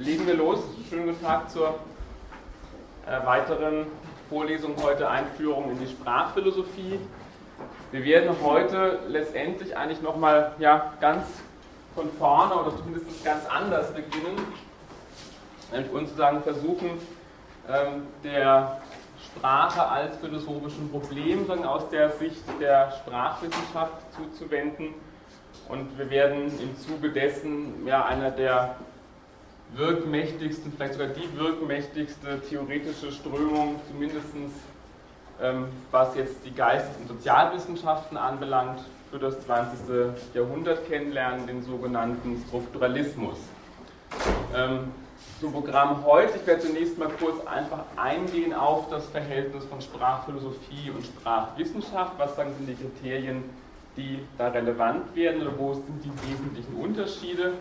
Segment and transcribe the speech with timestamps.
[0.00, 0.60] Legen wir los.
[0.88, 1.74] Schönen guten Tag zur
[3.06, 3.84] äh, weiteren
[4.30, 6.98] Vorlesung heute Einführung in die Sprachphilosophie.
[7.92, 11.26] Wir werden heute letztendlich eigentlich nochmal ja, ganz
[11.94, 14.38] von vorne oder zumindest ganz anders beginnen.
[15.92, 16.92] Uns sozusagen versuchen,
[17.68, 18.80] ähm, der
[19.22, 24.94] Sprache als philosophischen Problem sagen, aus der Sicht der Sprachwissenschaft zuzuwenden.
[25.68, 28.76] Und wir werden im Zuge dessen ja, einer der
[29.76, 34.26] wirkmächtigsten, vielleicht sogar die wirkmächtigste theoretische Strömung, zumindest
[35.40, 40.14] ähm, was jetzt die Geistes- und Sozialwissenschaften anbelangt, für das 20.
[40.34, 43.38] Jahrhundert kennenlernen, den sogenannten Strukturalismus.
[44.54, 44.92] Ähm,
[45.40, 50.90] zum Programm heute, ich werde zunächst mal kurz einfach eingehen auf das Verhältnis von Sprachphilosophie
[50.94, 52.12] und Sprachwissenschaft.
[52.18, 53.42] Was sagen sind die Kriterien,
[53.96, 57.54] die da relevant werden oder wo sind die wesentlichen Unterschiede?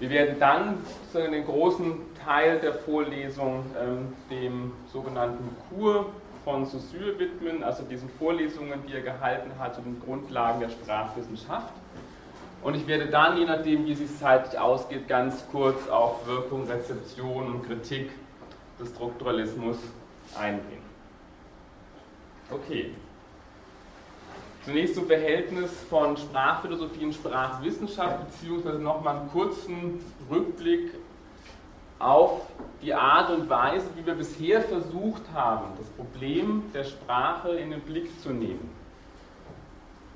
[0.00, 0.78] Wir werden dann
[1.14, 1.92] den großen
[2.24, 6.06] Teil der Vorlesung ähm, dem sogenannten Kur
[6.42, 11.74] von Saussure widmen, also diesen Vorlesungen, die er gehalten hat zu den Grundlagen der Sprachwissenschaft.
[12.62, 16.66] Und ich werde dann, je nachdem, wie es sich zeitlich ausgeht, ganz kurz auf Wirkung,
[16.66, 18.10] Rezeption und Kritik
[18.80, 19.76] des Strukturalismus
[20.38, 20.82] eingehen.
[22.50, 22.94] Okay.
[24.64, 30.94] Zunächst zum Verhältnis von Sprachphilosophie und Sprachwissenschaft, beziehungsweise nochmal einen kurzen Rückblick
[31.98, 32.42] auf
[32.82, 37.80] die Art und Weise, wie wir bisher versucht haben, das Problem der Sprache in den
[37.80, 38.70] Blick zu nehmen.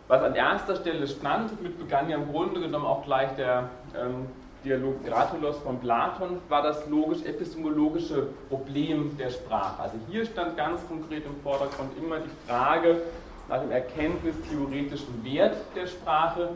[0.09, 4.27] Was an erster Stelle stand, damit begann ja im Grunde genommen auch gleich der ähm,
[4.63, 9.83] Dialog Gratulos von Platon, war das logisch-epistemologische Problem der Sprache.
[9.83, 13.03] Also hier stand ganz konkret im Vordergrund immer die Frage,
[13.49, 16.51] nach dem erkenntnistheoretischen Wert der Sprache,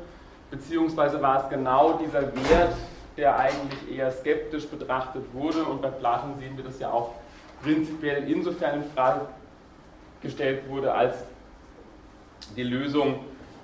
[0.50, 2.74] beziehungsweise war es genau dieser Wert,
[3.16, 5.64] der eigentlich eher skeptisch betrachtet wurde.
[5.64, 7.14] Und bei Platon sehen wir das ja auch
[7.62, 9.22] prinzipiell insofern in Frage
[10.22, 11.16] gestellt wurde, als
[12.56, 13.20] die Lösung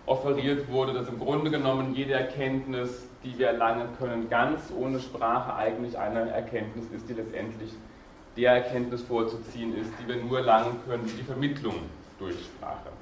[0.07, 5.55] offeriert wurde, dass im Grunde genommen jede Erkenntnis, die wir erlangen können, ganz ohne Sprache
[5.55, 7.73] eigentlich eine Erkenntnis ist, die letztendlich
[8.37, 11.77] der Erkenntnis vorzuziehen ist, die wir nur erlangen können, die Vermittlung
[12.19, 12.94] durch Sprache.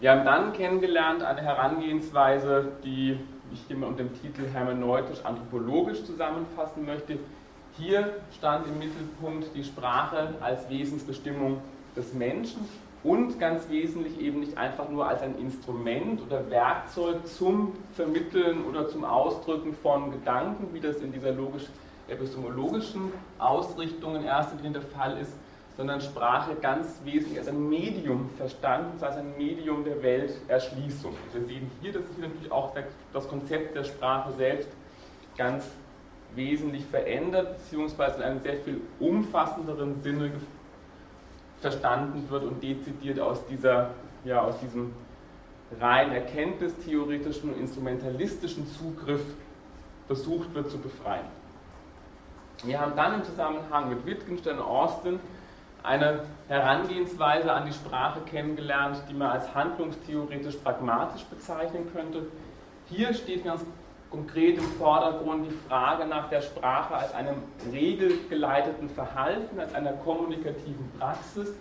[0.00, 3.18] Wir haben dann kennengelernt eine Herangehensweise, die
[3.52, 7.18] ich hier unter dem Titel hermeneutisch-anthropologisch zusammenfassen möchte.
[7.78, 11.60] Hier stand im Mittelpunkt die Sprache als Wesensbestimmung
[11.96, 12.68] des Menschen
[13.04, 18.88] und ganz wesentlich eben nicht einfach nur als ein Instrument oder Werkzeug zum Vermitteln oder
[18.88, 25.18] zum Ausdrücken von Gedanken, wie das in dieser logisch-epistemologischen Ausrichtung in erster Linie der Fall
[25.18, 25.32] ist,
[25.76, 31.14] sondern Sprache ganz wesentlich als ein Medium verstanden, als ein Medium der Welterschließung.
[31.32, 32.72] Wir sehen hier, dass sich natürlich auch
[33.12, 34.68] das Konzept der Sprache selbst
[35.36, 35.64] ganz
[36.34, 40.32] wesentlich verändert, beziehungsweise in einem sehr viel umfassenderen Sinne
[41.60, 43.90] verstanden wird und dezidiert aus, dieser,
[44.24, 44.92] ja, aus diesem
[45.80, 49.22] rein erkenntnistheoretischen und instrumentalistischen Zugriff
[50.06, 51.26] versucht wird zu befreien.
[52.62, 55.20] Wir haben dann im Zusammenhang mit Wittgenstein und Austin
[55.84, 62.26] eine Herangehensweise an die Sprache kennengelernt, die man als handlungstheoretisch pragmatisch bezeichnen könnte.
[62.86, 63.64] Hier steht ganz
[64.10, 67.36] konkret im Vordergrund die Frage nach der Sprache als einem
[67.70, 71.52] regelgeleiteten Verhalten, als einer kommunikativen Praxis,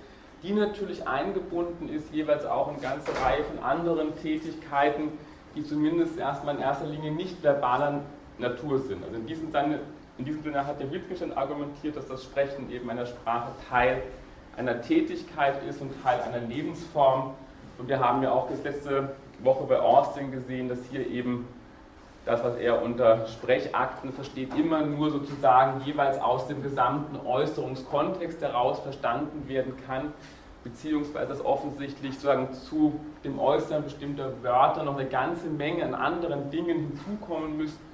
[0.41, 5.09] die natürlich eingebunden ist, jeweils auch in ganze Reihe von anderen Tätigkeiten,
[5.55, 8.01] die zumindest erstmal in erster Linie nicht verbaler
[8.37, 9.03] Natur sind.
[9.03, 9.79] Also in diesem Sinne
[10.17, 14.03] in diesem Sinne hat der Wittgenstein argumentiert, dass das Sprechen eben einer Sprache Teil
[14.55, 17.33] einer Tätigkeit ist und Teil einer Lebensform.
[17.79, 21.47] Und wir haben ja auch das letzte Woche bei Austin gesehen, dass hier eben
[22.25, 28.79] das, was er unter Sprechakten versteht, immer nur sozusagen jeweils aus dem gesamten Äußerungskontext heraus
[28.79, 30.13] verstanden werden kann,
[30.63, 36.51] beziehungsweise dass offensichtlich sozusagen zu dem Äußern bestimmter Wörter noch eine ganze Menge an anderen
[36.51, 37.92] Dingen hinzukommen müssen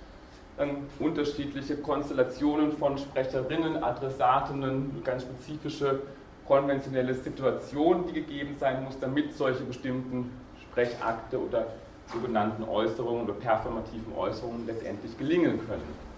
[0.59, 6.01] dann unterschiedliche Konstellationen von Sprecherinnen, Adressatinnen, ganz spezifische
[6.45, 10.29] konventionelle Situationen, die gegeben sein muss, damit solche bestimmten
[10.61, 11.67] Sprechakte oder
[12.11, 16.09] sogenannten Äußerungen oder performativen Äußerungen letztendlich gelingen können.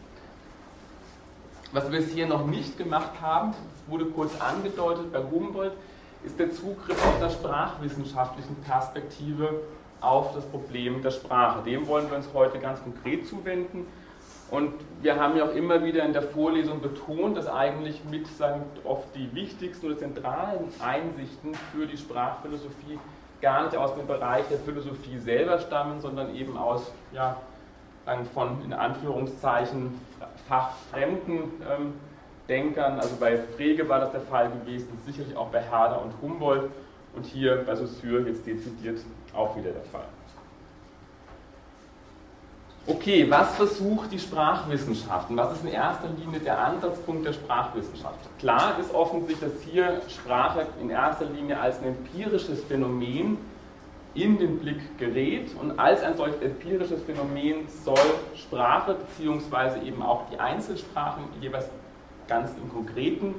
[1.73, 5.73] Was wir bisher noch nicht gemacht haben, das wurde kurz angedeutet bei Humboldt,
[6.23, 9.61] ist der Zugriff aus der sprachwissenschaftlichen Perspektive
[10.01, 11.63] auf das Problem der Sprache.
[11.63, 13.85] Dem wollen wir uns heute ganz konkret zuwenden.
[14.51, 18.63] Und wir haben ja auch immer wieder in der Vorlesung betont, dass eigentlich mit sagen,
[18.83, 23.00] oft die wichtigsten oder zentralen Einsichten für die Sprachphilosophie
[23.42, 27.38] gar nicht aus dem Bereich der Philosophie selber stammen, sondern eben aus ja,
[28.33, 30.00] von in Anführungszeichen
[30.48, 31.94] fachfremden ähm,
[32.50, 36.69] Denkern, also bei Frege war das der Fall gewesen, sicherlich auch bei Herder und Humboldt
[37.15, 39.00] und hier bei Saussure jetzt dezidiert
[39.33, 40.06] auch wieder der Fall.
[42.88, 48.18] Okay, was versucht die Sprachwissenschaft und was ist in erster Linie der Ansatzpunkt der Sprachwissenschaft?
[48.39, 53.38] Klar ist offensichtlich, dass hier Sprache in erster Linie als ein empirisches Phänomen
[54.16, 58.00] in den Blick gerät und als ein solch empirisches Phänomen soll
[58.36, 59.88] Sprache bzw.
[59.88, 61.69] eben auch die Einzelsprachen jeweils
[62.28, 63.36] ganz im Konkreten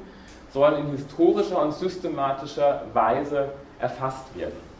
[0.52, 3.50] sollen in historischer und systematischer Weise
[3.80, 4.71] erfasst werden.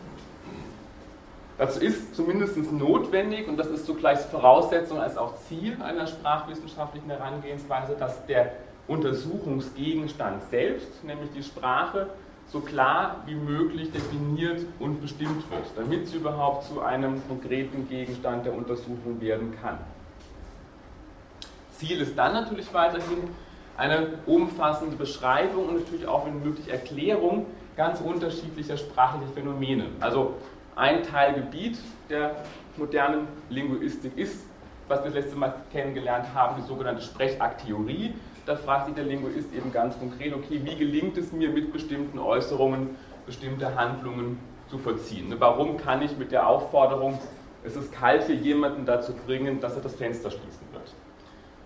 [1.63, 7.95] Dazu ist zumindest notwendig, und das ist zugleich Voraussetzung als auch Ziel einer sprachwissenschaftlichen Herangehensweise,
[7.97, 8.55] dass der
[8.89, 12.09] Untersuchungsgegenstand selbst, nämlich die Sprache,
[12.49, 18.45] so klar wie möglich definiert und bestimmt wird, damit sie überhaupt zu einem konkreten Gegenstand
[18.45, 19.79] der Untersuchung werden kann.
[21.71, 23.19] Ziel ist dann natürlich weiterhin
[23.77, 29.85] eine umfassende Beschreibung und natürlich auch, wenn möglich, Erklärung ganz unterschiedlicher sprachlicher Phänomene.
[30.01, 30.35] Also
[30.77, 31.79] ein Teilgebiet
[32.09, 32.37] der
[32.77, 34.47] modernen Linguistik ist,
[34.89, 38.15] was wir das letzte Mal kennengelernt haben, die sogenannte Sprechakttheorie.
[38.47, 42.19] Da fragt sich der Linguist eben ganz konkret, okay, wie gelingt es mir mit bestimmten
[42.19, 42.91] Äußerungen,
[43.27, 44.39] bestimmte Handlungen
[44.69, 45.35] zu vollziehen?
[45.39, 47.19] Warum kann ich mit der Aufforderung,
[47.65, 50.95] es ist kalt für jemanden dazu bringen, dass er das Fenster schließen wird?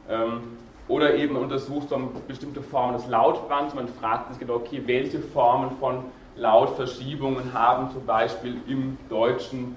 [0.09, 1.99] Ähm, oder eben untersucht so
[2.29, 3.75] bestimmte Formen des Lautbrands.
[3.75, 6.05] Man fragt sich genau, okay, welche Formen von
[6.37, 9.77] Lautverschiebungen haben zum Beispiel im Deutschen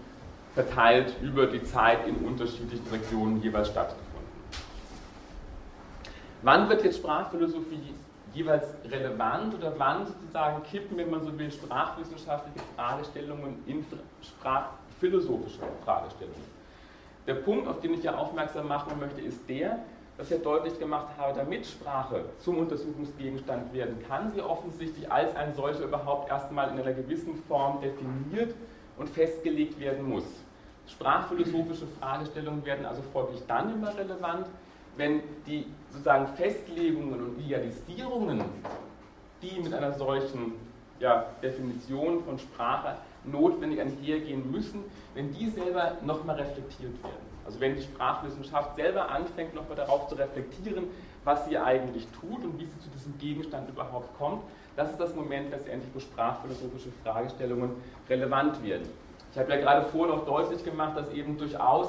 [0.54, 4.10] verteilt über die Zeit in unterschiedlichen Regionen jeweils stattgefunden.
[6.42, 7.94] Wann wird jetzt Sprachphilosophie
[8.34, 13.86] jeweils relevant oder wann sozusagen kippen, wenn man so will, sprachwissenschaftliche Fragestellungen in
[14.22, 16.60] sprachphilosophische Fragestellungen?
[17.28, 19.80] Der Punkt, auf den ich ja aufmerksam machen möchte, ist der,
[20.20, 25.56] dass ich deutlich gemacht habe, damit Sprache zum Untersuchungsgegenstand werden kann, sie offensichtlich als ein
[25.56, 28.54] solcher überhaupt erstmal in einer gewissen Form definiert
[28.98, 30.26] und festgelegt werden muss.
[30.88, 34.48] Sprachphilosophische Fragestellungen werden also folglich dann immer relevant,
[34.98, 38.44] wenn die sozusagen Festlegungen und Idealisierungen,
[39.42, 40.52] die mit einer solchen
[41.00, 44.84] ja, Definition von Sprache notwendig einhergehen müssen,
[45.14, 47.29] wenn die selber nochmal reflektiert werden.
[47.50, 50.84] Also wenn die Sprachwissenschaft selber anfängt, nochmal darauf zu reflektieren,
[51.24, 54.44] was sie eigentlich tut und wie sie zu diesem Gegenstand überhaupt kommt,
[54.76, 57.72] das ist das Moment letztendlich, wo sprachphilosophische Fragestellungen
[58.08, 58.88] relevant werden.
[59.32, 61.88] Ich habe ja gerade vorhin auch deutlich gemacht, dass eben durchaus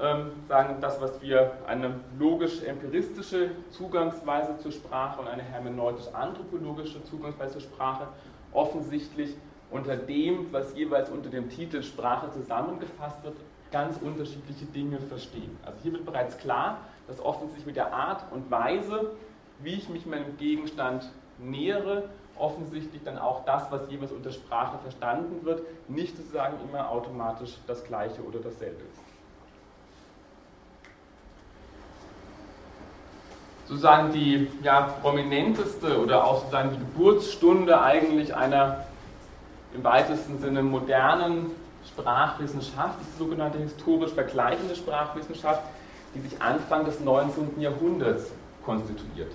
[0.00, 7.62] ähm, sagen, das, was wir eine logisch-empiristische Zugangsweise zur Sprache und eine hermeneutisch-anthropologische Zugangsweise zur
[7.62, 8.06] Sprache
[8.52, 9.34] offensichtlich
[9.72, 13.34] unter dem, was jeweils unter dem Titel Sprache zusammengefasst wird,
[13.74, 15.58] ganz unterschiedliche Dinge verstehen.
[15.66, 16.78] Also hier wird bereits klar,
[17.08, 19.10] dass offensichtlich mit der Art und Weise,
[19.58, 25.44] wie ich mich meinem Gegenstand nähere, offensichtlich dann auch das, was jeweils unter Sprache verstanden
[25.44, 29.00] wird, nicht sozusagen immer automatisch das Gleiche oder dasselbe ist.
[33.66, 38.84] Sozusagen die ja, prominenteste oder auch sozusagen die Geburtsstunde eigentlich einer
[39.74, 41.50] im weitesten Sinne modernen
[41.94, 45.62] Sprachwissenschaft, die sogenannte historisch vergleichende Sprachwissenschaft,
[46.14, 47.60] die sich Anfang des 19.
[47.60, 48.32] Jahrhunderts
[48.64, 49.32] konstituiert.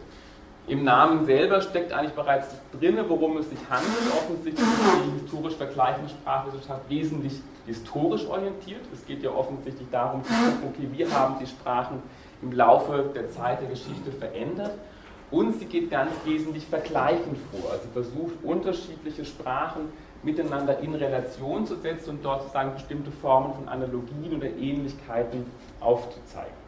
[0.68, 4.14] Im Namen selber steckt eigentlich bereits drin, worum es sich handelt.
[4.14, 7.34] Offensichtlich ist die historisch vergleichende Sprachwissenschaft wesentlich
[7.66, 8.82] historisch orientiert.
[8.94, 12.04] Es geht ja offensichtlich darum, okay, wie haben die Sprachen
[12.42, 14.74] im Laufe der Zeit der Geschichte verändert.
[15.32, 17.72] Und sie geht ganz wesentlich vergleichend vor.
[17.72, 19.92] Also versucht unterschiedliche Sprachen
[20.24, 25.46] miteinander in Relation zu setzen und dort sozusagen bestimmte Formen von Analogien oder Ähnlichkeiten
[25.80, 26.60] aufzuzeigen.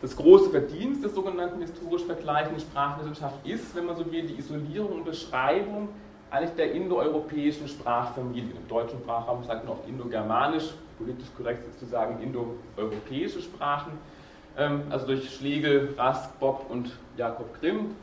[0.00, 4.92] Das große Verdienst der sogenannten historisch vergleichenden Sprachwissenschaft ist, wenn man so will, die Isolierung
[4.94, 5.90] und Beschreibung
[6.28, 8.50] eigentlich der indoeuropäischen Sprachfamilie.
[8.50, 13.92] Im deutschen Sprachraum sagt man oft indogermanisch, politisch korrekt ist zu sagen indoeuropäische Sprachen.
[14.58, 17.94] Ähm, also durch Schlegel, Rask, Bock und Jakob Grimm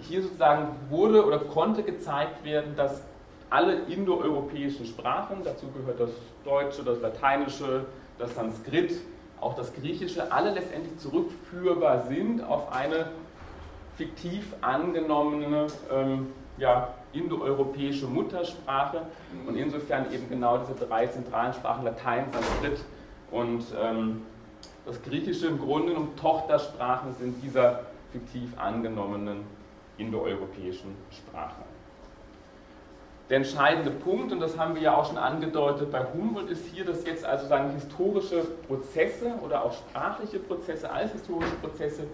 [0.00, 3.02] hier sozusagen wurde oder konnte gezeigt werden, dass
[3.50, 6.10] alle indoeuropäischen Sprachen, dazu gehört das
[6.44, 7.86] Deutsche, das Lateinische,
[8.18, 9.00] das Sanskrit,
[9.40, 13.10] auch das Griechische, alle letztendlich zurückführbar sind auf eine
[13.96, 19.02] fiktiv angenommene ähm, ja, indoeuropäische Muttersprache.
[19.46, 22.80] Und insofern eben genau diese drei zentralen Sprachen Latein, Sanskrit
[23.30, 24.22] und ähm,
[24.86, 27.80] das Griechische im Grunde genommen Tochtersprachen sind dieser
[28.12, 29.44] fiktiv angenommenen
[29.98, 31.62] indoeuropäischen Sprache.
[33.30, 36.84] Der entscheidende Punkt, und das haben wir ja auch schon angedeutet bei Humboldt, ist hier,
[36.84, 42.04] dass jetzt also sagen historische Prozesse oder auch sprachliche Prozesse als historische Prozesse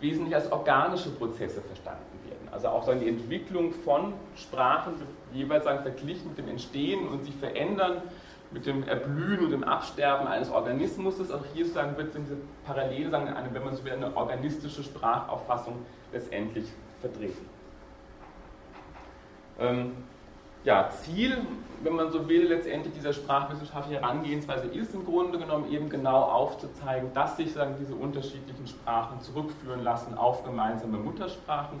[0.00, 2.48] wesentlich als organische Prozesse verstanden werden.
[2.52, 4.94] Also auch sagen, die Entwicklung von Sprachen
[5.32, 8.02] jeweils sagen, verglichen mit dem Entstehen und sich verändern,
[8.50, 11.20] mit dem Erblühen und dem Absterben eines Organismus.
[11.30, 15.86] Auch hier sagen, wird diese Parallele, sagen, eine, wenn man so will, eine organistische Sprachauffassung
[16.12, 16.66] letztendlich
[17.00, 17.48] vertreten.
[19.58, 19.92] Ähm,
[20.64, 21.38] ja, Ziel,
[21.82, 27.12] wenn man so will, letztendlich dieser sprachwissenschaftlichen Herangehensweise ist im Grunde genommen eben genau aufzuzeigen,
[27.14, 31.80] dass sich sagen, diese unterschiedlichen Sprachen zurückführen lassen auf gemeinsame Muttersprachen.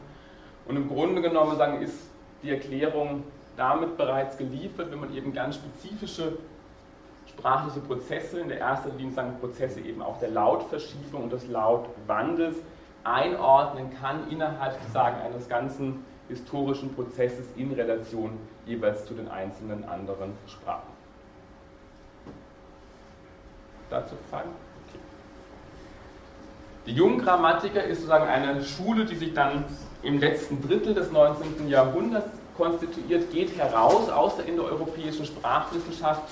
[0.66, 2.08] Und im Grunde genommen sagen, ist
[2.42, 3.24] die Erklärung
[3.56, 6.38] damit bereits geliefert, wenn man eben ganz spezifische
[7.26, 12.56] sprachliche Prozesse, in der ersten Linie sagen Prozesse eben auch der Lautverschiebung und des Lautwandels
[13.04, 20.32] einordnen kann innerhalb sagen, eines ganzen historischen Prozesses in Relation jeweils zu den einzelnen anderen
[20.46, 20.88] Sprachen.
[23.88, 24.50] Dazu Fragen?
[24.88, 25.00] Okay.
[26.86, 29.64] Die Junggrammatiker ist sozusagen eine Schule, die sich dann
[30.02, 31.68] im letzten Drittel des 19.
[31.68, 36.22] Jahrhunderts konstituiert, geht heraus aus der indoeuropäischen Sprachwissenschaft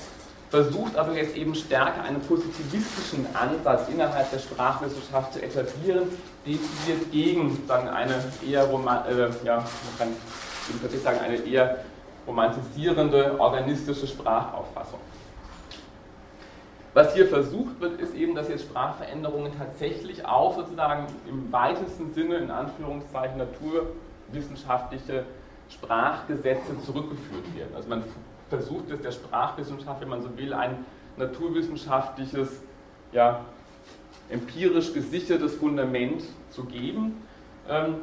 [0.51, 6.09] versucht aber jetzt eben stärker einen positivistischen Ansatz innerhalb der Sprachwissenschaft zu etablieren,
[6.47, 8.15] dezidiert gegen sagen, eine
[8.47, 10.09] eher Roman äh, ja, man kann
[10.93, 11.85] ich sagen, eine eher
[12.27, 15.01] romantisierende, organistische Sprachauffassung.
[16.95, 22.37] Was hier versucht wird, ist eben, dass jetzt Sprachveränderungen tatsächlich auf sozusagen im weitesten Sinne,
[22.37, 25.25] in Anführungszeichen, naturwissenschaftliche
[25.71, 27.77] Sprachgesetze zurückgeführt werden.
[27.77, 28.03] Also man
[28.49, 30.85] versucht es der Sprachwissenschaft, wenn man so will, ein
[31.17, 32.63] naturwissenschaftliches,
[33.13, 33.45] ja,
[34.31, 37.23] empirisch gesichertes Fundament zu geben.
[37.69, 37.97] Ähm,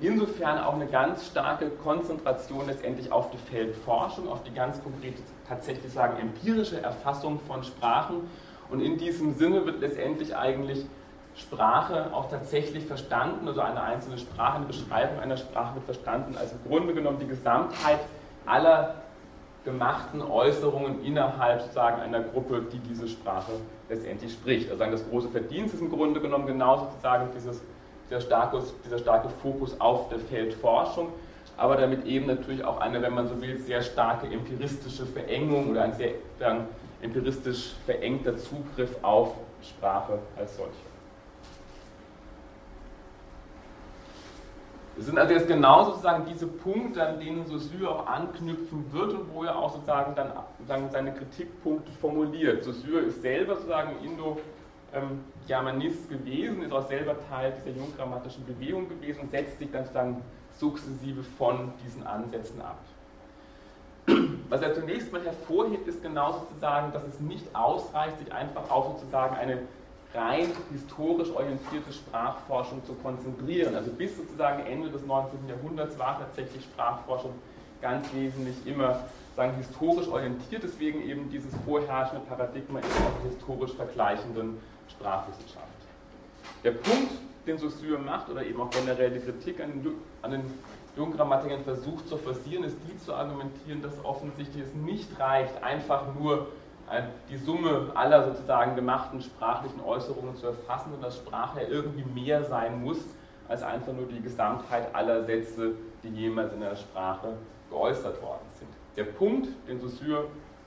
[0.00, 5.92] insofern auch eine ganz starke Konzentration letztendlich auf die Feldforschung, auf die ganz konkrete, tatsächlich
[5.92, 8.28] sagen, empirische Erfassung von Sprachen.
[8.70, 10.86] Und in diesem Sinne wird letztendlich eigentlich
[11.36, 16.52] Sprache auch tatsächlich verstanden, also eine einzelne Sprache, eine Beschreibung einer Sprache wird verstanden als
[16.52, 18.00] im Grunde genommen die Gesamtheit
[18.44, 19.01] aller
[19.64, 23.52] gemachten Äußerungen innerhalb sozusagen einer Gruppe, die diese Sprache
[23.88, 24.70] letztendlich spricht.
[24.70, 27.62] Also das große Verdienst ist im Grunde genommen genauso sozusagen dieses,
[28.10, 31.12] dieser, starke, dieser starke Fokus auf der Feldforschung,
[31.56, 35.82] aber damit eben natürlich auch eine, wenn man so will, sehr starke empiristische Verengung oder
[35.82, 36.14] ein sehr
[37.00, 40.91] empiristisch verengter Zugriff auf Sprache als solche.
[44.98, 49.32] Es sind also jetzt genau sozusagen diese Punkte, an denen Saussure auch anknüpfen wird und
[49.32, 52.62] wo er auch sozusagen dann sozusagen seine Kritikpunkte formuliert.
[52.62, 59.30] Saussure ist selber sozusagen Indo-Germanist gewesen, ist auch selber Teil dieser junggrammatischen Bewegung gewesen und
[59.30, 62.78] setzt sich dann sozusagen sukzessive von diesen Ansätzen ab.
[64.50, 68.98] Was er zunächst mal hervorhebt, ist genau sozusagen, dass es nicht ausreicht, sich einfach auf
[68.98, 69.60] sozusagen eine
[70.14, 73.74] rein historisch orientierte Sprachforschung zu konzentrieren.
[73.74, 75.48] Also bis sozusagen Ende des 19.
[75.48, 77.32] Jahrhunderts war tatsächlich Sprachforschung
[77.80, 79.00] ganz wesentlich immer
[79.36, 85.66] sagen, historisch orientiert, deswegen eben dieses vorherrschende Paradigma ist auch historisch vergleichenden Sprachwissenschaft.
[86.62, 87.12] Der Punkt,
[87.46, 90.42] den Saussure macht, oder eben auch generell die Kritik an den, an den
[90.96, 96.48] Jungrammatikern versucht zu forcieren, ist die zu argumentieren, dass offensichtlich es nicht reicht, einfach nur
[97.30, 102.44] die Summe aller sozusagen gemachten sprachlichen Äußerungen zu erfassen und dass Sprache ja irgendwie mehr
[102.44, 102.98] sein muss
[103.48, 105.72] als einfach nur die Gesamtheit aller Sätze,
[106.02, 107.34] die jemals in der Sprache
[107.70, 108.68] geäußert worden sind.
[108.96, 110.26] Der Punkt, den Saussure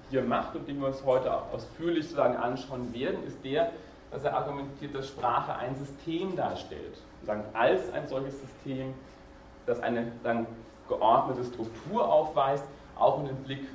[0.10, 3.72] hier macht und den wir uns heute auch ausführlich sozusagen anschauen werden, ist der,
[4.12, 7.01] dass er argumentiert, dass Sprache ein System darstellt.
[7.24, 8.93] Sagen, als ein solches System,
[9.65, 10.45] das eine dann
[10.88, 13.67] geordnete Struktur aufweist, auch in den Blick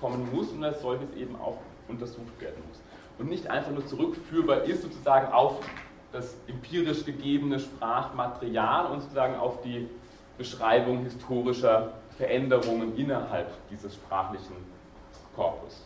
[0.00, 1.56] kommen muss und als solches eben auch
[1.88, 2.80] untersucht werden muss.
[3.18, 5.60] Und nicht einfach nur zurückführbar ist sozusagen auf
[6.12, 9.88] das empirisch gegebene Sprachmaterial und sozusagen auf die
[10.38, 14.56] Beschreibung historischer Veränderungen innerhalb dieses sprachlichen
[15.34, 15.84] Korpus.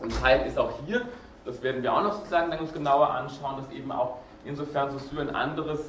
[0.00, 1.02] Entscheidend ist auch hier,
[1.44, 5.22] das werden wir auch noch sozusagen dann uns genauer anschauen, dass eben auch insofern Saussure
[5.22, 5.80] ein anderes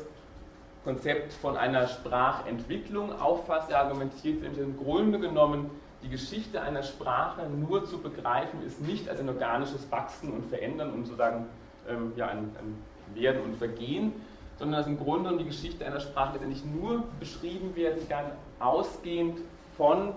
[0.84, 3.69] Konzept von einer Sprachentwicklung auffasst.
[3.69, 5.69] Er argumentiert im Grunde genommen
[6.04, 10.94] die Geschichte einer Sprache nur zu begreifen ist nicht als ein organisches Wachsen und Verändern
[10.94, 11.46] und sozusagen
[11.88, 14.12] ähm, ja, ein, ein, Werden und Vergehen,
[14.60, 18.25] sondern dass im Grunde die Geschichte einer Sprache letztendlich nur beschrieben werden kann,
[18.60, 19.39] ausgehend
[19.77, 20.13] von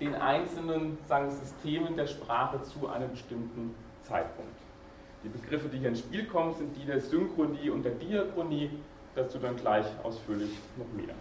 [0.00, 4.56] den einzelnen sagen, Systemen der Sprache zu einem bestimmten Zeitpunkt.
[5.22, 8.70] Die Begriffe, die hier ins Spiel kommen, sind die der Synchronie und der Diachronie,
[9.14, 11.14] dazu dann gleich ausführlich noch mehr.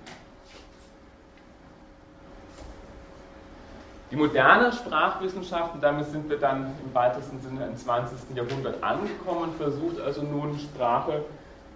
[4.14, 8.36] Die moderne Sprachwissenschaft, damit sind wir dann im weitesten Sinne im 20.
[8.36, 11.24] Jahrhundert angekommen, versucht also nun Sprache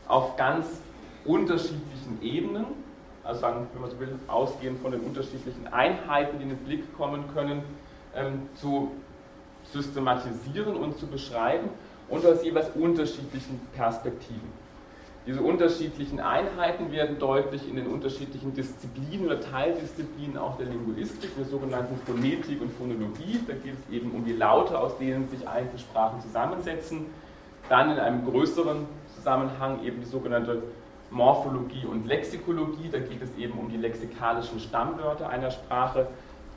[0.07, 0.67] auf ganz
[1.25, 2.65] unterschiedlichen Ebenen,
[3.23, 6.95] also sagen, wenn man so will, ausgehend von den unterschiedlichen Einheiten, die in den Blick
[6.95, 7.63] kommen können,
[8.15, 8.91] ähm, zu
[9.73, 11.69] systematisieren und zu beschreiben
[12.07, 14.66] und aus jeweils unterschiedlichen Perspektiven.
[15.27, 21.43] Diese unterschiedlichen Einheiten werden deutlich in den unterschiedlichen Disziplinen oder Teildisziplinen auch der Linguistik, der
[21.43, 23.41] sogenannten Phonetik und Phonologie.
[23.45, 27.07] Da geht es eben um die Laute, aus denen sich Einzelsprachen zusammensetzen.
[27.67, 28.85] Dann in einem größeren
[29.17, 30.63] Zusammenhang eben die sogenannte
[31.11, 32.87] Morphologie und Lexikologie.
[32.89, 36.07] Da geht es eben um die lexikalischen Stammwörter einer Sprache.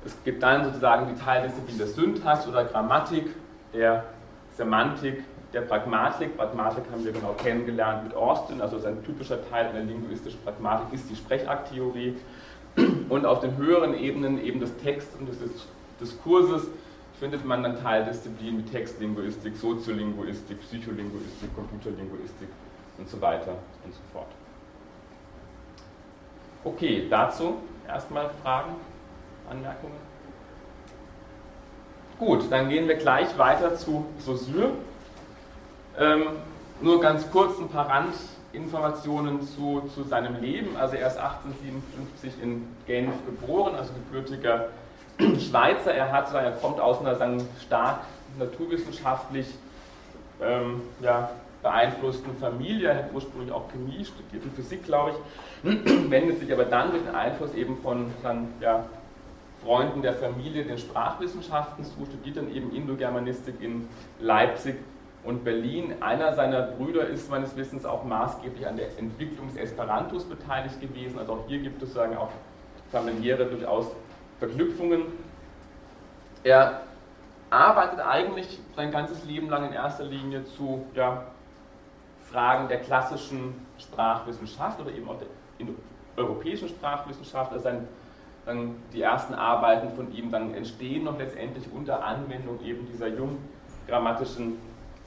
[0.07, 3.35] Es gibt dann sozusagen die Teildisziplin der Syntax oder Grammatik,
[3.75, 4.05] der
[4.53, 6.37] Semantik der Pragmatik.
[6.37, 10.93] Pragmatik haben wir genau kennengelernt mit Austin, also sein typischer Teil in der linguistischen Pragmatik
[10.93, 12.17] ist die Sprechakttheorie.
[13.09, 15.39] Und auf den höheren Ebenen eben des Texts und des
[16.01, 16.69] Diskurses
[17.19, 22.49] findet man dann Teildisziplinen wie Textlinguistik, Soziolinguistik, Psycholinguistik, Computerlinguistik
[22.97, 24.29] und so weiter und so fort.
[26.65, 28.77] Okay, dazu erstmal Fragen,
[29.51, 29.99] Anmerkungen?
[32.19, 34.73] Gut, dann gehen wir gleich weiter zu Saussure.
[35.99, 36.23] Ähm,
[36.81, 40.77] nur ganz kurz ein paar Randinformationen zu, zu seinem Leben.
[40.77, 44.69] Also er ist 1857 in Genf geboren, also gebürtiger
[45.39, 45.93] Schweizer.
[45.93, 48.01] Er, hat, er kommt aus einer sagen, stark
[48.39, 49.47] naturwissenschaftlich
[50.41, 51.31] ähm, ja,
[51.63, 52.89] beeinflussten Familie.
[52.89, 57.03] Er hat ursprünglich auch Chemie studiert und Physik, glaube ich, wendet sich aber dann durch
[57.03, 58.85] den Einfluss eben von dann, ja,
[59.63, 64.77] Freunden der Familie den Sprachwissenschaften zu, studiert dann eben Indogermanistik in Leipzig
[65.25, 65.95] und Berlin.
[66.01, 71.19] Einer seiner Brüder ist meines Wissens auch maßgeblich an der Entwicklung des Esperantos beteiligt gewesen.
[71.19, 72.31] Also auch hier gibt es sagen auch
[72.91, 73.87] familiäre durchaus
[74.39, 75.03] Verknüpfungen.
[76.43, 76.81] Er
[77.51, 81.25] arbeitet eigentlich sein ganzes Leben lang in erster Linie zu ja,
[82.31, 85.29] Fragen der klassischen Sprachwissenschaft oder eben auch der
[86.17, 87.53] europäischen Sprachwissenschaft.
[87.53, 87.89] Also sein,
[88.47, 94.59] dann die ersten Arbeiten von ihm dann entstehen noch letztendlich unter Anwendung eben dieser junggrammatischen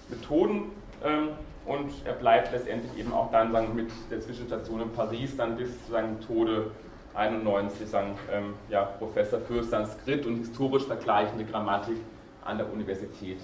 [0.10, 0.72] Methoden
[1.04, 1.30] ähm,
[1.66, 5.70] und er bleibt letztendlich eben auch dann sagen, mit der Zwischenstation in Paris dann bis
[5.86, 6.72] zu seinem Tode
[7.13, 11.98] 91 sagen, ähm, ja, Professor für Sanskrit und historisch vergleichende Grammatik
[12.44, 13.39] an der Universität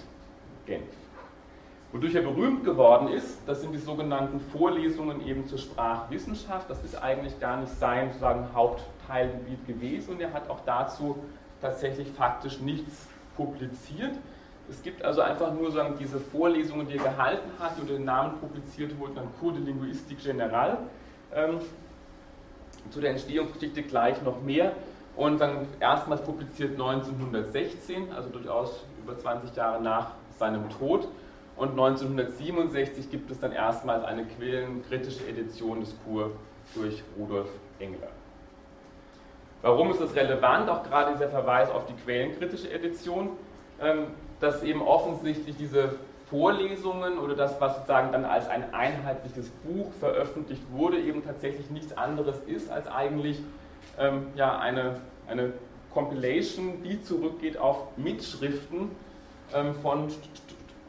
[0.66, 0.84] Genf.
[1.92, 6.70] Wodurch er berühmt geworden ist, das sind die sogenannten Vorlesungen eben zur Sprachwissenschaft.
[6.70, 11.16] Das ist eigentlich gar nicht sein sozusagen Hauptteilgebiet gewesen und er hat auch dazu
[11.60, 14.12] tatsächlich faktisch nichts publiziert.
[14.70, 18.38] Es gibt also einfach nur sagen, diese Vorlesungen, die er gehalten hat, unter den Namen
[18.38, 20.78] publiziert wurden, dann Cours de Linguistique Générale.
[21.34, 21.58] Ähm,
[22.90, 24.72] zu der Entstehungsgeschichte gleich noch mehr.
[25.16, 31.08] Und dann erstmals publiziert 1916, also durchaus über 20 Jahre nach seinem Tod.
[31.56, 36.32] Und 1967 gibt es dann erstmals eine quellenkritische Edition des Cours
[36.74, 37.48] durch Rudolf
[37.80, 38.08] Engler.
[39.62, 40.70] Warum ist das relevant?
[40.70, 43.30] Auch gerade dieser Verweis auf die quellenkritische Edition.
[44.40, 45.94] Ähm, dass eben offensichtlich diese
[46.28, 51.96] Vorlesungen oder das, was sozusagen dann als ein einheitliches Buch veröffentlicht wurde, eben tatsächlich nichts
[51.96, 53.40] anderes ist als eigentlich
[53.98, 55.52] ähm, ja, eine, eine
[55.92, 58.90] Compilation, die zurückgeht auf Mitschriften
[59.54, 60.28] ähm, von St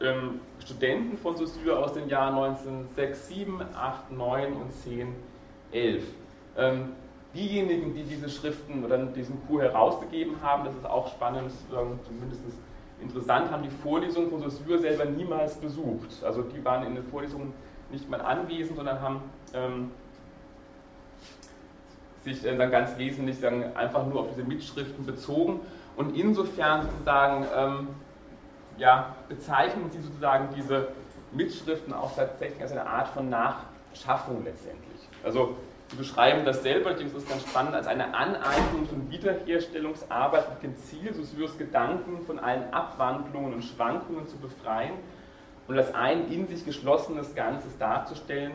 [0.00, 5.14] ähm, Studenten von Saussure aus den Jahren 1906, 7, 8, 9 und 10,
[5.70, 6.04] 11.
[6.56, 6.92] Ähm,
[7.34, 12.42] diejenigen, die diese Schriften oder diesen Kurs herausgegeben haben, das ist auch spannend, zumindest
[13.02, 16.22] Interessant haben die Vorlesungen von Saussure selber niemals besucht.
[16.24, 17.52] Also die waren in den Vorlesungen
[17.90, 19.22] nicht mal anwesend, sondern haben
[19.54, 19.90] ähm,
[22.22, 25.60] sich äh, dann ganz wesentlich sagen, einfach nur auf diese Mitschriften bezogen.
[25.96, 27.88] Und insofern sozusagen ähm,
[28.78, 30.88] ja, bezeichnen sie sozusagen diese
[31.32, 35.08] Mitschriften auch tatsächlich als eine Art von Nachschaffung letztendlich.
[35.24, 35.56] Also
[35.92, 40.76] Sie beschreiben das selber, das ist ganz spannend, als eine Aneignungs- und Wiederherstellungsarbeit mit dem
[40.78, 44.94] Ziel, Saussures Gedanken von allen Abwandlungen und Schwankungen zu befreien
[45.68, 48.52] und als ein in sich geschlossenes Ganzes darzustellen,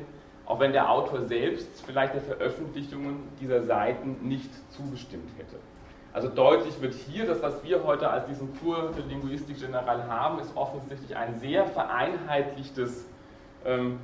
[0.47, 5.57] auch wenn der Autor selbst vielleicht der Veröffentlichungen dieser Seiten nicht zugestimmt hätte.
[6.13, 10.39] Also deutlich wird hier, dass was wir heute als diesen Kur der Linguistik General haben,
[10.39, 13.05] ist offensichtlich ein sehr vereinheitlichtes
[13.63, 13.99] ähm,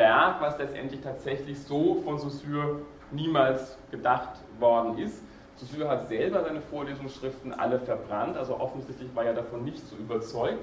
[0.00, 5.22] Werk, was letztendlich tatsächlich so von Saussure niemals gedacht worden ist.
[5.56, 10.58] Saussure hat selber seine Vorlesungsschriften alle verbrannt, also offensichtlich war er davon nicht so überzeugt.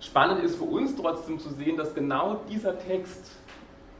[0.00, 3.30] Spannend ist für uns trotzdem zu sehen, dass genau dieser Text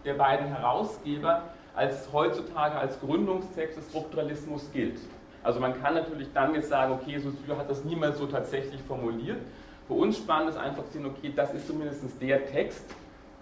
[0.06, 1.42] der beiden Herausgeber
[1.74, 4.98] als heutzutage als Gründungstext des Strukturalismus gilt.
[5.42, 9.38] Also man kann natürlich dann jetzt sagen, okay, Saussure hat das niemals so tatsächlich formuliert.
[9.86, 12.84] Für uns spannend ist einfach zu sehen, okay, das ist zumindest der Text,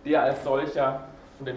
[0.04, 1.06] der als solcher
[1.37, 1.55] von der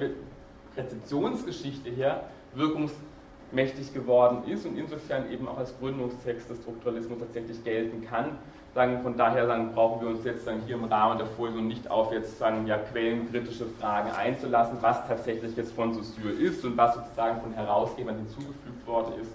[0.77, 8.05] Rezeptionsgeschichte her wirkungsmächtig geworden ist und insofern eben auch als Gründungstext des Strukturalismus tatsächlich gelten
[8.05, 8.37] kann.
[8.75, 11.89] Sagen, von daher sagen, brauchen wir uns jetzt dann hier im Rahmen der Folie nicht
[11.89, 16.93] auf jetzt sagen, ja, quellenkritische Fragen einzulassen, was tatsächlich jetzt von Saussure ist und was
[16.93, 19.31] sozusagen von Herausgebern hinzugefügt worden ist.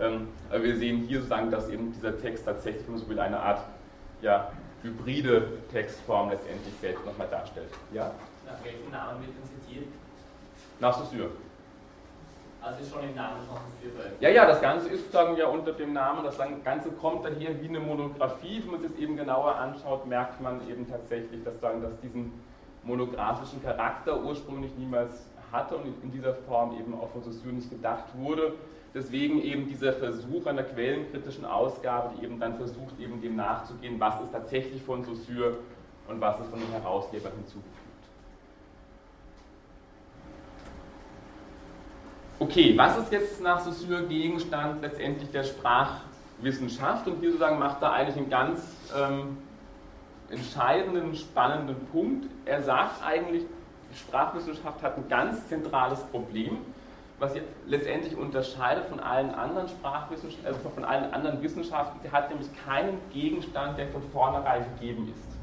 [0.00, 0.28] Ähm,
[0.62, 3.64] wir sehen hier sozusagen, dass eben dieser Text tatsächlich, man so will, eine Art
[4.22, 7.70] ja, hybride Textform letztendlich selbst nochmal darstellt.
[7.92, 8.12] Ja?
[8.46, 9.88] Nach welchem Namen wird denn zitiert?
[10.80, 11.30] Nach Saussure.
[12.60, 15.72] Also ist schon im Namen von Saussure Ja, ja, das Ganze ist sozusagen ja unter
[15.72, 18.62] dem Namen, das Ganze kommt dann hier wie eine Monographie.
[18.62, 22.32] Wenn man sich das eben genauer anschaut, merkt man eben tatsächlich, dass, sagen, dass diesen
[22.82, 28.06] monografischen Charakter ursprünglich niemals hatte und in dieser Form eben auch von Saussure nicht gedacht
[28.14, 28.54] wurde.
[28.94, 34.20] Deswegen eben dieser Versuch einer quellenkritischen Ausgabe, die eben dann versucht, eben dem nachzugehen, was
[34.22, 35.58] ist tatsächlich von Saussure
[36.08, 37.74] und was ist von den Herausgebern hinzugefügt.
[42.40, 47.06] Okay, was ist jetzt nach Saussure Gegenstand letztendlich der Sprachwissenschaft?
[47.08, 48.60] Und hier sozusagen macht er eigentlich einen ganz
[48.96, 49.38] ähm,
[50.30, 52.26] entscheidenden, spannenden Punkt.
[52.46, 53.44] Er sagt eigentlich,
[53.92, 56.58] die Sprachwissenschaft hat ein ganz zentrales Problem
[57.18, 61.98] was sie letztendlich unterscheidet von allen anderen Sprachwissenschaften, also von allen anderen Wissenschaften.
[62.02, 65.38] Sie hat nämlich keinen Gegenstand, der von vornherein gegeben ist.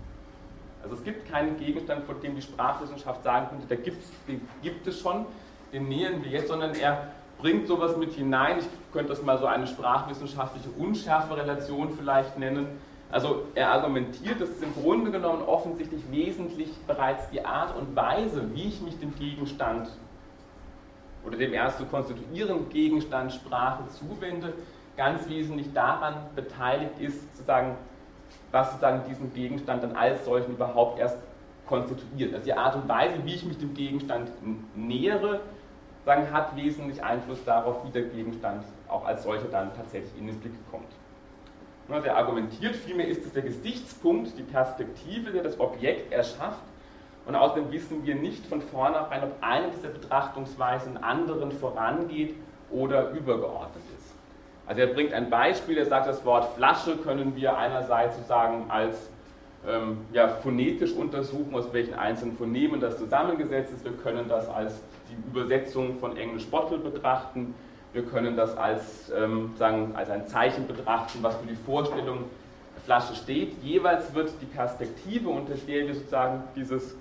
[0.83, 4.87] Also es gibt keinen Gegenstand, von dem die Sprachwissenschaft sagen könnte, da gibt's, den gibt
[4.87, 5.25] es schon,
[5.73, 7.09] den nähern wir jetzt, sondern er
[7.39, 8.59] bringt sowas mit hinein.
[8.59, 12.67] Ich könnte das mal so eine sprachwissenschaftliche Unschärfe-Relation vielleicht nennen.
[13.11, 18.53] Also er argumentiert, dass es im Grunde genommen offensichtlich wesentlich bereits die Art und Weise,
[18.53, 19.89] wie ich mich dem Gegenstand
[21.25, 24.53] oder dem erst zu konstituierenden Gegenstand Sprache zuwende,
[24.95, 27.75] ganz wesentlich daran beteiligt ist, sozusagen,
[28.51, 31.17] was sozusagen diesen Gegenstand dann als solchen überhaupt erst
[31.65, 32.33] konstituiert.
[32.33, 34.29] Also die Art und Weise, wie ich mich dem Gegenstand
[34.75, 35.41] nähere,
[36.05, 40.39] sagen, hat wesentlich Einfluss darauf, wie der Gegenstand auch als solcher dann tatsächlich in den
[40.39, 40.87] Blick kommt.
[41.89, 46.61] Also er argumentiert, vielmehr ist es der Gesichtspunkt, die Perspektive, der das Objekt erschafft,
[47.25, 52.35] und außerdem wissen wir nicht von vornherein, ob eine dieser Betrachtungsweisen anderen vorangeht
[52.69, 54.13] oder übergeordnet ist.
[54.67, 59.09] Also er bringt ein Beispiel, er sagt, das Wort Flasche können wir einerseits sozusagen als
[59.67, 63.83] ähm, ja, phonetisch untersuchen, aus welchen einzelnen Phonemen das zusammengesetzt ist.
[63.83, 67.53] Wir können das als die Übersetzung von Englisch Bottle betrachten.
[67.93, 72.25] Wir können das als, ähm, sagen, als ein Zeichen betrachten, was für die Vorstellung
[72.83, 73.53] Flasche steht.
[73.63, 76.95] Jeweils wird die Perspektive, unter der wir sozusagen dieses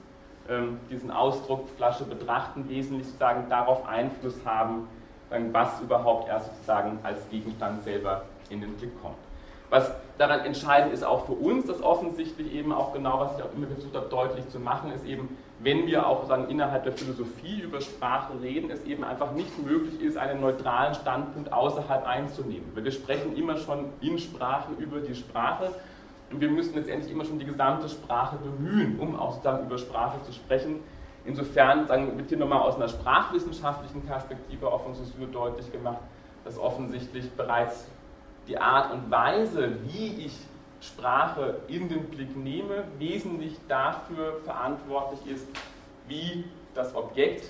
[0.91, 4.89] diesen Ausdruck Flasche betrachten, wesentlich sozusagen darauf Einfluss haben,
[5.53, 9.17] was überhaupt erst sozusagen als Gegenstand selber in den Blick kommt.
[9.71, 13.53] Was daran entscheidend ist auch für uns, das offensichtlich eben auch genau, was ich auch
[13.57, 17.61] immer versucht habe deutlich zu machen, ist eben, wenn wir auch sagen, innerhalb der Philosophie
[17.61, 22.71] über Sprache reden, es eben einfach nicht möglich ist, einen neutralen Standpunkt außerhalb einzunehmen.
[22.75, 25.75] Weil wir sprechen immer schon in Sprache über die Sprache
[26.31, 30.23] und wir müssen letztendlich immer schon die gesamte Sprache bemühen, um auch sozusagen über Sprache
[30.23, 30.81] zu sprechen.
[31.25, 34.99] Insofern sagen, wird hier nochmal aus einer sprachwissenschaftlichen Perspektive auf uns
[35.33, 36.01] deutlich gemacht,
[36.45, 37.87] dass offensichtlich bereits
[38.47, 40.39] die Art und Weise, wie ich
[40.81, 45.47] Sprache in den Blick nehme, wesentlich dafür verantwortlich ist,
[46.09, 47.47] wie das Objekt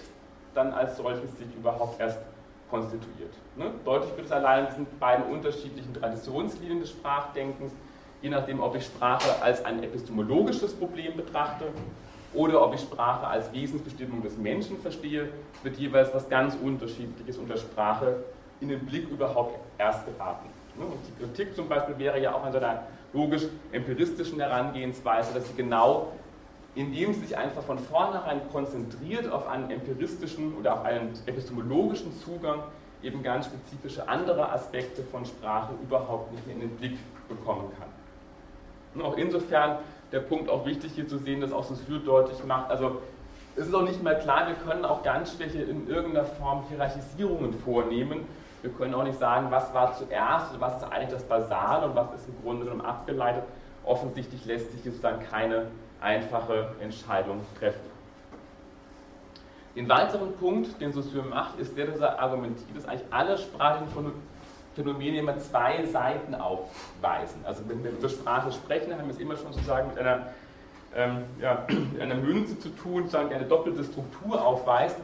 [0.54, 2.20] dann als solches sich überhaupt erst
[2.70, 3.34] konstituiert.
[3.56, 3.72] Ne?
[3.84, 7.72] Deutlich wird es allein in diesen beiden unterschiedlichen Traditionslinien des Sprachdenkens,
[8.24, 11.66] je nachdem, ob ich Sprache als ein epistemologisches Problem betrachte
[12.32, 15.28] oder ob ich Sprache als Wesensbestimmung des Menschen verstehe,
[15.62, 18.24] wird jeweils was ganz Unterschiedliches unter Sprache
[18.62, 20.48] in den Blick überhaupt erst geraten.
[20.78, 20.87] Ne?
[20.87, 25.54] Und die Kritik zum Beispiel wäre ja auch an so einer logisch-empiristischen Herangehensweise, dass sie
[25.54, 26.12] genau,
[26.74, 32.60] indem sie sich einfach von vornherein konzentriert auf einen empiristischen oder auf einen epistemologischen Zugang,
[33.02, 36.96] eben ganz spezifische andere Aspekte von Sprache überhaupt nicht mehr in den Blick
[37.28, 37.93] bekommen kann.
[38.94, 39.78] Und auch insofern
[40.12, 43.00] der Punkt auch wichtig hier zu sehen, dass auch Saussure deutlich macht, also
[43.57, 47.52] es ist auch nicht mehr klar, wir können auch ganz schwäche in irgendeiner Form Hierarchisierungen
[47.52, 48.26] vornehmen.
[48.62, 51.94] Wir können auch nicht sagen, was war zuerst oder was ist eigentlich das Basal und
[51.94, 53.44] was ist im Grunde genommen abgeleitet.
[53.85, 55.66] Offensichtlich lässt sich sozusagen keine
[56.00, 57.94] einfache Entscheidung treffen.
[59.76, 64.12] Den weiteren Punkt, den Saussure macht, ist der, dass er argumentiert, dass eigentlich alle sprachlichen
[64.74, 67.40] Phänomene immer zwei Seiten aufweisen.
[67.44, 70.26] Also wenn wir über Sprache sprechen, haben wir es immer schon sozusagen mit einer,
[70.94, 71.66] ähm, ja,
[72.00, 74.96] einer Münze zu tun, sozusagen die eine doppelte Struktur aufweist.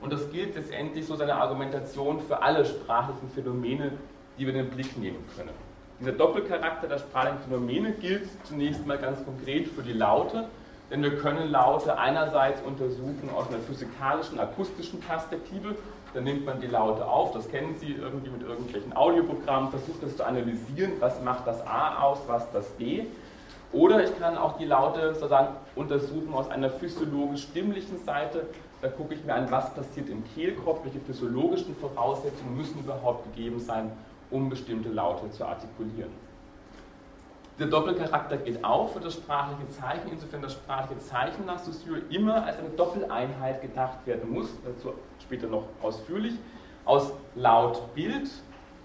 [0.00, 3.92] Und das gilt letztendlich so seine Argumentation für alle sprachlichen Phänomene,
[4.38, 5.54] die wir in den Blick nehmen können.
[6.00, 10.48] Dieser Doppelcharakter der sprachlichen Phänomene gilt zunächst mal ganz konkret für die Laute,
[10.90, 15.76] denn wir können Laute einerseits untersuchen aus einer physikalischen, akustischen Perspektive.
[16.14, 20.16] Da nimmt man die Laute auf, das kennen Sie irgendwie mit irgendwelchen Audioprogrammen, versucht das
[20.16, 23.02] zu analysieren, was macht das A aus, was das B.
[23.72, 28.46] Oder ich kann auch die Laute sozusagen untersuchen aus einer physiologisch-stimmlichen Seite.
[28.80, 33.58] Da gucke ich mir an, was passiert im Kehlkopf, welche physiologischen Voraussetzungen müssen überhaupt gegeben
[33.58, 33.90] sein,
[34.30, 36.12] um bestimmte Laute zu artikulieren.
[37.56, 42.44] Der Doppelcharakter geht auch für das sprachliche Zeichen, insofern das sprachliche Zeichen nach Saussure immer
[42.44, 46.34] als eine Doppeleinheit gedacht werden muss, dazu später noch ausführlich,
[46.84, 48.28] aus Laut, Bild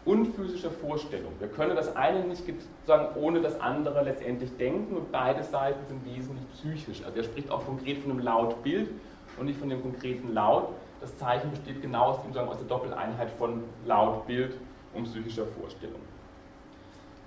[0.05, 1.31] und physischer Vorstellung.
[1.39, 2.43] Wir können das eine nicht
[2.85, 7.03] sagen, ohne das andere letztendlich denken und beide Seiten sind wesentlich psychisch.
[7.03, 8.91] Also er spricht auch konkret von einem Laut-Bild
[9.39, 10.69] und nicht von dem konkreten Laut.
[11.01, 14.57] Das Zeichen besteht genau aus, aus der Doppeleinheit von Laut-Bild
[14.93, 16.01] und psychischer Vorstellung.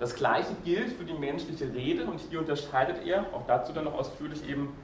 [0.03, 3.93] Das gleiche gilt für die menschliche Rede und hier unterscheidet er, auch dazu dann noch
[3.93, 4.75] ausführlich eben,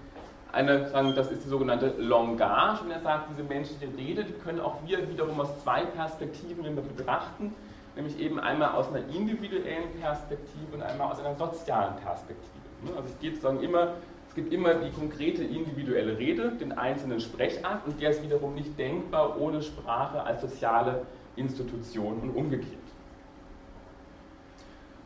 [0.54, 4.62] eine, sagen, das ist die sogenannte Langage, und er sagt, diese menschliche Rede, die können
[4.62, 7.54] auch wir wiederum aus zwei Perspektiven betrachten,
[7.98, 12.64] nämlich eben einmal aus einer individuellen Perspektive und einmal aus einer sozialen Perspektive.
[12.86, 13.96] Ne, also es geht sozusagen immer,
[14.30, 18.80] es gibt immer die konkrete individuelle Rede, den einzelnen Sprechakt und der ist wiederum nicht
[18.80, 21.02] denkbar ohne Sprache als soziale
[21.36, 22.89] Institution und umgekehrt.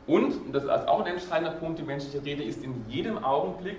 [0.05, 3.77] Und, das ist auch ein entscheidender Punkt, die menschliche Rede ist in jedem Augenblick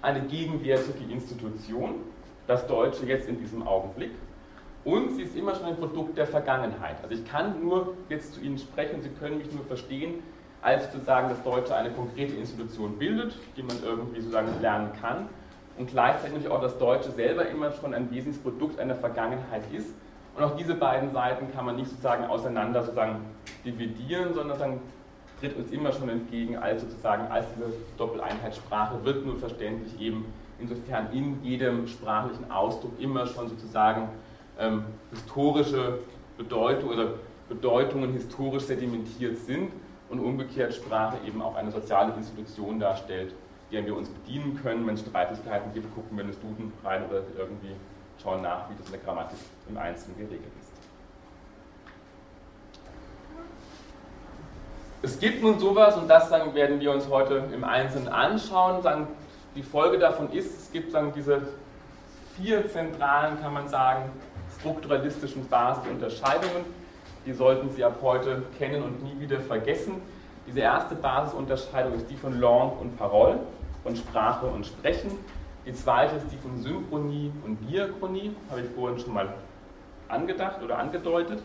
[0.00, 1.94] eine gegenwärtige Institution,
[2.46, 4.10] das Deutsche jetzt in diesem Augenblick.
[4.84, 6.96] Und sie ist immer schon ein Produkt der Vergangenheit.
[7.02, 10.14] Also ich kann nur jetzt zu Ihnen sprechen, Sie können mich nur verstehen,
[10.60, 15.28] als sozusagen das Deutsche eine konkrete Institution bildet, die man irgendwie sozusagen lernen kann.
[15.78, 19.94] Und gleichzeitig auch das Deutsche selber immer schon ein wesentliches Produkt einer Vergangenheit ist.
[20.36, 23.24] Und auch diese beiden Seiten kann man nicht sozusagen auseinander sozusagen
[23.64, 24.80] dividieren, sondern sozusagen
[25.42, 30.24] tritt uns immer schon entgegen als sozusagen als diese Doppeleinheitssprache, wird nur verständlich eben
[30.60, 34.08] insofern in jedem sprachlichen Ausdruck immer schon sozusagen
[34.58, 35.98] ähm, historische
[36.38, 37.14] Bedeutung oder
[37.48, 39.72] Bedeutungen historisch sedimentiert sind
[40.08, 43.34] und umgekehrt Sprache eben auch eine soziale Institution darstellt,
[43.72, 44.86] der wir uns bedienen können.
[44.86, 47.74] Wenn es Streitigkeiten gibt, gucken wir in das Duden rein oder irgendwie
[48.22, 50.61] schauen nach, wie das in der Grammatik im Einzelnen geregelt ist.
[55.04, 58.82] Es gibt nun sowas, und das sagen, werden wir uns heute im Einzelnen anschauen.
[58.82, 59.08] Sagen,
[59.56, 61.42] die Folge davon ist, es gibt sagen, diese
[62.36, 64.04] vier zentralen, kann man sagen,
[64.60, 66.64] strukturalistischen Basisunterscheidungen.
[67.26, 70.00] Die sollten Sie ab heute kennen und nie wieder vergessen.
[70.46, 73.40] Diese erste Basisunterscheidung ist die von Langue und Parole,
[73.82, 75.10] von Sprache und Sprechen.
[75.66, 79.34] Die zweite ist die von Synchronie und Diachronie, habe ich vorhin schon mal
[80.06, 81.42] angedacht oder angedeutet.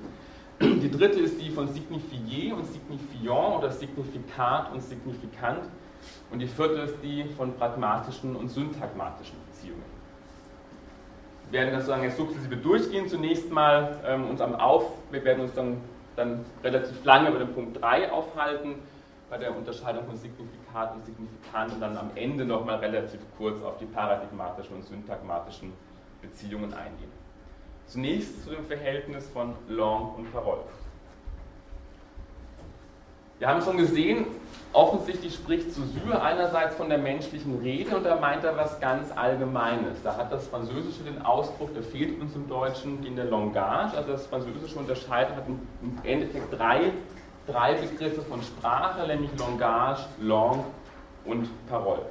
[0.60, 5.70] Die dritte ist die von Signifié und Signifiant oder Signifikat und Signifikant.
[6.32, 9.84] Und die vierte ist die von pragmatischen und syntagmatischen Beziehungen.
[11.50, 13.08] Wir werden das sozusagen jetzt sukzessive durchgehen.
[13.08, 15.78] Zunächst mal ähm, uns am Auf, wir werden uns dann,
[16.16, 18.76] dann relativ lange bei dem Punkt 3 aufhalten,
[19.30, 23.78] bei der Unterscheidung von Signifikat und Signifikant und dann am Ende nochmal relativ kurz auf
[23.78, 25.74] die paradigmatischen und syntagmatischen
[26.22, 27.17] Beziehungen eingehen.
[27.88, 30.62] Zunächst zu dem Verhältnis von Langue und Parole.
[33.40, 34.26] Wir haben schon gesehen,
[34.74, 40.02] offensichtlich spricht Saussure einerseits von der menschlichen Rede und da meint er was ganz Allgemeines.
[40.04, 43.96] Da hat das Französische den Ausdruck, der fehlt uns im Deutschen, in der Langage.
[43.96, 45.60] Also das Französische unterscheidet hat im
[46.04, 46.92] Endeffekt drei,
[47.46, 50.66] drei Begriffe von Sprache, nämlich Langage, Langue
[51.24, 52.02] und Parole.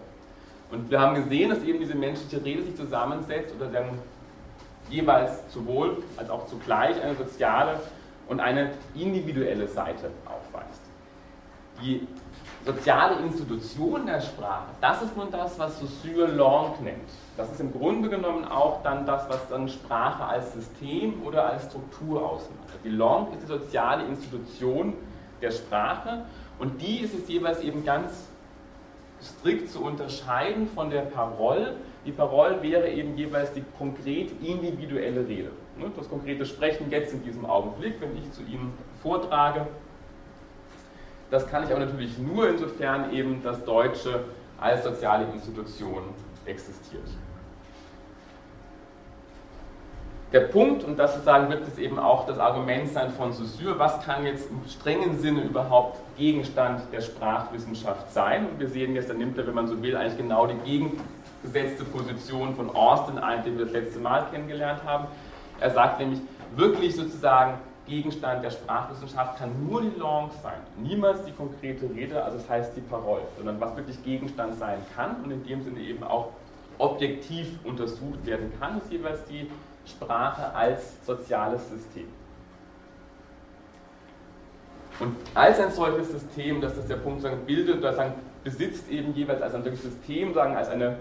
[0.71, 3.99] Und wir haben gesehen, dass eben diese menschliche Rede sich zusammensetzt oder dann
[4.89, 7.81] jeweils sowohl als auch zugleich eine soziale
[8.29, 10.83] und eine individuelle Seite aufweist.
[11.83, 12.07] Die
[12.65, 17.09] soziale Institution der Sprache, das ist nun das, was Saussure Langue nennt.
[17.37, 21.67] Das ist im Grunde genommen auch dann das, was dann Sprache als System oder als
[21.67, 22.69] Struktur ausmacht.
[22.83, 24.95] Die Langue ist die soziale Institution
[25.43, 26.25] der Sprache
[26.59, 28.29] und die ist es jeweils eben ganz
[29.23, 35.51] strikt zu unterscheiden von der Parole, die Parole wäre eben jeweils die konkret individuelle Rede.
[35.79, 39.67] Ne, das konkrete Sprechen jetzt in diesem Augenblick, wenn ich zu Ihnen vortrage.
[41.31, 44.25] Das kann ich aber natürlich nur insofern eben das Deutsche
[44.59, 46.03] als soziale Institution
[46.45, 47.09] existiert.
[50.33, 54.05] Der Punkt, und das sozusagen wird es eben auch das Argument sein von Saussure, was
[54.05, 58.49] kann jetzt im strengen Sinne überhaupt Gegenstand der Sprachwissenschaft sein?
[58.49, 61.01] Und wir sehen jetzt, da nimmt er, wenn man so will, eigentlich genau die Gegen
[61.45, 65.07] gesetzte Position von Austin ein, den wir das letzte Mal kennengelernt haben.
[65.61, 66.21] Er sagt nämlich,
[66.57, 72.39] wirklich sozusagen Gegenstand der Sprachwissenschaft kann nur die Langue sein, niemals die konkrete Rede, also
[72.39, 76.03] das heißt die Parole, sondern was wirklich Gegenstand sein kann und in dem Sinne eben
[76.03, 76.31] auch
[76.79, 79.49] objektiv untersucht werden kann, ist jeweils die
[79.87, 82.09] Sprache als soziales System.
[84.99, 89.15] Und als ein solches System, das ist der Punkt, sagen, bildet oder sagen, besitzt eben
[89.15, 90.97] jeweils als ein solches System, sagen, als eine,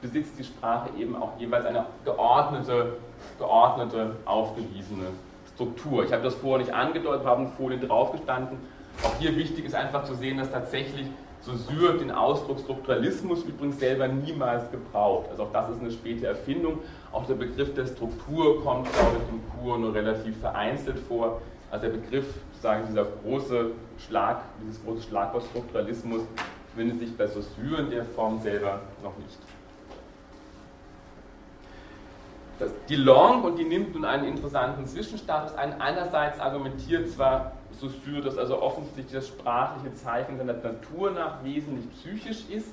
[0.00, 2.94] besitzt die Sprache eben auch jeweils eine geordnete,
[3.38, 5.06] geordnete, aufgewiesene
[5.54, 6.04] Struktur.
[6.04, 8.58] Ich habe das vorher nicht angedeutet, wir haben Folien draufgestanden.
[9.02, 11.06] Auch hier wichtig ist einfach zu sehen, dass tatsächlich
[11.46, 15.30] Saussure den Ausdruck Strukturalismus übrigens selber niemals gebraucht.
[15.30, 16.80] Also auch das ist eine späte Erfindung.
[17.16, 21.40] Auch der Begriff der Struktur kommt, glaube ich, im Kur nur relativ vereinzelt vor.
[21.70, 23.70] Also der Begriff, sozusagen dieser große
[24.06, 26.24] Schlag, dieses große Schlagwort Strukturalismus
[26.76, 29.38] findet sich bei Saussure in der Form selber noch nicht.
[32.58, 35.80] Das, die Long, und die nimmt nun einen interessanten Zwischenstatus ein.
[35.80, 42.44] Einerseits argumentiert zwar Saussure, dass also offensichtlich das sprachliche Zeichen seiner Natur nach wesentlich psychisch
[42.50, 42.68] ist,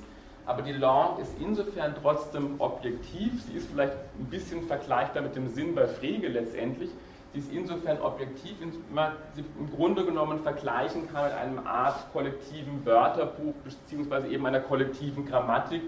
[0.46, 3.42] aber die Langue ist insofern trotzdem objektiv.
[3.44, 6.90] Sie ist vielleicht ein bisschen vergleichbar mit dem Sinn bei Frege letztendlich.
[7.32, 8.56] Sie ist insofern objektiv,
[8.92, 14.60] man sie im Grunde genommen vergleichen kann mit einem Art kollektiven Wörterbuch beziehungsweise eben einer
[14.60, 15.82] kollektiven Grammatik,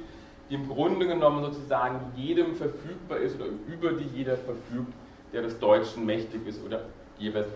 [0.51, 4.93] die im Grunde genommen sozusagen jedem verfügbar ist oder über die jeder verfügt,
[5.33, 6.81] der des Deutschen mächtig ist oder
[7.19, 7.49] jeweils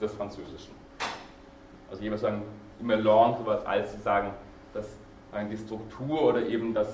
[0.00, 0.74] des Französischen.
[1.90, 2.42] Also jeweils sagen,
[2.80, 4.32] immer Langue, als zu sagen,
[4.74, 4.86] dass
[5.50, 6.88] die Struktur oder eben das,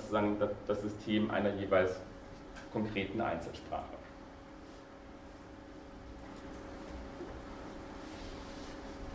[0.66, 1.96] das System einer jeweils
[2.72, 3.84] konkreten Einzelsprache.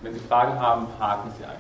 [0.02, 1.58] Wenn Sie Fragen haben, haken Sie ein.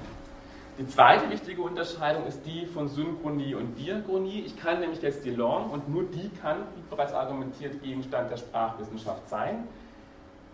[0.77, 4.43] Die zweite wichtige Unterscheidung ist die von Synchronie und Diachronie.
[4.45, 8.37] Ich kann nämlich jetzt die Langue und nur die kann, wie bereits argumentiert, Gegenstand der
[8.37, 9.67] Sprachwissenschaft sein.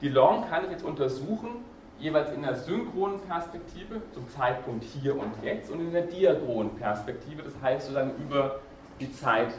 [0.01, 1.63] Die Langue kann ich jetzt untersuchen,
[1.99, 7.43] jeweils in der synchronen Perspektive, zum Zeitpunkt hier und jetzt, und in der diachronen Perspektive,
[7.43, 8.59] das heißt sozusagen über
[8.99, 9.53] die Zeit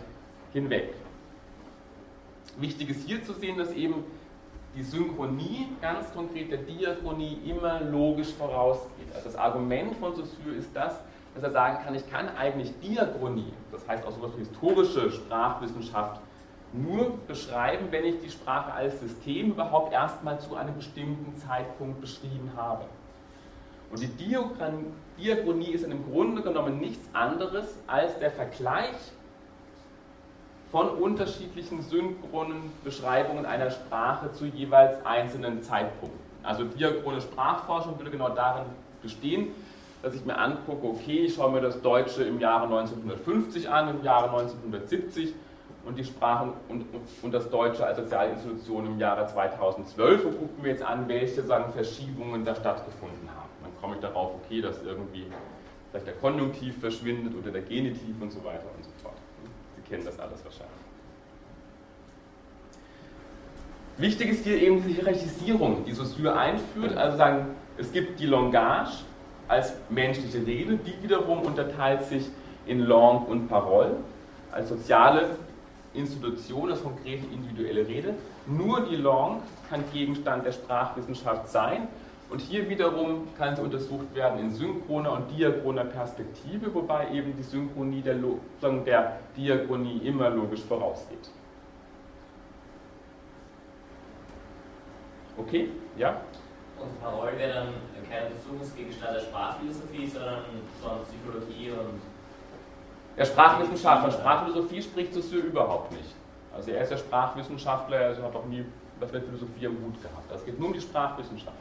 [0.53, 0.95] hinweg.
[2.59, 4.05] Wichtig ist hier zu sehen, dass eben
[4.75, 9.09] die Synchronie, ganz konkret der Diachronie, immer logisch vorausgeht.
[9.15, 11.01] Also das Argument von Saussure ist das,
[11.35, 16.21] dass er sagen kann, ich kann eigentlich Diachronie, das heißt auch sowas wie historische Sprachwissenschaft,
[16.73, 22.51] nur beschreiben, wenn ich die Sprache als System überhaupt erstmal zu einem bestimmten Zeitpunkt beschrieben
[22.57, 22.85] habe.
[23.91, 24.09] Und die
[25.19, 28.97] Diachronie ist im Grunde genommen nichts anderes als der Vergleich
[30.73, 36.21] von unterschiedlichen synchronen Beschreibungen einer Sprache zu jeweils einzelnen Zeitpunkten.
[36.43, 38.67] Also diachrone Sprachforschung würde genau darin
[39.03, 39.49] bestehen,
[40.03, 44.05] dass ich mir angucke, okay, ich schaue mir das Deutsche im Jahre 1950 an, im
[44.05, 45.33] Jahre 1970
[45.87, 46.85] und die Sprachen und,
[47.23, 51.73] und das Deutsche als Sozialinstitution im Jahre 2012 und gucke mir jetzt an, welche sagen,
[51.73, 53.49] Verschiebungen da stattgefunden haben.
[53.63, 55.27] Dann komme ich darauf, okay, dass irgendwie
[55.91, 59.17] vielleicht der Konjunktiv verschwindet oder der Genitiv und so weiter und so fort
[59.89, 60.75] kennen das alles wahrscheinlich.
[63.99, 66.97] Wichtig ist hier eben die Hierarchisierung, die Saussure einführt.
[66.97, 67.47] Also sagen,
[67.79, 68.91] es gibt die Langage
[69.49, 72.27] als menschliche Rede, die wiederum unterteilt sich
[72.67, 73.97] in Langue und Parole
[74.53, 75.31] als soziale
[75.97, 78.15] Institution, als konkrete individuelle Rede.
[78.47, 81.89] Nur die Langue kann Gegenstand der Sprachwissenschaft sein
[82.29, 87.43] und hier wiederum kann sie untersucht werden in synchroner und diachroner Perspektive, wobei eben die
[87.43, 88.17] Synchronie der,
[88.63, 91.31] der Diachronie immer logisch vorausgeht.
[95.39, 95.69] Okay?
[95.97, 96.21] Ja?
[96.81, 97.69] Und Parole wäre dann
[98.11, 100.45] kein Untersuchungsgegenstand der Sprachphilosophie, sondern
[100.83, 102.16] von Psychologie und.
[103.17, 106.15] Der Sprachwissenschaft, von Sprachphilosophie spricht Saussure überhaupt nicht.
[106.55, 108.65] Also er ist ja Sprachwissenschaftler, also hat auch nie
[108.99, 110.31] was mit Philosophie am Hut gehabt.
[110.35, 111.57] Es geht nur um die Sprachwissenschaft.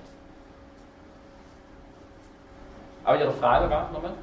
[3.03, 4.13] Aber Ihre Frage war nochmal?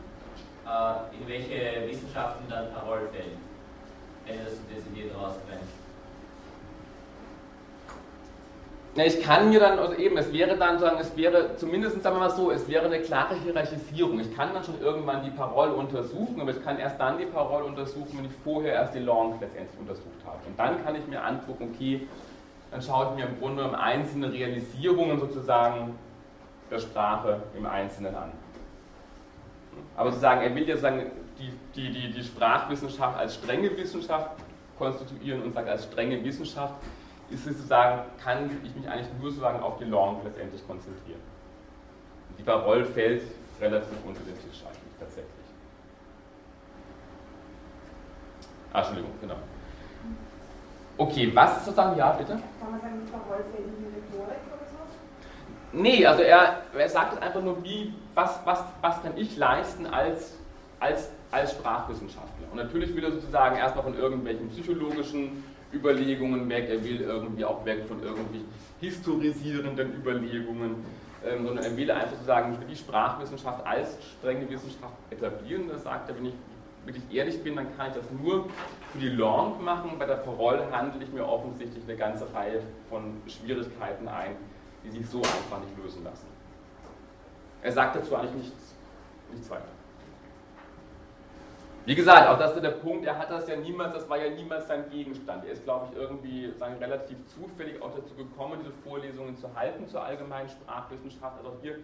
[0.66, 3.36] Äh, in welche Wissenschaften dann Parole fällt,
[4.26, 5.62] wenn ihr das dezidiert rausbrennt?
[8.94, 12.16] Na, ich kann mir dann, also eben, es wäre dann sagen, es wäre zumindest, sagen
[12.16, 14.20] wir mal so, es wäre eine klare Hierarchisierung.
[14.20, 17.64] Ich kann dann schon irgendwann die Parole untersuchen, aber ich kann erst dann die Parole
[17.64, 20.36] untersuchen, wenn ich vorher erst die Langue letztendlich untersucht habe.
[20.46, 22.06] Und dann kann ich mir angucken, okay,
[22.70, 25.98] dann schaue ich mir im Grunde um einzelne Realisierungen sozusagen
[26.70, 28.32] der Sprache im Einzelnen an.
[29.96, 31.06] Aber zu sagen, er will ja sagen,
[31.38, 34.32] die, die, die, die Sprachwissenschaft als strenge Wissenschaft
[34.78, 36.74] konstituieren und sagt, als strenge Wissenschaft
[37.32, 41.20] ist sozusagen, kann ich mich eigentlich nur sozusagen auf die Langue letztendlich konzentrieren.
[42.38, 43.22] Die Parole fällt
[43.60, 45.32] relativ unter den Tisch eigentlich tatsächlich.
[48.72, 49.36] Ah, Entschuldigung, genau.
[50.98, 52.32] Okay, was ist sozusagen, ja bitte?
[52.32, 55.78] Kann man sagen, die Parole fällt in die Rhetorik oder so?
[55.78, 59.86] Nee, also er, er sagt es einfach nur, wie, was, was, was kann ich leisten
[59.86, 60.38] als,
[60.80, 62.46] als, als Sprachwissenschaftler.
[62.50, 67.64] Und natürlich will er sozusagen erstmal von irgendwelchen psychologischen Überlegungen weg, er will irgendwie auch
[67.64, 68.44] weg von irgendwie
[68.80, 70.76] historisierenden Überlegungen,
[71.24, 75.68] ähm, sondern er will einfach sozusagen die Sprachwissenschaft als strenge Wissenschaft etablieren.
[75.68, 76.34] Das sagt er, wenn ich
[76.84, 78.46] wirklich ehrlich bin, dann kann ich das nur
[78.92, 79.92] für die Langue machen.
[79.98, 84.36] Bei der Parole handle ich mir offensichtlich eine ganze Reihe von Schwierigkeiten ein,
[84.84, 86.26] die sich so einfach nicht lösen lassen.
[87.62, 88.74] Er sagt dazu eigentlich nichts,
[89.30, 89.68] nichts weiter.
[91.84, 94.30] Wie gesagt, auch das ist der Punkt, er hat das ja niemals, das war ja
[94.30, 95.44] niemals sein Gegenstand.
[95.44, 99.88] Er ist, glaube ich, irgendwie sagen, relativ zufällig auch dazu gekommen, diese Vorlesungen zu halten
[99.88, 101.38] zur allgemeinen Sprachwissenschaft.
[101.38, 101.78] Also hier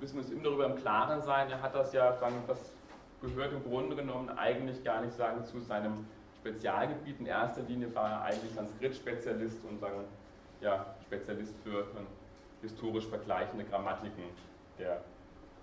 [0.00, 2.72] müssen wir uns immer darüber im Klaren sein, er hat das ja, sagen, das
[3.20, 7.18] gehört im Grunde genommen eigentlich gar nicht sagen zu seinem Spezialgebiet.
[7.18, 10.04] In erster Linie war er eigentlich Sanskrit-Spezialist und sagen,
[10.60, 11.84] ja, Spezialist für
[12.60, 14.22] historisch vergleichende Grammatiken
[14.78, 15.00] der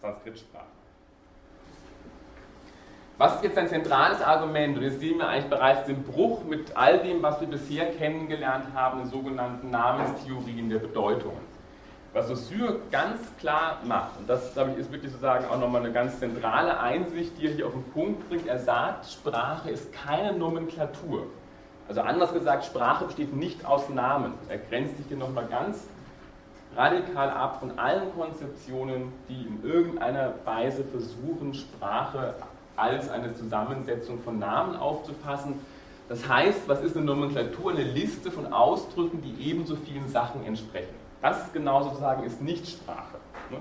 [0.01, 0.78] Sanskrit-Sprache.
[3.19, 4.77] Was ist jetzt ein zentrales Argument?
[4.77, 8.67] Und jetzt sehen wir eigentlich bereits den Bruch mit all dem, was wir bisher kennengelernt
[8.73, 11.41] haben, den sogenannten Namenstheorien der Bedeutungen.
[12.13, 15.91] Was Saussure ganz klar macht, und das glaube ich, ist wirklich sozusagen auch nochmal eine
[15.91, 20.31] ganz zentrale Einsicht, die er hier auf den Punkt bringt, er sagt, Sprache ist keine
[20.31, 21.27] Nomenklatur.
[21.89, 24.35] Also anders gesagt, Sprache besteht nicht aus Namen.
[24.47, 25.89] Er grenzt sich hier nochmal ganz
[26.77, 32.35] radikal ab von allen Konzeptionen, die in irgendeiner Weise versuchen, Sprache
[32.79, 35.55] als eine Zusammensetzung von Namen aufzufassen.
[36.07, 37.71] Das heißt, was ist eine Nomenklatur?
[37.71, 40.95] Eine Liste von Ausdrücken, die ebenso vielen Sachen entsprechen.
[41.21, 43.17] Das genau sozusagen ist nicht Sprache.
[43.51, 43.57] Ne?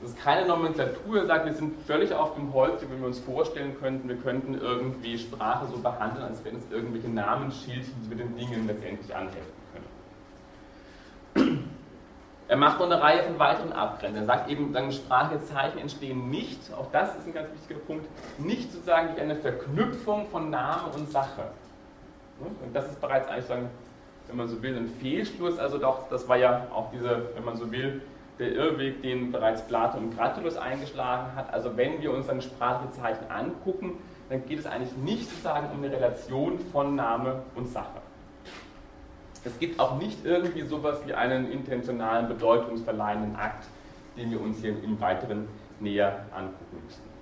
[0.00, 3.76] Das ist keine Nomenklatur, sagt, wir sind völlig auf dem Holz, wenn wir uns vorstellen
[3.78, 8.66] könnten, wir könnten irgendwie Sprache so behandeln, als wenn es irgendwelche Namensschildchen, wir den Dingen
[8.66, 9.61] letztendlich anheften.
[12.52, 14.24] Er macht noch eine Reihe von weiteren Abgrenzungen.
[14.24, 18.06] Er sagt eben, Sprache, Zeichen entstehen nicht, auch das ist ein ganz wichtiger Punkt,
[18.38, 21.44] nicht sozusagen durch eine Verknüpfung von Name und Sache.
[22.40, 22.48] Ne?
[22.62, 23.70] Und das ist bereits eigentlich sagen,
[24.26, 25.58] wenn man so will, ein Fehlschluss.
[25.58, 28.02] Also doch, das war ja auch diese, wenn man so will,
[28.38, 31.54] der Irrweg, den bereits Plato und Gratulus eingeschlagen hat.
[31.54, 33.96] Also wenn wir uns dann Sprachezeichen angucken,
[34.28, 38.01] dann geht es eigentlich nicht sozusagen um eine Relation von Name und Sache.
[39.44, 43.64] Es gibt auch nicht irgendwie sowas wie einen intentionalen, bedeutungsverleihenden Akt,
[44.16, 45.48] den wir uns hier im Weiteren
[45.80, 47.12] näher angucken müssen.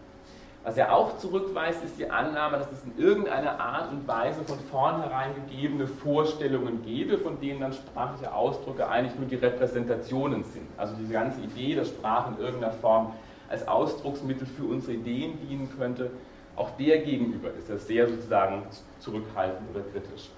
[0.63, 4.59] Was er auch zurückweist, ist die Annahme, dass es in irgendeiner Art und Weise von
[4.59, 10.69] vornherein gegebene Vorstellungen gebe, von denen dann sprachliche Ausdrücke eigentlich nur die Repräsentationen sind.
[10.77, 13.15] Also diese ganze Idee, dass Sprache in irgendeiner Form
[13.49, 16.11] als Ausdrucksmittel für unsere Ideen dienen könnte,
[16.57, 18.65] auch der gegenüber ist er sehr sozusagen
[18.99, 20.29] zurückhaltend oder kritisch.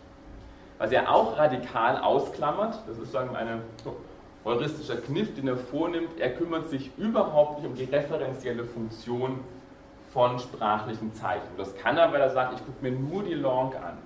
[0.83, 3.63] Was er auch radikal ausklammert, das ist sozusagen ein
[4.45, 9.39] heuristischer Kniff, den er vornimmt, er kümmert sich überhaupt nicht um die referenzielle Funktion
[10.13, 11.47] von sprachlichen Zeichen.
[11.57, 13.97] Das kann er, weil er sagt, ich gucke mir nur die Long an.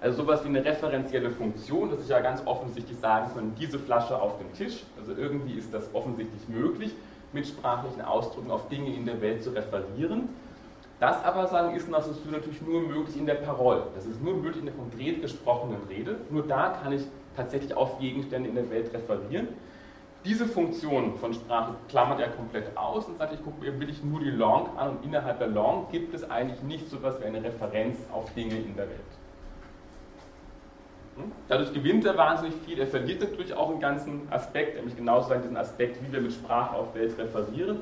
[0.00, 4.20] Also sowas wie eine referenzielle Funktion, dass ich ja ganz offensichtlich sagen kann, diese Flasche
[4.20, 6.90] auf dem Tisch, also irgendwie ist das offensichtlich möglich,
[7.32, 10.30] mit sprachlichen Ausdrücken auf Dinge in der Welt zu referieren.
[11.00, 13.82] Das aber sagen ist natürlich nur möglich in der Parole.
[13.94, 16.20] Das ist nur möglich in der konkret gesprochenen Rede.
[16.30, 17.02] Nur da kann ich
[17.36, 19.48] tatsächlich auf Gegenstände in der Welt referieren.
[20.24, 24.20] Diese Funktion von Sprache klammert er komplett aus und sagt, ich gucke mir wirklich nur
[24.20, 27.44] die Long an und innerhalb der Long gibt es eigentlich nicht so etwas wie eine
[27.44, 29.00] Referenz auf Dinge in der Welt.
[31.16, 31.30] Hm?
[31.48, 35.58] Dadurch gewinnt er wahnsinnig viel, er verliert natürlich auch einen ganzen Aspekt, nämlich genauso diesen
[35.58, 37.80] Aspekt, wie wir mit Sprache auf Welt referieren,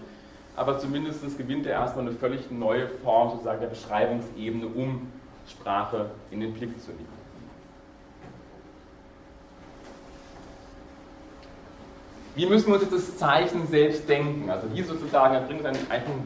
[0.56, 5.08] aber zumindest gewinnt er erstmal eine völlig neue Form sozusagen der Beschreibungsebene, um
[5.48, 7.22] Sprache in den Blick zu nehmen.
[12.34, 14.48] Wie müssen wir uns jetzt das Zeichen selbst denken?
[14.48, 15.76] Also hier sozusagen, er bringt ein,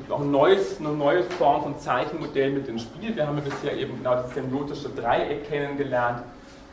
[0.08, 3.16] auch ein neues, eine neue Form von Zeichenmodell mit ins Spiel.
[3.16, 6.22] Wir haben ja bisher eben genau das semiotische Dreieck kennengelernt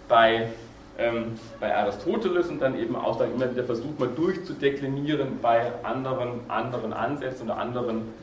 [0.08, 0.50] bei,
[0.98, 6.42] ähm, bei Aristoteles und dann eben auch dann immer wieder versucht, mal durchzudeklinieren bei anderen,
[6.50, 8.14] anderen Ansätzen oder anderen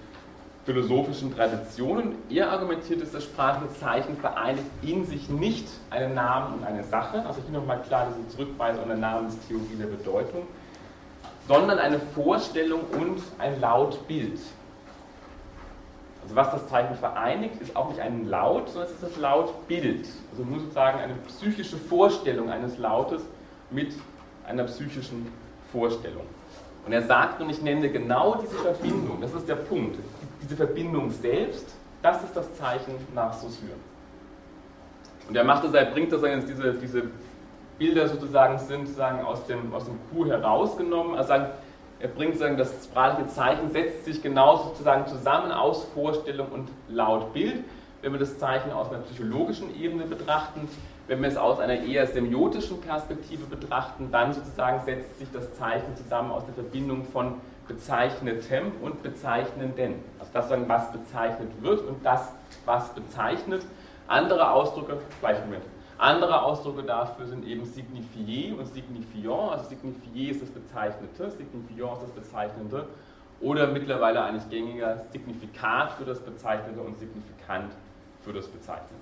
[0.65, 2.17] philosophischen Traditionen.
[2.29, 7.25] Er argumentiert, dass das sprachliche Zeichen vereinigt in sich nicht einen Namen und eine Sache.
[7.27, 10.47] Also hier nochmal klar diese Zurückweisung an der Namenstheorie der Bedeutung
[11.51, 14.39] sondern eine Vorstellung und ein Lautbild.
[16.31, 20.07] Also was das Zeichen vereinigt, ist auch nicht ein Laut, sondern es ist das Lautbild.
[20.31, 23.23] Also nur sozusagen eine psychische Vorstellung eines Lautes
[23.71, 23.95] mit
[24.47, 25.27] einer psychischen
[25.73, 26.23] Vorstellung.
[26.87, 29.99] Und er sagt, und ich nenne genau diese Verbindung, das ist der Punkt,
[30.41, 33.73] diese Verbindung selbst, das ist das Zeichen nach Saussure.
[35.29, 37.03] Und er macht das, er bringt das jetzt diese, diese
[37.77, 41.17] Bilder sozusagen sind sozusagen aus dem, aus dem Q herausgenommen.
[41.17, 41.47] Also sagen,
[42.01, 47.63] Er bringt sagen, das sprachliche Zeichen setzt sich genau sozusagen zusammen aus Vorstellung und Lautbild.
[48.01, 50.67] Wenn wir das Zeichen aus einer psychologischen Ebene betrachten,
[51.09, 55.95] wenn wir es aus einer eher semiotischen Perspektive betrachten, dann sozusagen setzt sich das Zeichen
[55.95, 57.35] zusammen aus der Verbindung von
[57.69, 59.97] bezeichnetem und bezeichnenden.
[60.19, 62.33] Also das, was bezeichnet wird und das,
[62.65, 63.63] was bezeichnet.
[64.09, 65.65] Andere Ausdrücke, gleich Moment.
[66.01, 69.53] Andere Ausdrücke dafür sind eben signifié und signifiant.
[69.53, 72.87] Also signifié ist das Bezeichnete, signifiant ist das Bezeichnende.
[73.43, 77.73] Oder mittlerweile eigentlich gängiger Signifikat für das Bezeichnete und Signifikant
[78.23, 78.95] für das Bezeichnete.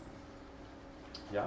[1.32, 1.46] Ja?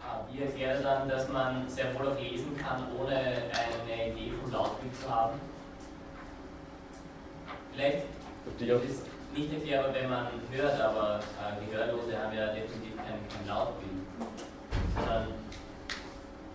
[0.00, 4.52] Ah, wie erklärt dann, dass man sehr wohl auch lesen kann, ohne eine Idee vom
[4.52, 5.38] Lautbild zu haben?
[7.74, 8.06] Vielleicht
[8.86, 9.06] ist
[9.36, 13.92] nicht erklärbar, wenn man hört, aber äh, Gehörlose haben ja definitiv kein, kein Lautbild
[14.94, 15.28] sondern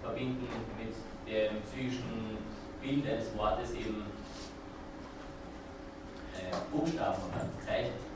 [0.01, 0.93] verbinden mit
[1.33, 2.37] dem psychischen
[2.81, 4.05] Bild eines Wortes eben
[6.35, 8.07] äh, Buchstaben oder Zeichen.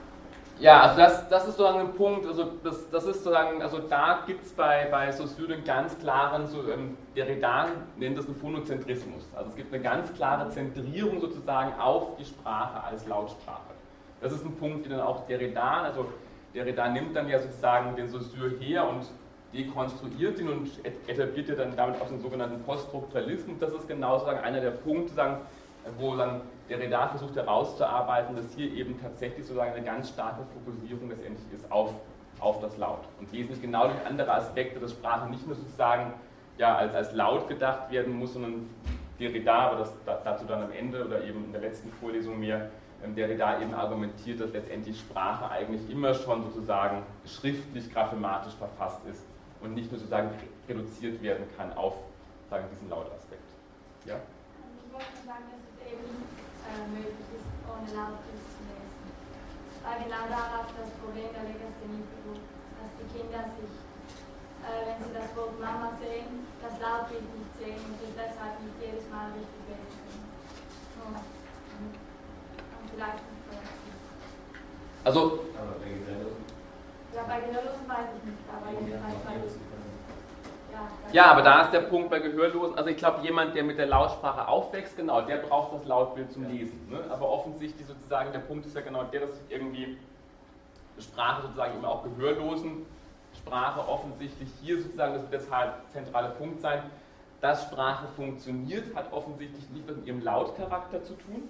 [0.60, 4.20] Ja, also das, das ist sozusagen ein Punkt, also das, das ist sozusagen, also da
[4.28, 7.66] gibt es bei, bei Saussure einen ganz klaren, so, ähm, Derrida
[7.98, 9.28] nennt das einen Phonozentrismus.
[9.36, 13.72] Also es gibt eine ganz klare Zentrierung sozusagen auf die Sprache als Lautsprache.
[14.22, 16.06] Das ist ein Punkt, den dann auch Derrida, also
[16.54, 19.08] Derrida nimmt dann ja sozusagen den Saussure her und
[19.54, 20.70] dekonstruiert ihn und
[21.08, 23.58] etabliert ja dann damit auch den sogenannten Poststrukturalismus.
[23.60, 25.38] Das ist genau sozusagen einer der Punkte, sagen,
[25.98, 31.10] wo dann der Redar versucht herauszuarbeiten, dass hier eben tatsächlich sozusagen eine ganz starke Fokussierung
[31.10, 31.94] letztendlich ist auf,
[32.40, 33.02] auf das Laut.
[33.20, 36.14] Und wesentlich genau durch andere Aspekte, dass Sprache nicht nur sozusagen
[36.58, 38.70] ja, als, als laut gedacht werden muss, sondern
[39.20, 42.70] Derrida, aber das, dazu dann am Ende oder eben in der letzten Vorlesung mehr,
[43.04, 49.26] ähm, Derrida eben argumentiert, dass letztendlich Sprache eigentlich immer schon sozusagen schriftlich, graphematisch verfasst ist
[49.62, 50.32] und nicht nur sozusagen
[50.68, 51.96] reduziert werden kann auf
[52.52, 53.48] sagen, diesen Lautaspekt.
[54.04, 54.20] Ja?
[54.20, 56.36] Ich wollte sagen, dass es eben nicht
[56.68, 59.08] äh, möglich ist, ohne Lautbild zu lesen.
[59.88, 62.44] Weil genau darauf das Problem der Legasthenie beruht,
[62.76, 63.72] dass die Kinder sich,
[64.68, 68.78] äh, wenn sie das Wort Mama sehen, das Lautbild nicht sehen und es deshalb nicht
[68.84, 70.28] jedes Mal richtig lesen können.
[71.08, 73.48] Und, und vielleicht nicht
[75.08, 75.50] Also,
[77.16, 79.34] ja, bei Gehörlosen weiß ich nicht, aber jedenfalls bei
[81.12, 82.78] ja, aber da ist der Punkt bei Gehörlosen.
[82.78, 86.50] Also ich glaube, jemand, der mit der Lautsprache aufwächst, genau, der braucht das Lautbild zum
[86.50, 86.88] Lesen.
[86.90, 87.00] Ne?
[87.10, 89.98] Aber offensichtlich sozusagen, der Punkt ist ja genau der, dass irgendwie
[90.98, 92.86] Sprache sozusagen immer auch Gehörlosen
[93.36, 96.84] Sprache offensichtlich hier sozusagen, das wird deshalb zentrale Punkt sein,
[97.40, 101.50] dass Sprache funktioniert, hat offensichtlich nicht mit ihrem Lautcharakter zu tun,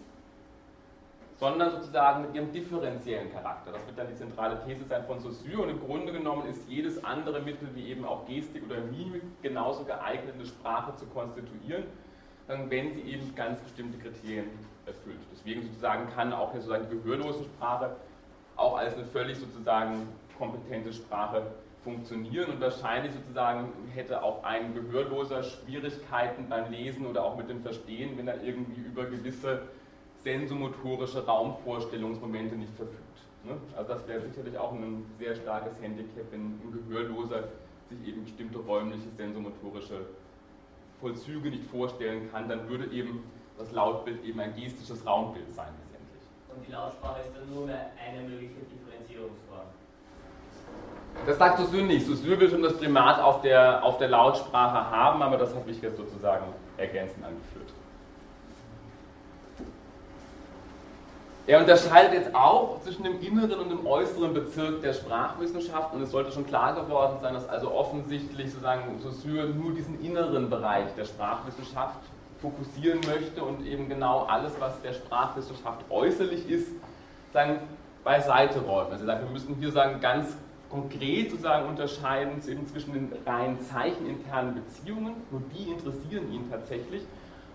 [1.41, 3.71] sondern sozusagen mit ihrem differenziellen Charakter.
[3.71, 7.03] Das wird dann die zentrale These sein von Saussure und im Grunde genommen ist jedes
[7.03, 11.85] andere Mittel, wie eben auch Gestik oder Mimik, genauso geeignet, eine Sprache zu konstituieren,
[12.47, 14.51] wenn sie eben ganz bestimmte Kriterien
[14.85, 15.17] erfüllt.
[15.31, 17.95] Deswegen sozusagen kann auch eine sozusagen gehörlose Sprache
[18.55, 21.41] auch als eine völlig sozusagen kompetente Sprache
[21.83, 27.63] funktionieren und wahrscheinlich sozusagen hätte auch ein Gehörloser Schwierigkeiten beim Lesen oder auch mit dem
[27.63, 29.63] Verstehen, wenn er irgendwie über gewisse
[30.23, 33.01] sensomotorische Raumvorstellungsmomente nicht verfügt.
[33.43, 33.53] Ne?
[33.75, 37.45] Also das wäre sicherlich auch ein sehr starkes Handicap, wenn ein Gehörloser
[37.89, 40.05] sich eben bestimmte räumliche sensomotorische
[40.99, 43.23] Vollzüge nicht vorstellen kann, dann würde eben
[43.57, 46.23] das Lautbild eben ein gestisches Raumbild sein letztendlich.
[46.55, 49.67] Und die Lautsprache ist dann nur mehr eine mögliche Differenzierungsform.
[51.25, 52.05] Das sagt Saussure nicht.
[52.05, 55.81] Saussure will schon das Primat auf der, auf der Lautsprache haben, aber das habe ich
[55.81, 56.45] jetzt sozusagen
[56.77, 57.73] ergänzend angeführt.
[61.51, 66.09] Er unterscheidet jetzt auch zwischen dem inneren und dem äußeren Bezirk der Sprachwissenschaft und es
[66.09, 71.03] sollte schon klar geworden sein, dass also offensichtlich sozusagen Saussure nur diesen inneren Bereich der
[71.03, 71.99] Sprachwissenschaft
[72.41, 76.69] fokussieren möchte und eben genau alles, was der Sprachwissenschaft äußerlich ist,
[77.33, 77.59] dann
[78.05, 78.93] beiseite räumen.
[78.93, 80.37] Also wir müssen hier sagen, ganz
[80.69, 87.01] konkret sozusagen unterscheiden zwischen den rein zeicheninternen Beziehungen, nur die interessieren ihn tatsächlich,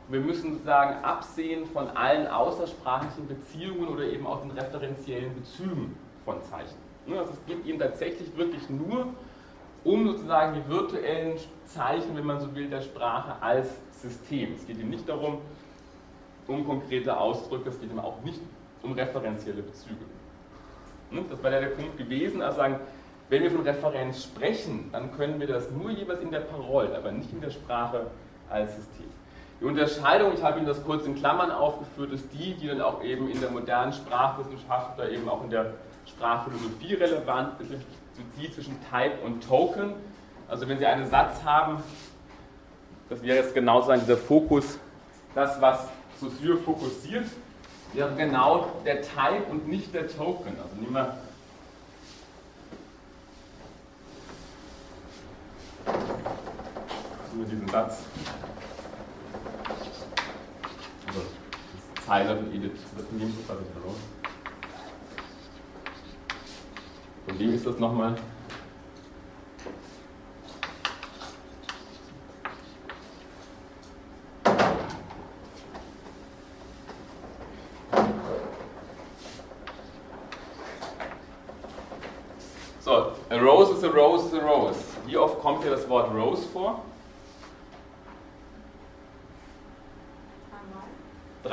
[0.09, 6.41] wir müssen sozusagen absehen von allen außersprachlichen Beziehungen oder eben auch den referenziellen Bezügen von
[6.43, 6.77] Zeichen.
[7.07, 9.09] Ne, also es geht ihm tatsächlich wirklich nur
[9.85, 14.55] um sozusagen die virtuellen Zeichen, wenn man so will, der Sprache als System.
[14.55, 15.39] Es geht ihm nicht darum,
[16.47, 18.41] um konkrete Ausdrücke, es geht ihm auch nicht
[18.83, 20.05] um referenzielle Bezüge.
[21.11, 22.81] Ne, das war ja der Punkt gewesen, also sagen,
[23.29, 27.11] wenn wir von Referenz sprechen, dann können wir das nur jeweils in der Parole, aber
[27.11, 28.07] nicht in der Sprache
[28.49, 29.09] als System.
[29.61, 33.03] Die Unterscheidung, ich habe Ihnen das kurz in Klammern aufgeführt, ist die, die dann auch
[33.03, 35.73] eben in der modernen Sprachwissenschaft oder eben auch in der
[36.07, 37.73] Sprachphilosophie relevant ist,
[38.39, 39.95] die zwischen Type und Token.
[40.49, 41.83] Also wenn Sie einen Satz haben,
[43.09, 44.79] das wäre jetzt genau so dieser Fokus,
[45.35, 45.89] das, was
[46.21, 47.27] Saussure fokussiert,
[47.93, 50.57] wäre genau der Type und nicht der Token.
[50.59, 51.17] Also nehmen wir
[57.45, 57.99] diesen Satz.
[61.07, 61.21] Also,
[62.07, 63.97] das Zeile von Edith, das nehmen wir quasi verloren.
[67.27, 68.17] Von wem ist das nochmal?
[82.81, 84.79] So, a rose is a rose is a rose.
[85.07, 86.85] Wie oft kommt hier das Wort rose vor?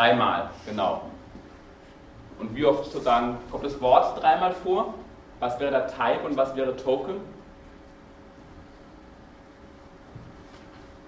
[0.04, 1.04] Dreimal, genau.
[2.38, 4.96] Und wie oft sozusagen kommt das Wort dreimal vor?
[5.40, 7.22] Was wäre der Type und was wäre Token?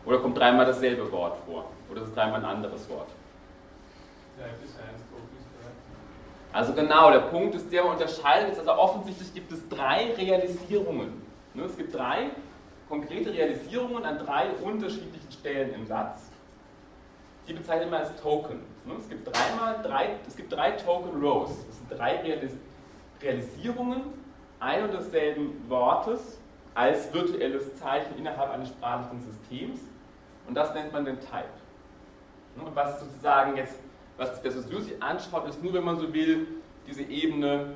[0.06, 1.66] Oder kommt dreimal dasselbe Wort vor?
[1.92, 3.10] Oder ist es dreimal ein anderes Wort?
[6.54, 11.22] Also genau, der Punkt ist der, man unterscheidet jetzt, also offensichtlich gibt es drei Realisierungen.
[11.54, 12.30] Ne, es gibt drei
[12.88, 16.25] konkrete Realisierungen an drei unterschiedlichen Stellen im Satz.
[17.48, 18.62] Die bezeichnet man als Token.
[18.86, 21.66] Ne, es gibt dreimal drei, es gibt drei Token Rows.
[21.68, 22.54] Das sind drei Realis
[23.22, 24.02] Realisierungen
[24.60, 26.40] ein und desselben Wortes
[26.74, 29.80] als virtuelles Zeichen innerhalb eines sprachlichen Systems.
[30.48, 31.46] Und das nennt man den Type.
[32.56, 33.80] Ne, und was sozusagen jetzt
[34.18, 36.48] was der Saussure anschaut, ist nur, wenn man so will,
[36.88, 37.74] diese Ebene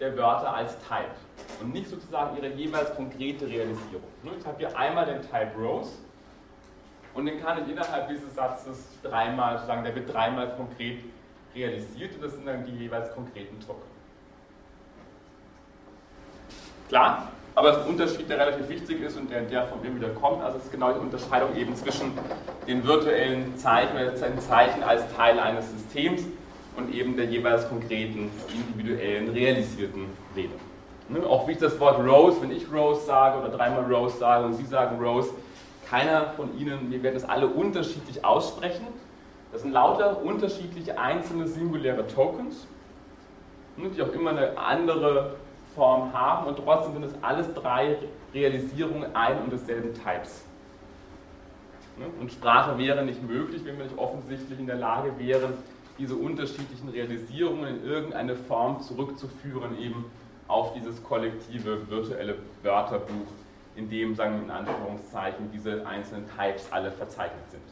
[0.00, 1.14] der Wörter als Type
[1.60, 4.04] und nicht sozusagen ihre jeweils konkrete Realisierung.
[4.38, 5.92] Ich habe hier einmal den Type Rose
[7.18, 11.00] und den kann ich innerhalb dieses Satzes dreimal, sozusagen, der wird dreimal konkret
[11.52, 13.82] realisiert und das sind dann die jeweils konkreten Token.
[16.88, 17.32] Klar?
[17.56, 20.10] Aber es ist ein Unterschied, der relativ wichtig ist und der, der von mir wieder
[20.10, 20.44] kommt.
[20.44, 22.12] Also es ist genau die Unterscheidung eben zwischen
[22.68, 26.22] den virtuellen Zeichen den Zeichen als Teil eines Systems
[26.76, 30.06] und eben der jeweils konkreten, individuellen, realisierten
[30.36, 30.54] Rede.
[31.08, 31.26] Ne?
[31.26, 34.54] Auch wie ich das Wort Rose, wenn ich Rose sage oder dreimal Rose sage und
[34.54, 35.30] Sie sagen Rose,
[35.88, 38.86] keiner von Ihnen, wir werden das alle unterschiedlich aussprechen.
[39.52, 42.66] Das sind lauter unterschiedliche einzelne singuläre Tokens,
[43.76, 45.36] ne, die auch immer eine andere
[45.74, 47.96] Form haben und trotzdem sind es alles drei
[48.34, 50.44] Realisierungen ein und desselben Types.
[51.98, 52.06] Ne?
[52.20, 55.54] Und Sprache wäre nicht möglich, wenn wir nicht offensichtlich in der Lage wären,
[55.98, 60.04] diese unterschiedlichen Realisierungen in irgendeine Form zurückzuführen, eben
[60.46, 63.26] auf dieses kollektive virtuelle Wörterbuch,
[63.78, 67.62] in dem, sagen wir in Anführungszeichen, diese einzelnen Types alle verzeichnet sind.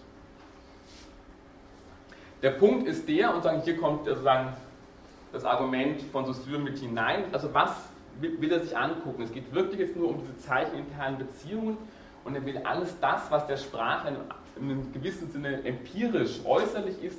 [2.43, 4.53] Der Punkt ist der, und sagen, hier kommt sozusagen
[5.33, 7.71] das Argument von Saussure mit hinein, also was
[8.21, 9.23] will er sich angucken.
[9.23, 11.77] Es geht wirklich jetzt nur um diese zeicheninternen Beziehungen
[12.25, 14.17] und er will alles das, was der Sprache
[14.59, 17.19] in einem gewissen Sinne empirisch, äußerlich ist,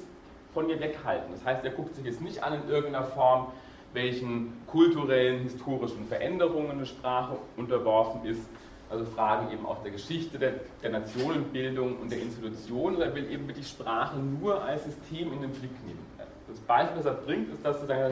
[0.53, 1.33] von ihr weghalten.
[1.33, 3.47] Das heißt, er guckt sich jetzt nicht an in irgendeiner Form,
[3.93, 8.41] welchen kulturellen, historischen Veränderungen eine Sprache unterworfen ist,
[8.89, 13.47] also Fragen eben auch der Geschichte, der, der Nationenbildung und der Institution, er will eben
[13.53, 16.05] die Sprache nur als System in den Blick nehmen.
[16.47, 18.11] Das Beispiel, das er bringt, ist, dass er,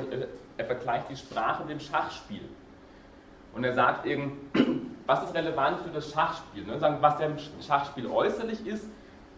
[0.58, 2.42] er vergleicht die Sprache mit dem Schachspiel.
[3.54, 4.50] Und er sagt eben,
[5.06, 6.66] was ist relevant für das Schachspiel?
[6.66, 6.78] Ne?
[7.00, 8.86] Was ja im Schachspiel äußerlich ist,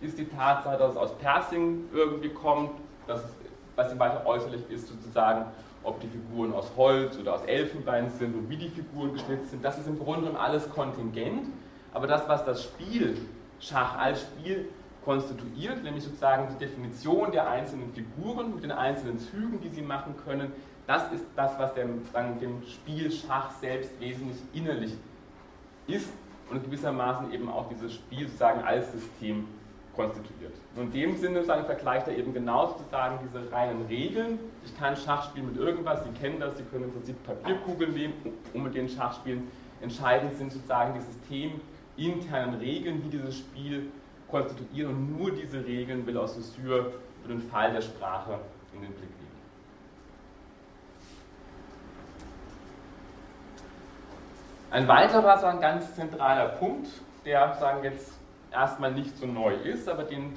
[0.01, 2.71] ist die Tatsache, dass es aus Persing irgendwie kommt,
[3.05, 3.23] dass
[3.75, 5.45] was ihm weiter äußerlich ist, sozusagen,
[5.87, 9.63] ob die Figuren aus Holz oder aus Elfenbein sind und wie die Figuren geschnitzt sind.
[9.63, 11.47] Das ist im Grunde genommen alles kontingent,
[11.93, 13.17] aber das, was das Spiel
[13.59, 14.69] Schach als Spiel
[15.03, 20.15] konstituiert, nämlich sozusagen die Definition der einzelnen Figuren mit den einzelnen Zügen, die sie machen
[20.25, 20.51] können,
[20.85, 22.01] das ist das, was dem,
[22.41, 24.93] dem Spiel Schach selbst wesentlich innerlich
[25.87, 26.09] ist
[26.49, 29.47] und gewissermaßen eben auch dieses Spiel sozusagen als System
[29.97, 30.53] konstituiert.
[30.75, 34.39] Und in dem Sinne sagen, vergleicht er eben genau sozusagen diese reinen Regeln.
[34.63, 38.13] Ich kann Schach spielen mit irgendwas, Sie kennen das, Sie können im Prinzip Papierkugeln nehmen,
[38.53, 39.51] um mit den Schach spielen.
[39.81, 43.91] Entscheidend sind sozusagen die systeminternen Regeln, die dieses Spiel
[44.29, 46.93] konstituieren und nur diese Regeln will aus Saussure
[47.23, 48.39] für den Fall der Sprache
[48.73, 49.27] in den Blick nehmen.
[54.69, 56.87] Ein weiterer, so ein ganz zentraler Punkt,
[57.25, 58.16] der sagen jetzt
[58.51, 60.33] erstmal nicht so neu ist, aber den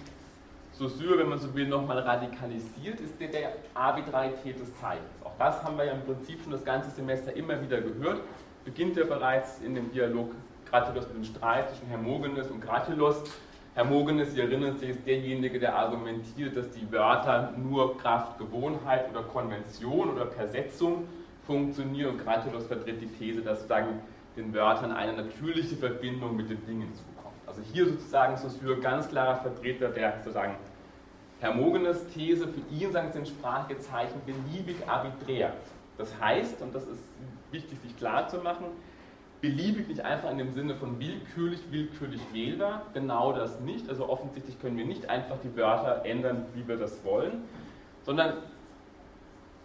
[0.72, 5.10] Saussure, wenn man so will, nochmal radikalisiert, ist der der Arbitrarität des Zeichens.
[5.24, 8.20] Auch das haben wir ja im Prinzip schon das ganze Semester immer wieder gehört.
[8.64, 10.32] Beginnt ja bereits in dem Dialog
[10.70, 13.22] Gratilos mit dem Streit zwischen Hermogenes und Gratilos.
[13.74, 19.22] Hermogenes, Sie erinnern sich, ist derjenige, der argumentiert, dass die Wörter nur Kraft Gewohnheit oder
[19.22, 21.06] Konvention oder Persetzung
[21.46, 24.00] funktionieren und Gratilos vertritt die These, dass sozusagen
[24.36, 27.19] den Wörtern eine natürliche Verbindung mit den Dingen zukommt.
[27.60, 30.54] Also hier sozusagen ist Saussure ganz klarer Vertreter der sozusagen
[31.40, 35.52] Hermogenes These, für ihn sagen sind Sprachgezeichen beliebig arbiträr.
[35.98, 37.02] Das heißt, und das ist
[37.50, 38.66] wichtig sich klar zu machen,
[39.40, 43.88] beliebig nicht einfach in dem Sinne von willkürlich, willkürlich wählbar, genau das nicht.
[43.88, 47.44] Also offensichtlich können wir nicht einfach die Wörter ändern, wie wir das wollen,
[48.02, 48.34] sondern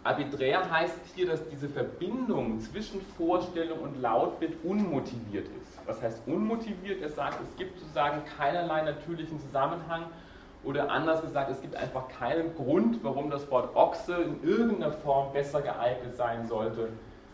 [0.02, 5.65] arbiträr heißt hier, dass diese Verbindung zwischen Vorstellung und Lautbild unmotiviert ist.
[5.86, 7.00] Was heißt unmotiviert?
[7.02, 10.04] Er sagt, es gibt sozusagen keinerlei natürlichen Zusammenhang
[10.64, 15.32] oder anders gesagt, es gibt einfach keinen Grund, warum das Wort Ochse in irgendeiner Form
[15.32, 16.88] besser geeignet sein sollte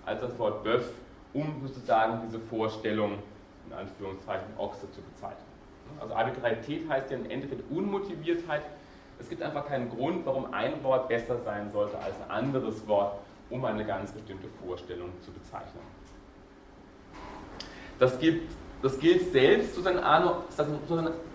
[0.05, 0.93] als das Wort Böff
[1.35, 3.19] um sozusagen diese Vorstellung,
[3.67, 5.47] in Anführungszeichen, Ochse zu bezeichnen.
[6.01, 8.63] Also Arbitrarität heißt ja im Endeffekt Unmotiviertheit.
[9.19, 13.19] Es gibt einfach keinen Grund, warum ein Wort besser sein sollte als ein anderes Wort,
[13.51, 15.83] um eine ganz bestimmte Vorstellung zu bezeichnen.
[18.03, 18.51] Das, gibt,
[18.83, 20.01] das gilt selbst zu seinem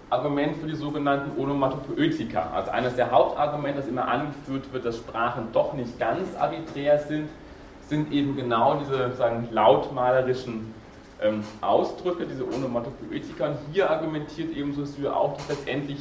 [0.10, 2.52] Argument für die sogenannten Onomatopoetika.
[2.54, 7.30] Also eines der Hauptargumente, das immer angeführt wird, dass Sprachen doch nicht ganz arbiträr sind,
[7.88, 10.74] sind eben genau diese sagen, lautmalerischen
[11.22, 13.48] ähm, Ausdrücke, diese Onomatopoetika.
[13.48, 16.00] Und hier argumentiert eben Saussure auch, dass letztendlich,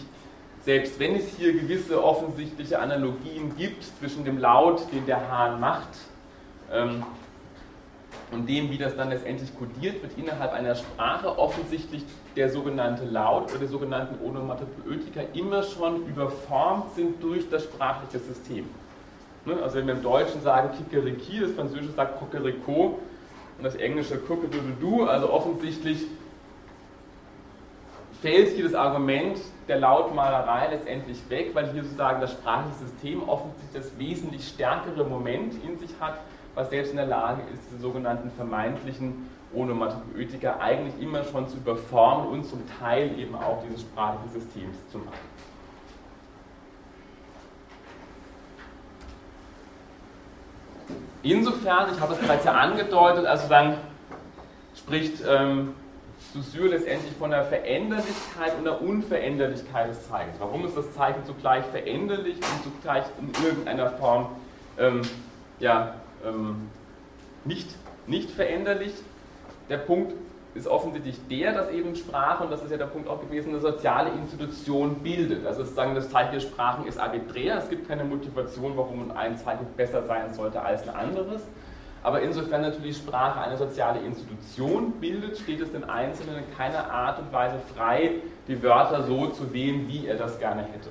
[0.62, 5.90] selbst wenn es hier gewisse offensichtliche Analogien gibt zwischen dem Laut, den der Hahn macht,
[6.72, 7.04] ähm,
[8.32, 12.04] und dem, wie das dann letztendlich kodiert wird innerhalb einer Sprache, offensichtlich
[12.34, 18.68] der sogenannte Laut oder der sogenannten Onomatopoetika immer schon überformt sind durch das sprachliche System.
[19.44, 19.62] Ne?
[19.62, 22.98] Also wenn wir im Deutschen sagen Kikeriki, das Französische sagt Kokeriko
[23.58, 26.04] und das Englische Kuckedudu, also offensichtlich
[28.20, 33.70] fällt hier das Argument der Lautmalerei letztendlich weg, weil hier sozusagen das sprachliche System offensichtlich
[33.72, 36.18] das wesentlich stärkere Moment in sich hat,
[36.57, 42.28] was selbst in der Lage ist, diese sogenannten vermeintlichen Onomatopoetika eigentlich immer schon zu überformen
[42.28, 45.36] und zum Teil eben auch dieses sprachliche Systems zu machen.
[51.22, 53.76] Insofern, ich habe es bereits ja angedeutet, also dann
[54.74, 55.74] spricht ähm,
[56.32, 60.36] Saussure letztendlich von der Veränderlichkeit und der Unveränderlichkeit des Zeichens.
[60.38, 64.28] Warum ist das Zeichen zugleich veränderlich und zugleich in irgendeiner Form
[64.78, 65.02] ähm,
[65.59, 65.96] ja,
[66.26, 66.68] ähm,
[67.44, 67.68] nicht,
[68.06, 68.92] nicht veränderlich?
[69.68, 70.12] Der Punkt
[70.54, 73.60] ist offensichtlich der, dass eben Sprache, und das ist ja der Punkt auch gewesen, eine
[73.60, 75.46] soziale Institution bildet.
[75.46, 79.66] Also sozusagen das Zeichen der Sprachen ist arbiträr, es gibt keine Motivation, warum ein Zeichen
[79.76, 81.42] besser sein sollte als ein anderes.
[82.02, 87.18] Aber insofern natürlich Sprache eine soziale Institution bildet, steht es den Einzelnen in keiner Art
[87.18, 88.12] und Weise frei,
[88.48, 90.90] die Wörter so zu wählen, wie er das gerne hätte.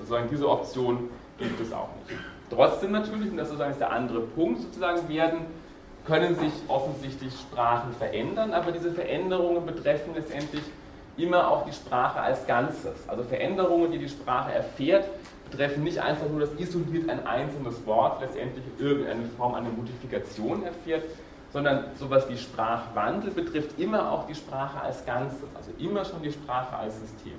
[0.00, 2.18] Also diese Option gibt es auch nicht.
[2.50, 5.40] Trotzdem natürlich, und das ist sozusagen der andere Punkt, sozusagen werden
[6.06, 10.62] können sich offensichtlich Sprachen verändern, aber diese Veränderungen betreffen letztendlich
[11.16, 13.08] immer auch die Sprache als Ganzes.
[13.08, 15.08] Also Veränderungen, die die Sprache erfährt,
[15.50, 21.04] betreffen nicht einfach nur, dass isoliert ein einzelnes Wort letztendlich irgendeine Form einer Modifikation erfährt,
[21.52, 26.32] sondern sowas wie Sprachwandel betrifft immer auch die Sprache als Ganzes, also immer schon die
[26.32, 27.34] Sprache als System.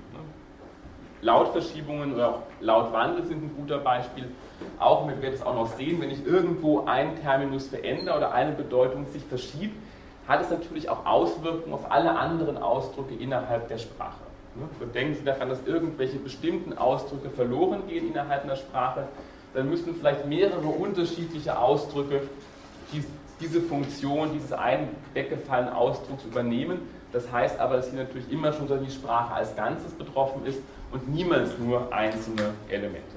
[1.22, 4.30] Lautverschiebungen oder auch Lautwandel sind ein guter Beispiel.
[4.80, 8.52] Auch, wir werden es auch noch sehen, wenn ich irgendwo einen Terminus verändere oder eine
[8.52, 9.76] Bedeutung sich verschiebt,
[10.28, 14.22] hat es natürlich auch Auswirkungen auf alle anderen Ausdrücke innerhalb der Sprache.
[14.56, 14.88] Ne?
[14.94, 19.08] Denken Sie daran, dass irgendwelche bestimmten Ausdrücke verloren gehen innerhalb einer Sprache,
[19.54, 22.22] dann müssen vielleicht mehrere unterschiedliche Ausdrücke
[23.40, 26.80] diese Funktion dieses einen weggefallenen Ausdrucks übernehmen.
[27.12, 30.60] Das heißt aber, dass hier natürlich immer schon die Sprache als Ganzes betroffen ist
[30.92, 33.16] und niemals nur einzelne Elemente.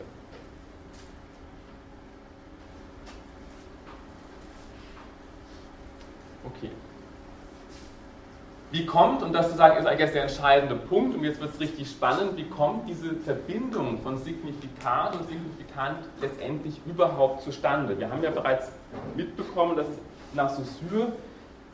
[6.45, 6.71] Okay.
[8.71, 11.91] Wie kommt, und das sozusagen ist eigentlich der entscheidende Punkt, und jetzt wird es richtig
[11.91, 17.99] spannend, wie kommt diese Verbindung von Signifikat und Signifikant letztendlich überhaupt zustande?
[17.99, 18.71] Wir haben ja bereits
[19.17, 19.99] mitbekommen, dass es
[20.35, 21.13] nach Saussure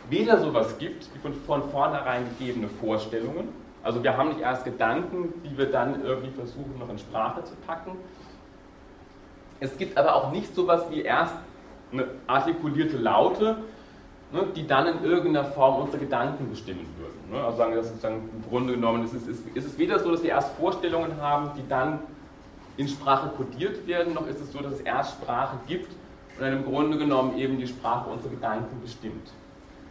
[0.09, 3.49] weder sowas gibt wie von, von vornherein gegebene Vorstellungen,
[3.85, 7.55] also wir haben nicht erst Gedanken, die wir dann irgendwie versuchen noch in Sprache zu
[7.67, 7.93] packen.
[9.61, 11.35] Es gibt aber auch nicht sowas wie erst
[11.93, 13.59] eine artikulierte Laute,
[14.33, 17.31] ne, die dann in irgendeiner Form unsere Gedanken bestimmen würden.
[17.31, 17.45] Ne?
[17.45, 20.11] Also sagen wir das sozusagen im Grunde genommen, ist es, ist, ist es weder so,
[20.11, 22.01] dass wir erst Vorstellungen haben, die dann
[22.77, 25.93] in Sprache kodiert werden, noch ist es so, dass es erst Sprache gibt
[26.37, 29.31] und dann im Grunde genommen eben die Sprache unsere Gedanken bestimmt.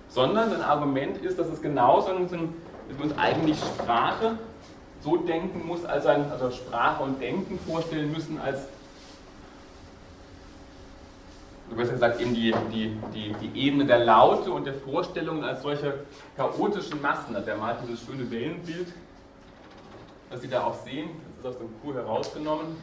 [0.09, 2.53] Sondern ein Argument ist, dass es genauso ein
[2.87, 4.37] dass wir uns eigentlich Sprache
[5.01, 8.67] so denken muss, als ein, also Sprache und Denken vorstellen müssen als,
[11.69, 15.61] du hast gesagt, eben die, die, die, die Ebene der Laute und der Vorstellungen als
[15.61, 16.05] solche
[16.37, 17.35] chaotischen Massen.
[17.45, 18.93] Der malt dieses schöne Wellenbild,
[20.29, 21.09] das Sie da auch sehen,
[21.41, 22.77] das ist aus dem Kur herausgenommen.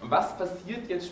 [0.00, 1.10] Und was passiert jetzt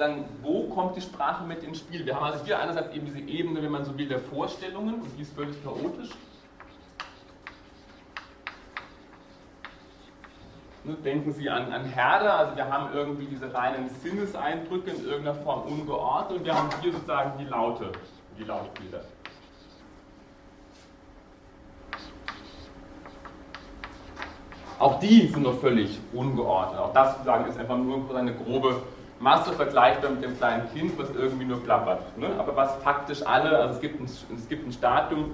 [0.00, 2.06] dann, wo kommt die Sprache mit ins Spiel?
[2.06, 5.08] Wir haben also hier einerseits eben diese Ebene, wenn man so will, der Vorstellungen und
[5.16, 6.10] die ist völlig chaotisch.
[10.84, 15.38] Ne, denken Sie an, an Herde, also wir haben irgendwie diese reinen Sinneseindrücke in irgendeiner
[15.42, 17.92] Form ungeordnet und wir haben hier sozusagen die Laute,
[18.38, 19.02] die Lautbilder.
[24.78, 26.80] Auch die sind noch völlig ungeordnet.
[26.80, 28.80] Auch das sozusagen ist einfach nur eine grobe
[29.20, 32.16] Masse vergleichbar mit dem kleinen Kind, was irgendwie nur plappert.
[32.16, 32.30] Ne?
[32.38, 35.32] Aber was faktisch alle, also es gibt, ein, es gibt ein Stadium,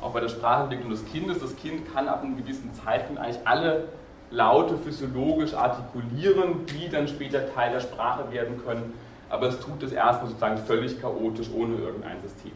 [0.00, 3.88] auch bei der Sprachentwicklung des Kindes, das Kind kann ab einem gewissen Zeitpunkt eigentlich alle
[4.30, 8.94] Laute physiologisch artikulieren, die dann später Teil der Sprache werden können.
[9.28, 12.52] Aber es tut es erstmal sozusagen völlig chaotisch, ohne irgendein System.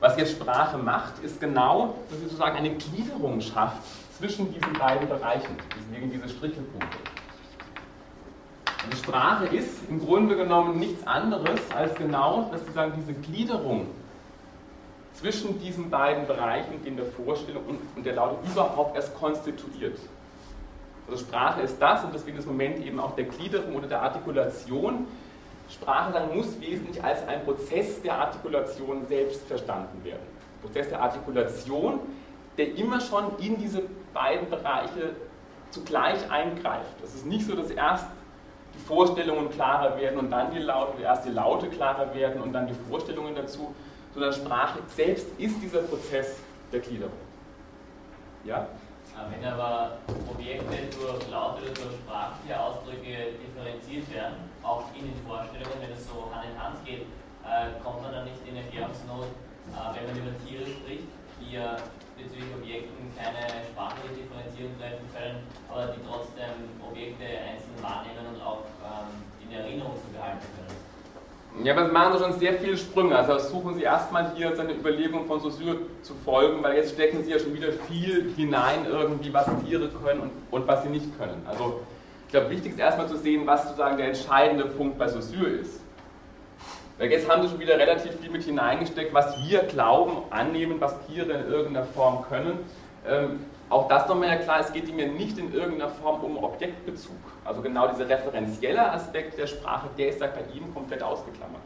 [0.00, 3.82] Was jetzt Sprache macht, ist genau, dass sie sozusagen eine Gliederung schafft
[4.18, 6.98] zwischen diesen beiden Bereichen, deswegen diese Strichelpunkte.
[8.88, 13.88] Die Sprache ist im Grunde genommen nichts anderes als genau, dass sozusagen diese Gliederung
[15.14, 17.62] zwischen diesen beiden Bereichen, in der Vorstellung
[17.94, 19.98] und der Laute überhaupt erst konstituiert.
[21.08, 25.06] Also Sprache ist das und deswegen das Moment eben auch der Gliederung oder der Artikulation.
[25.68, 30.22] Sprache dann muss wesentlich als ein Prozess der Artikulation selbst verstanden werden.
[30.62, 32.00] Prozess der Artikulation,
[32.56, 33.82] der immer schon in diese
[34.14, 35.14] beiden Bereiche
[35.70, 36.96] zugleich eingreift.
[37.04, 38.06] Es ist nicht so, dass erst
[38.90, 42.74] Vorstellungen klarer werden und dann die Laute, erst die Laute klarer werden und dann die
[42.88, 43.72] Vorstellungen dazu,
[44.12, 46.38] sondern Sprache selbst ist dieser Prozess
[46.72, 47.14] der Gliederung.
[48.44, 48.66] Ja?
[49.30, 55.78] Wenn aber Objekte durch Laute oder durch sprachliche Ausdrücke differenziert werden, auch in den Vorstellungen,
[55.80, 57.02] wenn es so Hand in Hand geht,
[57.46, 59.26] äh, kommt man dann nicht in Erklärungsnot,
[59.70, 61.06] äh, wenn man über Tiere spricht,
[61.52, 61.76] ja
[62.16, 65.38] bezüglich Objekten keine sprachliche Differenzierung treffen können,
[65.70, 70.90] aber die trotzdem Objekte einzeln wahrnehmen und auch ähm, in Erinnerung zu behalten können.
[71.64, 73.16] Ja, aber Sie machen schon sehr viele Sprünge.
[73.16, 77.32] Also versuchen Sie erstmal hier seine Überlegung von Saussure zu folgen, weil jetzt stecken Sie
[77.32, 81.42] ja schon wieder viel hinein, irgendwie, was Tiere können und, und was sie nicht können.
[81.46, 81.80] Also
[82.26, 85.79] ich glaube, wichtig ist erstmal zu sehen, was sozusagen der entscheidende Punkt bei Saussure ist.
[87.00, 90.94] Weil jetzt haben Sie schon wieder relativ viel mit hineingesteckt, was wir glauben, annehmen, was
[91.06, 92.58] Tiere in irgendeiner Form können.
[93.08, 97.16] Ähm, auch das nochmal klar, es geht mir nicht in irgendeiner Form um Objektbezug.
[97.42, 101.62] Also genau dieser referenzielle Aspekt der Sprache, der ist da bei ihm komplett ausgeklammert.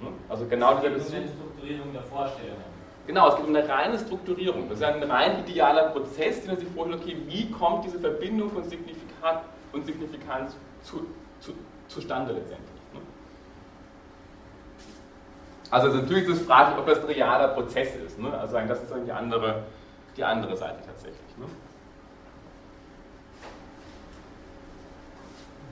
[0.00, 0.08] Hm?
[0.28, 1.14] Also genau dieser Bezug.
[1.14, 2.64] eine Strukturierung der Vorstellungen.
[3.06, 4.68] Genau, es geht um eine reine Strukturierung.
[4.68, 8.50] Das ist ein rein idealer Prozess, den man sich vorstellt, okay, wie kommt diese Verbindung
[8.50, 11.06] von Signifikat und Signifikanz zu,
[11.38, 11.52] zu,
[11.86, 12.69] zustande letztendlich.
[15.70, 18.18] Also natürlich ist es fraglich, ob das ein realer Prozess ist.
[18.18, 18.32] Ne?
[18.36, 19.62] Also das ist die andere,
[20.16, 21.36] die andere Seite tatsächlich.
[21.38, 21.46] Ne?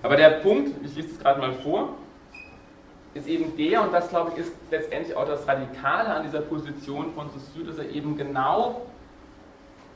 [0.03, 1.91] Aber der Punkt, ich lese es gerade mal vor,
[3.15, 7.13] ist eben der, und das glaube ich ist letztendlich auch das Radikale an dieser Position
[7.15, 8.83] von Saussure, dass er eben genau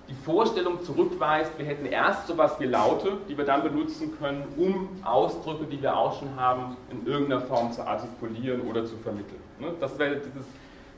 [0.08, 4.88] die Vorstellung zurückweist, wir hätten erst sowas wie Laute, die wir dann benutzen können, um
[5.04, 9.41] Ausdrücke, die wir auch schon haben, in irgendeiner Form zu artikulieren oder zu vermitteln.
[9.62, 9.72] Ne?
[9.80, 10.44] Das wäre diese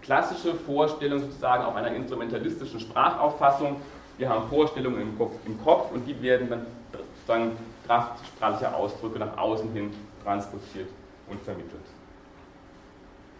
[0.02, 3.76] klassische Vorstellung sozusagen auch einer instrumentalistischen Sprachauffassung.
[4.18, 7.56] Wir haben Vorstellungen im Kopf, im Kopf und die werden dann sozusagen
[7.86, 9.90] Kraft Ausdrücke nach außen hin
[10.22, 10.88] transportiert
[11.28, 11.82] und vermittelt.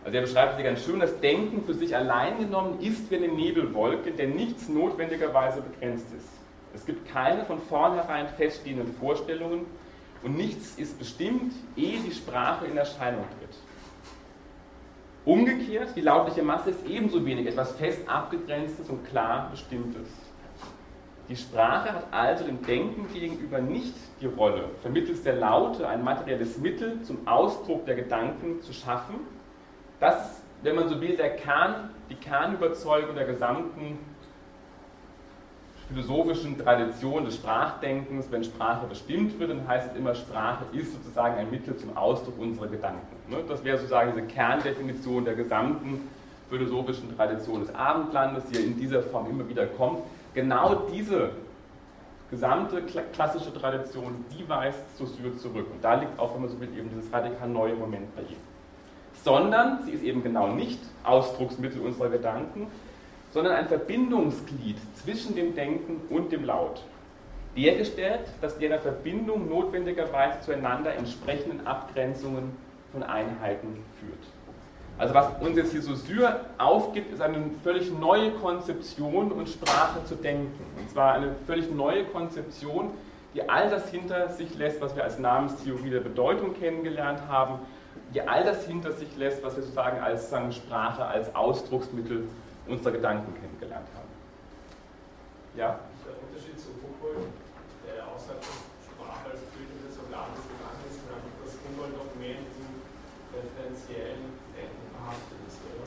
[0.05, 3.29] Also er beschreibt sie ganz schön, das Denken für sich allein genommen ist wie eine
[3.29, 6.29] Nebelwolke, der nichts notwendigerweise begrenzt ist.
[6.75, 9.65] Es gibt keine von vornherein feststehenden Vorstellungen
[10.23, 13.57] und nichts ist bestimmt, ehe die Sprache in Erscheinung tritt.
[15.25, 20.09] Umgekehrt, die lautliche Masse ist ebenso wenig etwas fest abgegrenztes und klar bestimmtes.
[21.29, 26.59] Die Sprache hat also dem Denken gegenüber nicht die Rolle, vermittels der Laute ein materielles
[26.59, 29.15] Mittel zum Ausdruck der Gedanken zu schaffen,
[30.01, 33.99] das wenn man so will, der Kern, die Kernüberzeugung der gesamten
[35.89, 38.33] philosophischen Tradition des Sprachdenkens.
[38.33, 42.39] Wenn Sprache bestimmt wird, dann heißt es immer, Sprache ist sozusagen ein Mittel zum Ausdruck
[42.39, 43.14] unserer Gedanken.
[43.29, 43.39] Ne?
[43.49, 46.09] Das wäre sozusagen diese Kerndefinition der gesamten
[46.51, 50.01] philosophischen Tradition des Abendlandes, die ja in dieser Form immer wieder kommt.
[50.35, 51.31] Genau diese
[52.31, 55.67] gesamte klassische Tradition, die weist Saussure zurück.
[55.73, 58.37] Und da liegt auch, wenn man so will, eben dieses radikal neue Moment bei ihm
[59.23, 62.67] sondern sie ist eben genau nicht Ausdrucksmittel unserer Gedanken,
[63.31, 66.83] sondern ein Verbindungsglied zwischen dem Denken und dem Laut.
[67.57, 72.57] Dergestellt, dass die einer Verbindung notwendigerweise zueinander entsprechenden Abgrenzungen
[72.95, 74.19] von Einheiten führt.
[74.97, 80.05] Also was uns jetzt hier so Syr aufgibt, ist eine völlig neue Konzeption und Sprache
[80.07, 80.65] zu denken.
[80.79, 82.93] Und zwar eine völlig neue Konzeption,
[83.35, 87.59] die all das hinter sich lässt, was wir als Namenstheorie der Bedeutung kennengelernt haben,
[88.15, 92.29] die all das hinter sich lässt, was wir sozusagen als sagen, Sprache, als Ausdrucksmittel
[92.69, 94.09] unserer Gedanken kennengelernt haben.
[95.57, 95.81] Ja?
[96.07, 97.27] Der Unterschied zu Foucault,
[97.83, 101.03] der aussagt, dass Sprache als tötendes Organ des Gedankens ist,
[101.43, 102.71] dass Humboldt noch mehr in diesem
[103.35, 105.87] referenziellen Denken verhaftet ist, oder?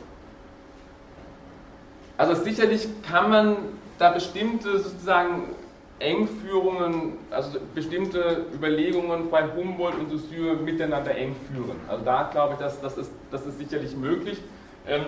[2.17, 3.57] Also sicherlich kann man
[3.99, 5.55] da bestimmte sozusagen
[5.99, 11.77] Engführungen, also bestimmte Überlegungen bei Humboldt und Saussure miteinander eng führen.
[11.87, 14.39] Also da glaube ich, dass, das, ist, das ist sicherlich möglich.
[14.87, 15.05] Ähm,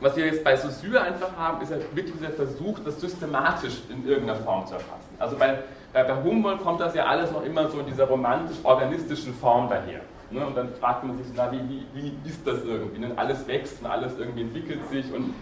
[0.00, 4.06] was wir jetzt bei Saussure einfach haben, ist ja wirklich dieser Versuch, das systematisch in
[4.06, 5.14] irgendeiner Form zu erfassen.
[5.18, 5.58] Also bei,
[5.92, 10.00] bei, bei Humboldt kommt das ja alles noch immer so in dieser romantisch-organistischen Form daher.
[10.30, 10.44] Ne?
[10.46, 13.04] Und dann fragt man sich, na, wie, wie, wie ist das irgendwie?
[13.04, 15.34] Und alles wächst und alles irgendwie entwickelt sich und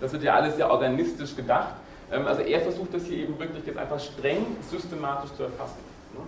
[0.00, 1.74] das wird ja alles sehr organistisch gedacht.
[2.12, 5.78] Ähm, also er versucht das hier eben wirklich jetzt einfach streng systematisch zu erfassen.
[6.12, 6.20] Ne?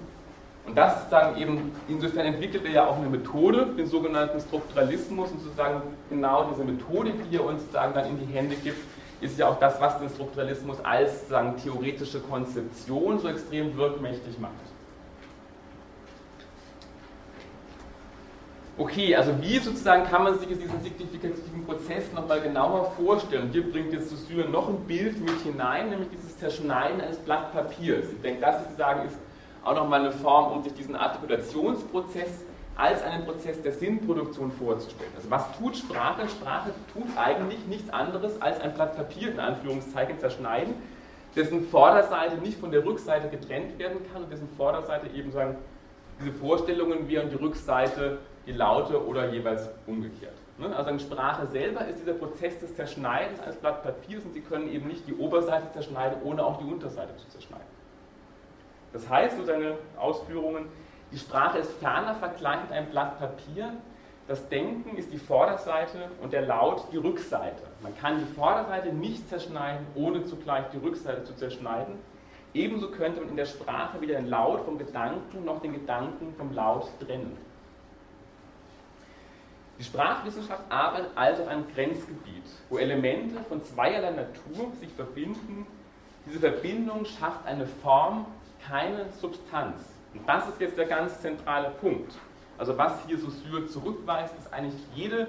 [0.67, 5.41] Und das sozusagen eben, insofern entwickelt er ja auch eine Methode, den sogenannten Strukturalismus, und
[5.41, 8.81] sozusagen genau diese Methode, die er uns sozusagen dann in die Hände gibt,
[9.21, 14.53] ist ja auch das, was den Strukturalismus als sozusagen theoretische Konzeption so extrem wirkmächtig macht.
[18.79, 23.49] Okay, also wie sozusagen kann man sich diesen signifikativen Prozess nochmal genauer vorstellen?
[23.51, 28.05] Hier bringt jetzt Saussure noch ein Bild mit hinein, nämlich dieses Zerschneiden eines Blatt Papiers.
[28.13, 29.17] Ich denke, das sozusagen ist
[29.65, 32.45] auch nochmal eine Form, um sich diesen Artikulationsprozess
[32.77, 35.11] als einen Prozess der Sinnproduktion vorzustellen.
[35.17, 36.29] Also was tut Sprache?
[36.29, 40.75] Sprache tut eigentlich nichts anderes als ein Blatt Papier, in Anführungszeichen, zerschneiden,
[41.35, 45.57] dessen Vorderseite nicht von der Rückseite getrennt werden kann und dessen Vorderseite eben sagen,
[46.21, 50.37] diese Vorstellungen während die Rückseite die Laute oder jeweils umgekehrt.
[50.59, 50.75] Ne?
[50.75, 54.69] Also eine Sprache selber ist dieser Prozess des Zerschneidens eines Blatt Papiers und Sie können
[54.69, 57.67] eben nicht die Oberseite zerschneiden, ohne auch die Unterseite zu zerschneiden.
[58.93, 60.67] Das heißt, so seine Ausführungen,
[61.13, 63.73] die Sprache ist ferner vergleicht mit einem Blatt Papier.
[64.29, 67.63] Das Denken ist die Vorderseite und der Laut die Rückseite.
[67.83, 71.95] Man kann die Vorderseite nicht zerschneiden, ohne zugleich die Rückseite zu zerschneiden.
[72.55, 76.53] Ebenso könnte man in der Sprache weder den Laut vom Gedanken noch den Gedanken vom
[76.55, 77.37] Laut trennen.
[79.79, 85.67] Die Sprachwissenschaft arbeitet also auf einem Grenzgebiet, wo Elemente von zweierlei Natur sich verbinden.
[86.25, 88.27] Diese Verbindung schafft eine Form,
[88.67, 89.83] keine Substanz.
[90.15, 92.15] Und das ist jetzt der ganz zentrale Punkt.
[92.57, 95.29] Also was hier Saussure zurückweist, ist eigentlich jede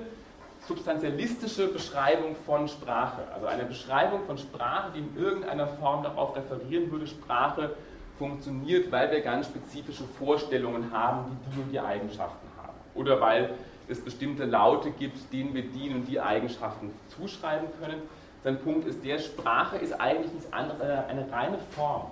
[0.66, 3.24] substantialistische Beschreibung von Sprache.
[3.34, 7.72] Also eine Beschreibung von Sprache, die in irgendeiner Form darauf referieren würde, Sprache
[8.18, 12.78] funktioniert, weil wir ganz spezifische Vorstellungen haben, die die und die Eigenschaften haben.
[12.96, 13.52] Oder weil
[13.88, 18.02] es bestimmte Laute gibt, denen wir die und die Eigenschaften zuschreiben können.
[18.44, 22.12] Sein Punkt ist der, Sprache ist eigentlich nichts anderes eine reine Form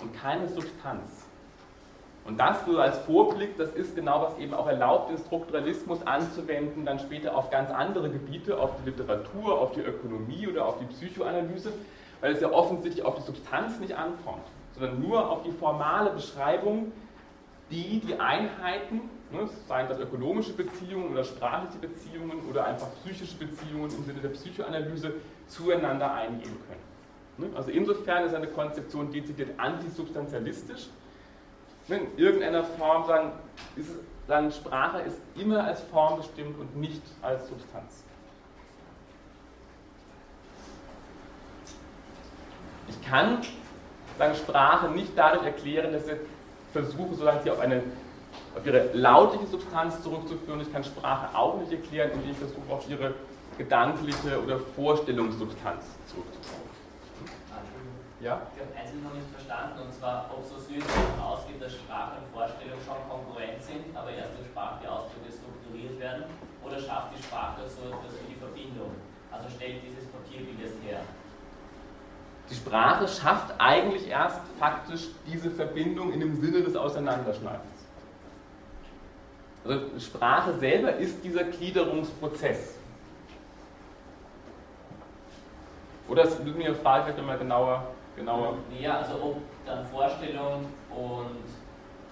[0.00, 1.28] und keine Substanz.
[2.24, 6.84] Und das nur als Vorblick, das ist genau, was eben auch erlaubt, den Strukturalismus anzuwenden,
[6.84, 10.84] dann später auf ganz andere Gebiete, auf die Literatur, auf die Ökonomie oder auf die
[10.84, 11.72] Psychoanalyse,
[12.20, 16.92] weil es ja offensichtlich auf die Substanz nicht ankommt, sondern nur auf die formale Beschreibung,
[17.70, 19.00] die die Einheiten
[19.30, 24.30] Ne, seien das ökonomische Beziehungen oder sprachliche Beziehungen oder einfach psychische Beziehungen im Sinne der
[24.30, 25.12] Psychoanalyse
[25.48, 27.50] zueinander eingehen können.
[27.50, 30.88] Ne, also insofern ist eine Konzeption dezidiert antisubstantialistisch.
[31.88, 33.32] In irgendeiner Form sagen,
[33.76, 33.90] ist,
[34.26, 38.04] sagen, Sprache ist immer als Form bestimmt und nicht als Substanz.
[42.88, 43.42] Ich kann
[44.16, 46.18] sagen, Sprache nicht dadurch erklären, dass ich
[46.72, 47.82] versuche, solange sie auf eine
[48.58, 50.60] auf ihre lautliche Substanz zurückzuführen.
[50.60, 53.14] Ich kann Sprache auch nicht erklären, indem ich versuche, auf ihre
[53.56, 56.68] gedankliche oder Vorstellungssubstanz zurückzuführen.
[58.20, 58.42] Ja?
[58.54, 62.18] Ich habe eins noch nicht verstanden, und zwar, ob so süß davon ausgeht, dass Sprache
[62.18, 66.24] und Vorstellung schon konkurrent sind, aber erst durch Sprache die Ausdrücke strukturiert werden,
[66.66, 68.90] oder schafft die Sprache so etwas wie die Verbindung?
[69.30, 71.06] Also stellt dieses Papierbild jetzt her.
[72.50, 77.77] Die Sprache schafft eigentlich erst faktisch diese Verbindung in dem Sinne des Auseinanderschneidens.
[79.64, 82.74] Also Sprache selber ist dieser Gliederungsprozess.
[86.08, 88.56] Oder das würde mir Frage vielleicht nochmal genauer, genauer.
[88.80, 89.36] Ja, also ob
[89.66, 91.44] dann Vorstellung und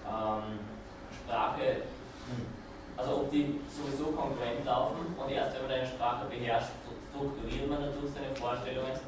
[0.05, 0.59] ähm,
[1.11, 1.81] Sprache,
[2.95, 6.69] also ob die sowieso konkurrent laufen und erst wenn man eine Sprache beherrscht,
[7.09, 8.99] strukturiert man natürlich seine Vorstellungen.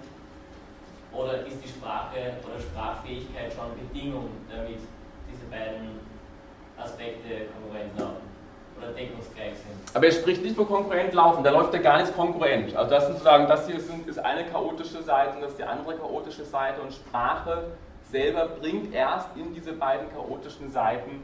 [1.12, 4.80] Oder ist die Sprache oder Sprachfähigkeit schon Bedingung, damit
[5.30, 6.00] diese beiden
[6.78, 8.29] Aspekte konkurrent laufen?
[8.80, 9.96] Oder deckungsgleich sind.
[9.96, 12.76] Aber er spricht nicht von konkurrent laufen, da läuft ja gar nichts konkurrent.
[12.76, 15.96] Also das sozusagen, das hier sind, ist eine chaotische Seite und das ist die andere
[15.98, 17.64] chaotische Seite und Sprache
[18.12, 21.24] selber bringt erst in diese beiden chaotischen Seiten,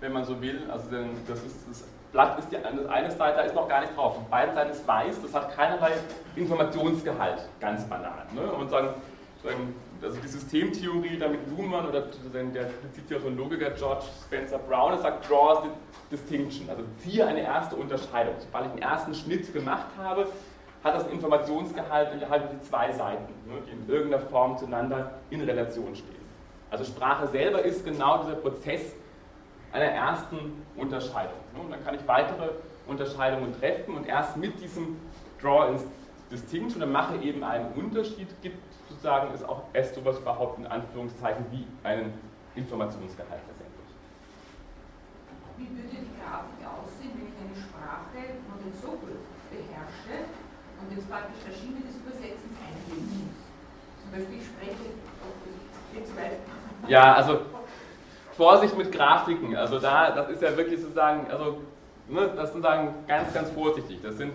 [0.00, 0.86] wenn man so will, also
[1.26, 4.16] das ist das Blatt ist die eine Seite, da ist noch gar nicht drauf.
[4.16, 5.92] Auf beiden Seiten ist weiß, das hat keinerlei
[6.34, 8.26] Informationsgehalt, ganz banal.
[8.34, 8.42] Ne?
[8.42, 8.88] Und sagen,
[9.44, 12.70] sagen, also die Systemtheorie da mit Luhmann oder der
[13.24, 18.34] einen Logiker George Spencer Brown, sagt, draw the distinction, also ziehe eine erste Unterscheidung.
[18.38, 20.26] Sobald ich einen ersten Schnitt gemacht habe,
[20.82, 25.94] hat das Informationsgehalt innerhalb die zwei Seiten, ne, die in irgendeiner Form zueinander in Relation
[25.94, 26.16] stehen.
[26.70, 28.94] Also Sprache selber ist genau dieser Prozess
[29.72, 31.36] einer ersten Unterscheidung.
[31.54, 32.50] Ne, und dann kann ich weitere
[32.86, 34.96] Unterscheidungen treffen und erst mit diesem
[35.40, 35.78] Draw
[36.30, 38.69] Distinction, dann mache eben einen Unterschied, gibt
[39.00, 42.12] sozusagen es auch erst sowas überhaupt in Anführungszeichen wie einen
[42.54, 43.88] Informationsgehalt letztendlich.
[45.56, 50.28] Wie würde die Grafik aussehen, wenn ich eine Sprache von den so gut beherrsche
[50.80, 53.40] und jetzt praktisch verschiedene des Übersetzens eingeben muss?
[54.04, 54.86] Zum Beispiel, ich spreche,
[55.96, 56.36] jetzt weit.
[56.86, 57.40] Ja, also
[58.36, 59.56] Vorsicht mit Grafiken.
[59.56, 61.62] Also da, das ist ja wirklich sozusagen, also
[62.08, 64.00] ne, das sozusagen ganz, ganz vorsichtig.
[64.02, 64.34] Das sind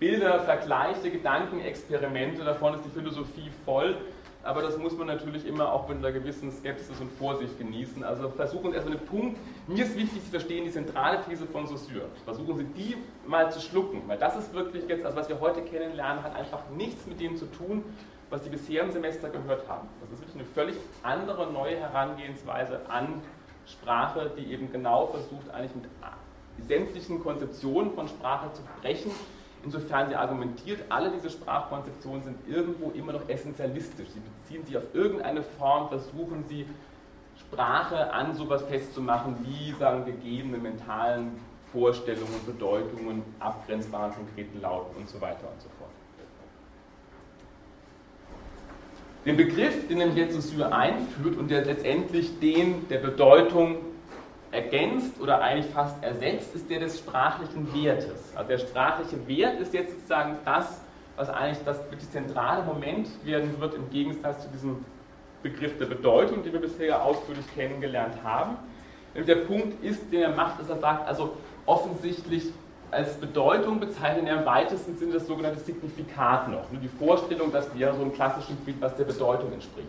[0.00, 3.98] Bilder, Vergleiche, Gedankenexperimente, davon ist die Philosophie voll.
[4.42, 8.02] Aber das muss man natürlich immer auch mit einer gewissen Skepsis und Vorsicht genießen.
[8.02, 9.38] Also versuchen Sie erstmal den Punkt,
[9.68, 12.06] mir ist wichtig, Sie verstehen die zentrale These von Saussure.
[12.24, 12.96] Versuchen Sie die
[13.26, 16.62] mal zu schlucken, weil das ist wirklich jetzt, also was wir heute kennenlernen, hat einfach
[16.74, 17.84] nichts mit dem zu tun,
[18.30, 19.86] was Sie bisher im Semester gehört haben.
[20.00, 23.20] Das ist wirklich eine völlig andere, neue Herangehensweise an
[23.66, 25.84] Sprache, die eben genau versucht, eigentlich mit
[26.66, 29.10] sämtlichen Konzeptionen von Sprache zu brechen
[29.62, 34.08] Insofern sie argumentiert, alle diese Sprachkonzeptionen sind irgendwo immer noch essentialistisch.
[34.08, 36.66] Sie beziehen sich auf irgendeine Form, versuchen sie
[37.38, 41.32] Sprache an sowas festzumachen, wie sagen gegebene mentalen
[41.72, 45.90] Vorstellungen, Bedeutungen, abgrenzbaren konkreten Lauten und so weiter und so fort.
[49.26, 53.76] Den Begriff, den nämlich jetzt Saussure einführt und der letztendlich den der Bedeutung
[54.52, 58.32] ergänzt oder eigentlich fast ersetzt, ist der des sprachlichen Wertes.
[58.34, 60.80] Also der sprachliche Wert ist jetzt sozusagen das,
[61.16, 64.84] was eigentlich das wirklich zentrale Moment werden wird im Gegensatz zu diesem
[65.42, 68.56] Begriff der Bedeutung, den wir bisher ausführlich kennengelernt haben.
[69.14, 71.36] Der Punkt ist, den er macht, dass er sagt, also
[71.66, 72.52] offensichtlich
[72.90, 76.64] als Bedeutung bezeichnen er im weitesten Sinne das sogenannte Signifikat noch.
[76.72, 79.88] Die Vorstellung, dass wir so ein klassisches Bild, was der Bedeutung entspricht.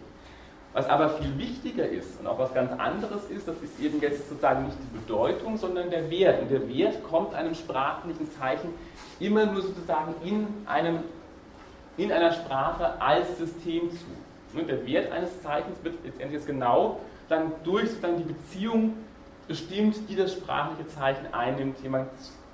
[0.74, 4.30] Was aber viel wichtiger ist und auch was ganz anderes ist, das ist eben jetzt
[4.30, 6.42] sozusagen nicht die Bedeutung, sondern der Wert.
[6.42, 8.70] Und der Wert kommt einem sprachlichen Zeichen
[9.20, 11.00] immer nur sozusagen in, einem,
[11.98, 14.06] in einer Sprache als System zu.
[14.58, 18.94] Und der Wert eines Zeichens wird letztendlich genau dann durch sozusagen die Beziehung
[19.48, 21.78] bestimmt, die das sprachliche Zeichen einnimmt,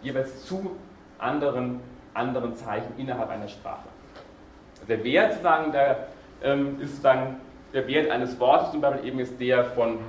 [0.02, 0.72] jeweils zu
[1.20, 1.82] anderen,
[2.16, 3.88] anderen Zeichen innerhalb einer Sprache.
[4.88, 6.08] Der Wert sozusagen, der,
[6.44, 7.38] ähm, ist sozusagen
[7.74, 10.00] der Wert eines Wortes zum Beispiel eben ist der von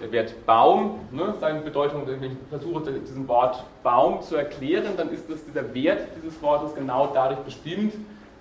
[0.00, 5.10] der Wert Baum, ne, seine Bedeutung, wenn ich versuche, diesen Wort Baum zu erklären, dann
[5.10, 7.94] ist das, dieser Wert dieses Wortes genau dadurch bestimmt,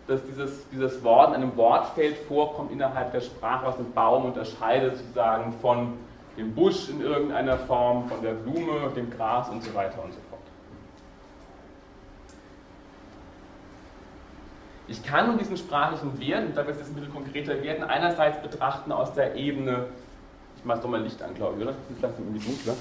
[0.07, 4.97] dass dieses, dieses Wort in einem Wortfeld vorkommt innerhalb der Sprache, was den Baum unterscheidet
[4.97, 5.93] sozusagen von
[6.37, 10.19] dem Busch in irgendeiner Form, von der Blume, dem Gras und so weiter und so
[10.29, 10.30] fort.
[14.91, 18.41] Ich kann nun diesen sprachlichen Wert, und da wird es ein bisschen konkreter werden, einerseits
[18.41, 19.85] betrachten aus der Ebene,
[20.57, 21.71] ich mache es doch mal Licht an, glaube ich, oder?
[21.89, 22.73] Ist langsam irgendwie dunkler.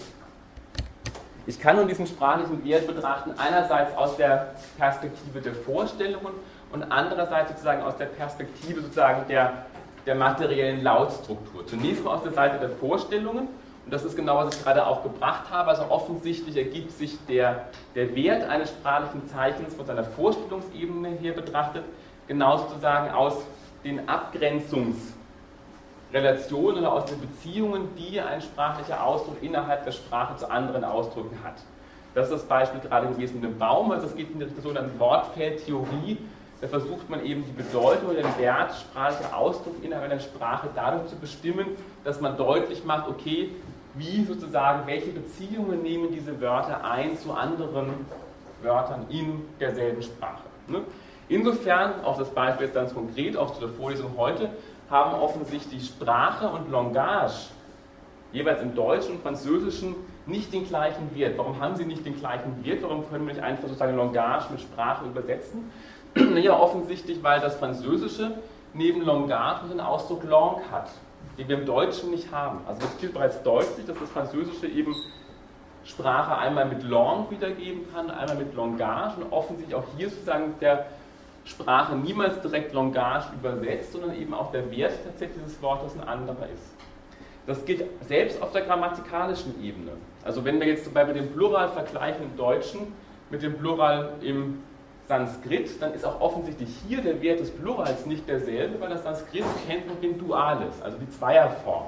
[1.46, 6.34] Ich kann nun diesen sprachlichen Wert betrachten, einerseits aus der Perspektive der Vorstellungen
[6.72, 9.66] und andererseits sozusagen aus der Perspektive sozusagen der,
[10.04, 11.64] der materiellen Lautstruktur.
[11.68, 13.46] Zunächst mal aus der Seite der Vorstellungen,
[13.91, 15.71] und das ist genau, was ich gerade auch gebracht habe.
[15.71, 17.64] Also offensichtlich ergibt sich der,
[17.96, 21.83] der Wert eines sprachlichen Zeichens von seiner Vorstellungsebene her betrachtet
[22.29, 23.38] genau sozusagen aus
[23.83, 30.84] den Abgrenzungsrelationen oder aus den Beziehungen, die ein sprachlicher Ausdruck innerhalb der Sprache zu anderen
[30.84, 31.57] Ausdrücken hat.
[32.14, 35.00] Das ist das Beispiel gerade gewesen mit dem Baum, also es geht in die sogenannte
[35.00, 36.17] Wortfeldtheorie.
[36.61, 41.08] Da versucht man eben die Bedeutung oder den Wert sprachlicher Ausdruck innerhalb einer Sprache dadurch
[41.08, 41.67] zu bestimmen,
[42.04, 43.50] dass man deutlich macht, okay,
[43.95, 47.88] wie sozusagen, welche Beziehungen nehmen diese Wörter ein zu anderen
[48.62, 50.42] Wörtern in derselben Sprache.
[50.68, 50.83] Ne?
[51.29, 54.50] Insofern, auch das Beispiel ist ganz konkret, auch zu der Vorlesung heute,
[54.91, 57.33] haben offensichtlich Sprache und Langage
[58.33, 59.95] jeweils im Deutschen und Französischen
[60.26, 61.38] nicht den gleichen Wert.
[61.38, 62.83] Warum haben sie nicht den gleichen Wert?
[62.83, 65.71] Warum können wir nicht einfach sozusagen Langage mit Sprache übersetzen?
[66.14, 68.33] naja, offensichtlich, weil das Französische
[68.75, 70.91] neben Langage den Ausdruck Langue hat,
[71.41, 72.61] den wir im Deutschen nicht haben.
[72.67, 74.95] Also es wird bereits deutlich, dass das Französische eben
[75.84, 80.87] Sprache einmal mit Langue wiedergeben kann, einmal mit Langage und offensichtlich auch hier sozusagen der
[81.45, 86.46] Sprache niemals direkt Langage übersetzt, sondern eben auch der Wert tatsächlich des Wortes ein anderer
[86.53, 86.75] ist.
[87.46, 89.92] Das gilt selbst auf der grammatikalischen Ebene.
[90.22, 92.92] Also wenn wir jetzt zum Beispiel den Plural vergleichen im Deutschen
[93.30, 94.62] mit dem Plural im
[95.11, 99.42] Sanskrit, dann ist auch offensichtlich hier der Wert des Plurals nicht derselbe, weil das Sanskrit
[99.66, 101.87] kennt noch den Duales, also die Zweierform.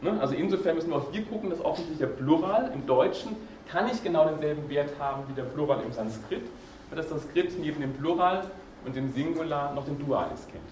[0.00, 0.16] Ne?
[0.18, 3.36] Also insofern müssen wir auch hier gucken, dass offensichtlich der Plural im Deutschen
[3.70, 6.40] kann nicht genau denselben Wert haben wie der Plural im Sanskrit,
[6.88, 8.44] weil das Sanskrit neben dem Plural
[8.86, 10.64] und dem Singular noch den Dualis kennt.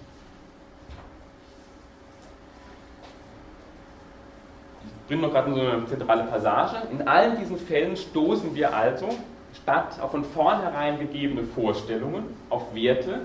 [4.82, 6.89] Ich bringe noch gerade so eine zentrale Passage.
[6.90, 9.10] In allen diesen Fällen stoßen wir also
[9.55, 13.20] statt auf von vornherein gegebene Vorstellungen, auf Werte,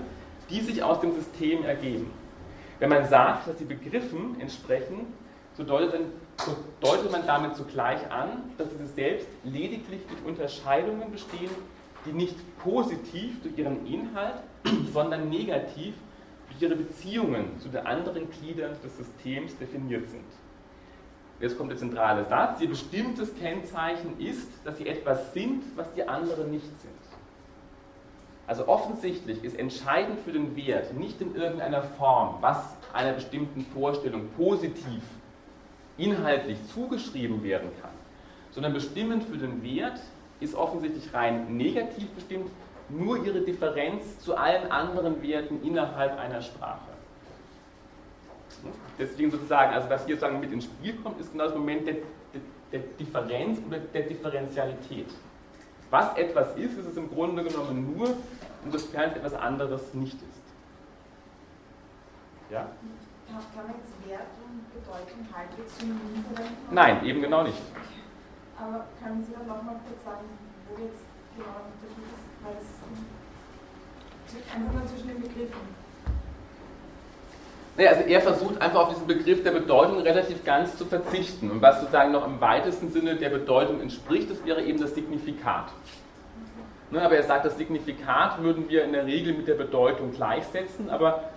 [0.50, 2.10] die sich aus dem System ergeben.
[2.78, 5.12] Wenn man sagt, dass die Begriffen entsprechen,
[5.54, 6.00] so deutet,
[6.36, 11.50] so deutet man damit zugleich an, dass diese selbst lediglich durch Unterscheidungen bestehen,
[12.06, 14.42] die nicht positiv durch ihren Inhalt,
[14.92, 15.94] sondern negativ
[16.48, 20.24] durch ihre Beziehungen zu den anderen Gliedern des Systems definiert sind.
[21.40, 22.60] Jetzt kommt der zentrale Satz.
[22.60, 26.92] Ihr bestimmtes Kennzeichen ist, dass sie etwas sind, was die anderen nicht sind.
[28.48, 32.58] Also offensichtlich ist entscheidend für den Wert nicht in irgendeiner Form, was
[32.92, 35.02] einer bestimmten Vorstellung positiv
[35.98, 37.90] inhaltlich zugeschrieben werden kann,
[38.50, 40.00] sondern bestimmend für den Wert
[40.40, 42.50] ist offensichtlich rein negativ bestimmt
[42.88, 46.87] nur ihre Differenz zu allen anderen Werten innerhalb einer Sprache.
[48.98, 51.94] Deswegen sozusagen, also was hier sozusagen mit ins Spiel kommt, ist genau das Moment der,
[51.94, 52.40] der,
[52.72, 55.08] der Differenz oder der Differentialität.
[55.90, 58.14] Was etwas ist, ist es im Grunde genommen nur,
[58.64, 60.42] insofern es etwas anderes nicht ist.
[62.50, 62.68] Ja?
[63.28, 66.56] Kann man jetzt Wert und Bedeutung halbwegs synonym verwenden?
[66.70, 67.60] Nein, eben genau nicht.
[68.58, 70.24] Aber können Sie dann nochmal kurz sagen,
[70.68, 71.04] wo jetzt
[71.36, 72.26] genau der Unterschied ist?
[72.42, 72.68] Weil es
[74.54, 75.77] einfach nur zwischen den Begriffen.
[77.78, 81.48] Naja, also er versucht einfach auf diesen Begriff der Bedeutung relativ ganz zu verzichten.
[81.48, 85.66] Und was sozusagen noch im weitesten Sinne der Bedeutung entspricht, das wäre eben das Signifikat.
[86.90, 90.90] Ne, aber er sagt, das Signifikat würden wir in der Regel mit der Bedeutung gleichsetzen,
[90.90, 91.30] aber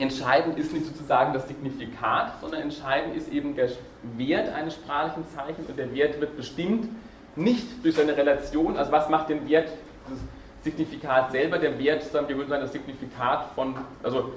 [0.00, 3.68] entscheidend ist nicht sozusagen das Signifikat, sondern entscheidend ist eben der
[4.16, 6.88] Wert eines sprachlichen Zeichens und der Wert wird bestimmt
[7.36, 9.68] nicht durch seine Relation, also was macht den Wert,
[10.08, 10.18] das
[10.64, 14.32] Signifikat selber, der Wert, wir würden sagen, das Signifikat von, also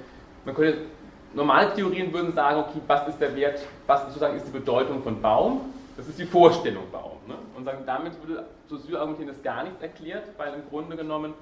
[0.46, 0.80] man könnte
[1.34, 5.22] normale Theorien würden sagen, okay, was ist der Wert, was sozusagen ist die Bedeutung von
[5.22, 5.74] Baum?
[5.96, 7.18] Das ist die Vorstellung Baum.
[7.28, 7.36] Ne?
[7.56, 11.34] Und sagen, damit würde Saussure argumentieren, dass gar nichts erklärt, weil im Grunde genommen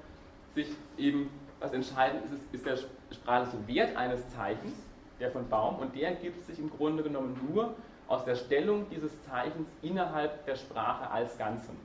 [0.54, 2.78] sich eben, was entscheidend ist, ist der
[3.14, 4.74] sprachliche Wert eines Zeichens,
[5.20, 7.74] der von Baum, und der ergibt sich im Grunde genommen nur
[8.08, 11.76] aus der Stellung dieses Zeichens innerhalb der Sprache als Ganzem.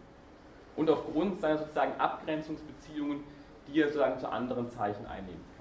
[0.75, 3.23] Und aufgrund seiner sozusagen Abgrenzungsbeziehungen,
[3.67, 5.52] die er sozusagen zu anderen Zeichen einnimmt.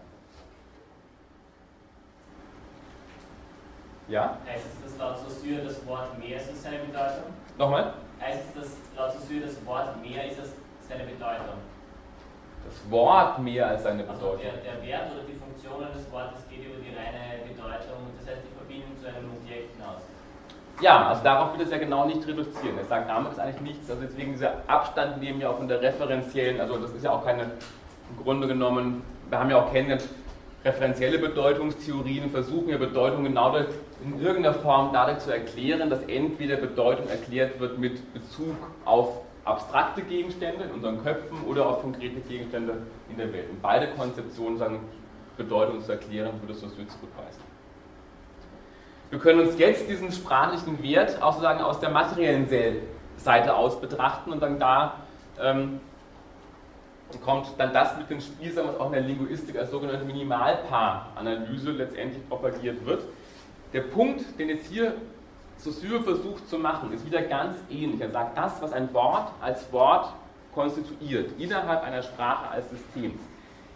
[4.12, 4.36] Ja?
[4.47, 7.32] Heißt es, dass laut Saussure das Wort mehr ist als seine Bedeutung?
[7.56, 7.94] Nochmal?
[8.20, 10.52] Heißt es, dass laut Saussure das Wort mehr ist als
[10.86, 11.56] seine Bedeutung?
[12.68, 14.36] Das Wort mehr als seine Bedeutung?
[14.36, 18.28] Also der, der Wert oder die Funktion eines Wortes geht über die reine Bedeutung, das
[18.28, 20.05] heißt die Verbindung zu einem Objekt hinaus.
[20.82, 22.76] Ja, also darauf will es ja genau nicht reduzieren.
[22.76, 25.80] Er sagt, damit ist eigentlich nichts, also deswegen dieser Abstand nehmen wir auch von der
[25.80, 30.06] referenziellen, also das ist ja auch keine, im Grunde genommen, wir haben ja auch kennengelernt,
[30.64, 33.52] referenzielle Bedeutungstheorien versuchen ja Bedeutung genau
[34.05, 40.03] in irgendeiner Form dadurch zu erklären, dass entweder Bedeutung erklärt wird mit Bezug auf abstrakte
[40.03, 42.74] Gegenstände in unseren Köpfen oder auf konkrete Gegenstände
[43.11, 43.51] in der Welt.
[43.51, 44.81] Und beide Konzeptionen sagen,
[45.37, 47.43] Bedeutung zu erklären, würde Saussure zurückweisen.
[49.11, 52.49] Wir können uns jetzt diesen sprachlichen Wert auch sozusagen aus der materiellen
[53.16, 54.95] Seite aus betrachten und dann da
[55.41, 55.81] ähm,
[57.24, 62.27] kommt dann das mit ins Spiel, was auch in der Linguistik als sogenannte Minimalpaaranalyse letztendlich
[62.29, 63.03] propagiert wird.
[63.73, 64.94] Der Punkt, den jetzt hier
[65.57, 68.01] Saussure versucht zu machen, ist wieder ganz ähnlich.
[68.01, 70.12] Er sagt, das, was ein Wort als Wort
[70.55, 73.20] konstituiert, innerhalb einer Sprache als Systems,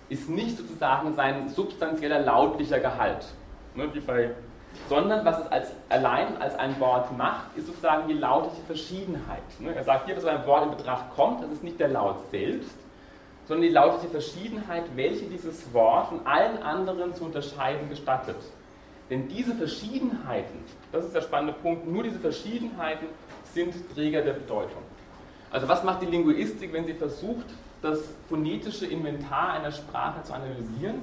[0.08, 3.26] ist nicht sozusagen sein substanzieller lautlicher Gehalt,
[3.74, 4.30] ne, wie bei,
[4.88, 9.42] sondern was es als, allein als ein Wort macht, ist sozusagen die lautliche Verschiedenheit.
[9.58, 9.74] Ne.
[9.74, 12.76] Er sagt hier, dass ein Wort in Betracht kommt, das ist nicht der Laut selbst,
[13.46, 18.36] sondern die lautliche Verschiedenheit, welche dieses Wort von allen anderen zu unterscheiden gestattet.
[19.10, 20.58] Denn diese Verschiedenheiten,
[20.92, 23.06] das ist der spannende Punkt, nur diese Verschiedenheiten
[23.52, 24.82] sind Träger der Bedeutung.
[25.50, 27.46] Also was macht die Linguistik, wenn sie versucht,
[27.82, 31.02] das phonetische Inventar einer Sprache zu analysieren?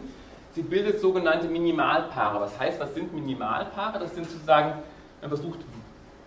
[0.51, 2.41] Sie bildet sogenannte Minimalpaare.
[2.41, 3.99] Was heißt, was sind Minimalpaare?
[3.99, 4.73] Das sind sozusagen,
[5.21, 5.59] man versucht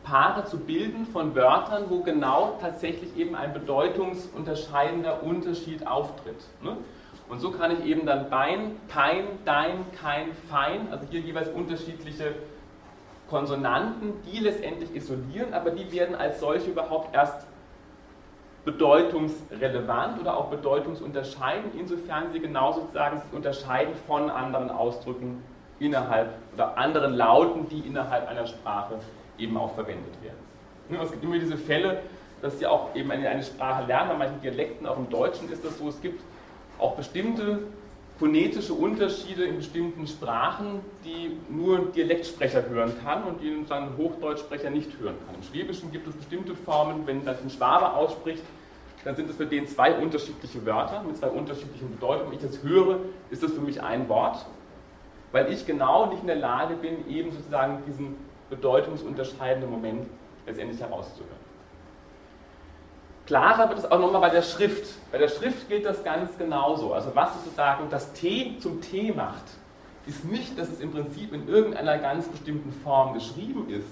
[0.02, 6.44] Paare zu bilden von Wörtern, wo genau tatsächlich eben ein bedeutungsunterscheidender Unterschied auftritt.
[6.62, 6.76] Ne?
[7.28, 12.34] Und so kann ich eben dann Bein, Pein, Dein, Kein, Fein, also hier jeweils unterschiedliche
[13.28, 17.46] Konsonanten, die letztendlich isolieren, aber die werden als solche überhaupt erst
[18.64, 25.42] bedeutungsrelevant oder auch bedeutungsunterscheidend, insofern sie genau sozusagen sich unterscheiden von anderen Ausdrücken
[25.78, 28.98] innerhalb oder anderen Lauten, die innerhalb einer Sprache
[29.38, 31.00] eben auch verwendet werden.
[31.02, 32.02] Es gibt immer diese Fälle,
[32.42, 35.78] dass sie auch eben eine, Sprache lernen, bei manchen Dialekten, auch im Deutschen ist das
[35.78, 36.22] so, es gibt
[36.78, 37.60] auch bestimmte
[38.18, 44.70] phonetische Unterschiede in bestimmten Sprachen, die nur ein Dialektsprecher hören kann und die ein Hochdeutstsprecher
[44.70, 45.34] nicht hören kann.
[45.34, 48.42] Im Schwäbischen gibt es bestimmte Formen, wenn das ein Schwabe ausspricht,
[49.04, 52.32] dann sind es für den zwei unterschiedliche Wörter mit zwei unterschiedlichen Bedeutungen.
[52.32, 52.98] Wenn ich das höre,
[53.30, 54.44] ist das für mich ein Wort,
[55.30, 58.16] weil ich genau nicht in der Lage bin, eben sozusagen diesen
[58.50, 60.06] bedeutungsunterscheidenden Moment
[60.46, 61.45] letztendlich herauszuhören.
[63.26, 64.94] Klarer wird es auch nochmal bei der Schrift.
[65.10, 66.94] Bei der Schrift gilt das ganz genauso.
[66.94, 69.44] Also was sozusagen das T zum T macht,
[70.06, 73.88] ist nicht, dass es im Prinzip in irgendeiner ganz bestimmten Form geschrieben ist,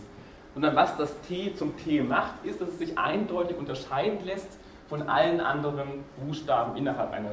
[0.55, 4.59] sondern was das T zum T macht, ist, dass es sich eindeutig unterscheiden lässt
[4.89, 7.33] von allen anderen Buchstaben innerhalb einer,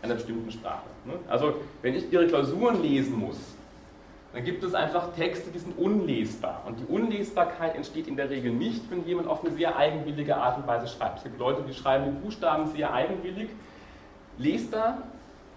[0.00, 0.86] einer bestimmten Sprache.
[1.04, 1.14] Ne?
[1.28, 3.55] Also wenn ich Ihre Klausuren lesen muss,
[4.36, 6.62] dann gibt es einfach Texte, die sind unlesbar.
[6.66, 10.58] Und die Unlesbarkeit entsteht in der Regel nicht, wenn jemand auf eine sehr eigenwillige Art
[10.58, 11.16] und Weise schreibt.
[11.16, 13.48] Es gibt Leute, die schreiben die Buchstaben sehr eigenwillig.
[14.36, 14.98] Lesbar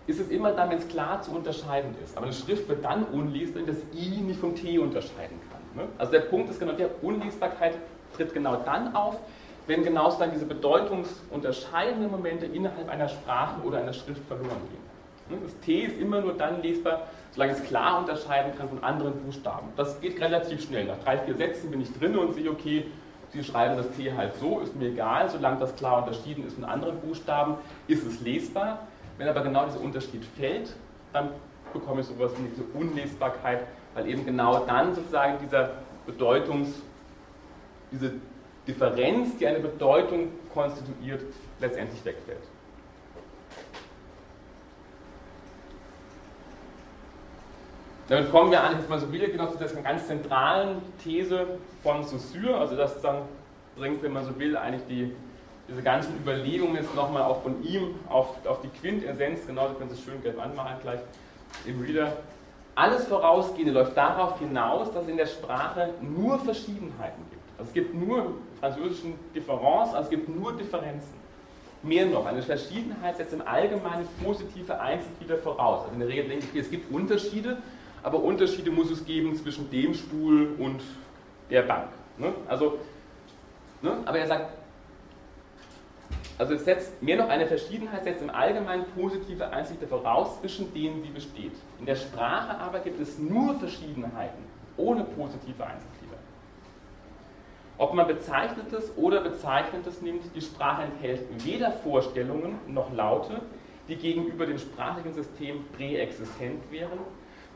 [0.07, 2.15] ist es immer dann, wenn es klar zu unterscheiden ist.
[2.15, 5.84] Aber eine Schrift wird dann unlesbar, wenn das I nicht vom T unterscheiden kann.
[5.84, 5.89] Ne?
[5.97, 7.73] Also der Punkt ist genau, der Unlesbarkeit
[8.15, 9.18] tritt genau dann auf,
[9.68, 15.38] wenn genau dann diese bedeutungsunterscheidenden Momente innerhalb einer Sprache oder einer Schrift verloren gehen.
[15.38, 15.43] Ne?
[15.43, 19.69] Das T ist immer nur dann lesbar, solange es klar unterscheiden kann von anderen Buchstaben.
[19.76, 20.85] Das geht relativ schnell.
[20.85, 22.85] Nach drei, vier Sätzen bin ich drin und sehe, okay,
[23.31, 26.65] Sie schreiben das T halt so, ist mir egal, solange das klar unterschieden ist von
[26.65, 27.56] anderen Buchstaben,
[27.88, 28.88] ist es lesbar.
[29.18, 30.73] Wenn aber genau dieser Unterschied fällt,
[31.14, 31.30] dann
[31.72, 35.72] bekomme ich sowas wie diese Unlesbarkeit, weil eben genau dann sozusagen dieser
[36.07, 36.69] Bedeutungs,
[37.91, 38.14] diese
[38.68, 41.22] Differenz, die eine Bedeutung konstituiert,
[41.60, 42.43] letztendlich wegfällt.
[48.10, 51.45] Damit kommen wir jetzt mal so wieder genau zu dieser ganz zentralen These
[51.84, 53.22] von Saussure, also das dann
[53.77, 55.14] bringt, wenn man so will, eigentlich die,
[55.69, 59.91] diese ganzen Überlegungen jetzt nochmal auch von ihm auf, auf die Quintessenz, genau, Sie können
[59.91, 61.02] es schön gelb anmalen gleich
[61.68, 62.14] im Reader.
[62.73, 67.44] Alles Vorausgehende läuft darauf hinaus, dass es in der Sprache nur Verschiedenheiten gibt.
[67.60, 71.19] Also es gibt nur französischen Differenz, also es gibt nur Differenzen.
[71.84, 75.84] Mehr noch, eine Verschiedenheit setzt im Allgemeinen positive Einzelglieder voraus.
[75.84, 77.57] Also in der Regel denke ich, es gibt Unterschiede,
[78.03, 80.81] aber Unterschiede muss es geben zwischen dem Stuhl und
[81.49, 81.89] der Bank.
[82.17, 82.34] Ne?
[82.47, 82.80] Also,
[83.81, 83.97] ne?
[84.05, 84.51] aber er sagt,
[86.38, 91.03] also es setzt mehr noch eine Verschiedenheit, setzt im Allgemeinen positive Einsicht voraus, zwischen denen
[91.03, 91.51] sie besteht.
[91.80, 94.43] In der Sprache aber gibt es nur Verschiedenheiten,
[94.77, 96.17] ohne positive Einzelglieder.
[97.77, 103.41] Ob man Bezeichnetes oder Bezeichnetes nimmt, die Sprache enthält weder Vorstellungen noch Laute,
[103.89, 106.99] die gegenüber dem sprachlichen System präexistent wären,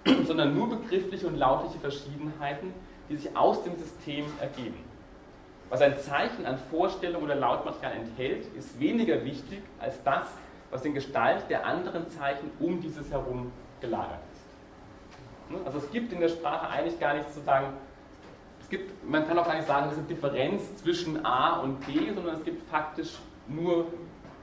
[0.25, 2.73] sondern nur begriffliche und lautliche Verschiedenheiten,
[3.09, 4.77] die sich aus dem System ergeben.
[5.69, 10.23] Was ein Zeichen an Vorstellung oder Lautmaterial enthält, ist weniger wichtig als das,
[10.71, 13.51] was in Gestalt der anderen Zeichen um dieses herum
[13.81, 15.51] gelagert ist.
[15.51, 15.59] Ne?
[15.65, 17.67] Also es gibt in der Sprache eigentlich gar nichts zu sagen,
[18.61, 21.85] es gibt, man kann auch gar nicht sagen, es ist eine Differenz zwischen A und
[21.85, 23.87] B, sondern es gibt faktisch nur,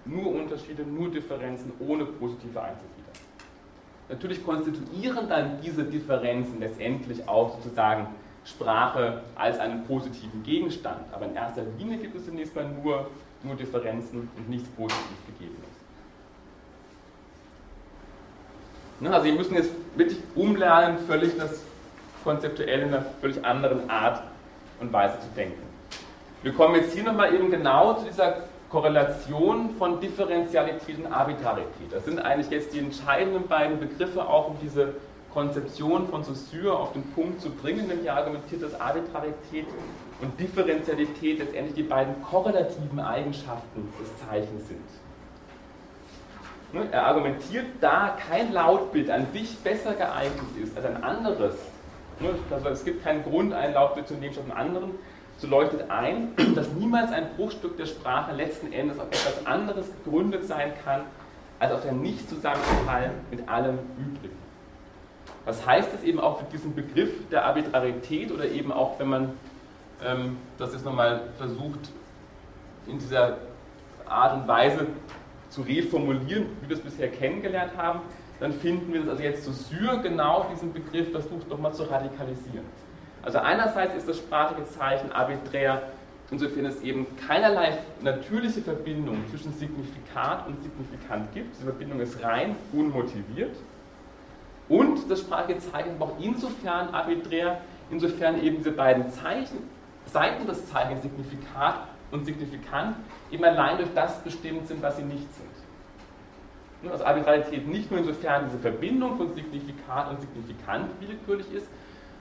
[0.04, 2.99] nur Unterschiede, nur Differenzen ohne positive Einzelheiten.
[4.10, 8.08] Natürlich konstituieren dann diese Differenzen letztendlich auch sozusagen
[8.44, 11.00] Sprache als einen positiven Gegenstand.
[11.12, 13.08] Aber in erster Linie gibt es zunächst mal nur,
[13.44, 15.70] nur Differenzen und nichts positiv Gegebenes.
[18.98, 21.62] Ne, also Sie müssen jetzt wirklich umlernen, völlig das
[22.24, 24.24] konzeptuell in einer völlig anderen Art
[24.80, 25.62] und Weise zu denken.
[26.42, 31.90] Wir kommen jetzt hier nochmal eben genau zu dieser Korrelation von Differentialität und Arbitrarität.
[31.90, 34.94] Das sind eigentlich jetzt die entscheidenden beiden Begriffe, auch um diese
[35.32, 39.66] Konzeption von Saussure auf den Punkt zu bringen, nämlich er argumentiert, dass Arbitrarität
[40.20, 44.80] und Differentialität letztendlich die beiden korrelativen Eigenschaften des Zeichens sind.
[46.92, 51.54] Er argumentiert, da kein Lautbild an sich besser geeignet ist als ein anderes,
[52.20, 54.90] ne, also es gibt keinen Grund, ein Lautbild zu nehmen statt einem anderen,
[55.40, 60.46] so leuchtet ein, dass niemals ein Bruchstück der Sprache letzten Endes auf etwas anderes gegründet
[60.46, 61.02] sein kann,
[61.58, 64.36] als auf ein Nichtzusammenfall mit allem Übrigen.
[65.46, 69.32] Was heißt das eben auch für diesen Begriff der Arbitrarität oder eben auch, wenn man
[70.04, 71.90] ähm, das jetzt nochmal versucht,
[72.86, 73.38] in dieser
[74.06, 74.86] Art und Weise
[75.48, 78.00] zu reformulieren, wie wir es bisher kennengelernt haben,
[78.40, 82.64] dann finden wir, dass also jetzt Saussure genau diesen Begriff versucht nochmal zu radikalisieren.
[83.22, 85.82] Also einerseits ist das sprachliche Zeichen arbiträr,
[86.30, 91.54] insofern es eben keinerlei natürliche Verbindung zwischen Signifikat und Signifikant gibt.
[91.56, 93.56] Diese Verbindung ist rein unmotiviert.
[94.68, 97.60] Und das sprachliche Zeichen ist auch insofern arbiträr,
[97.90, 99.58] insofern eben diese beiden Zeichen,
[100.06, 102.96] Seiten des Zeichens Signifikat und Signifikant,
[103.30, 106.90] eben allein durch das bestimmt sind, was sie nicht sind.
[106.90, 111.66] Also Arbitrarität nicht nur insofern diese Verbindung von Signifikat und Signifikant willkürlich ist,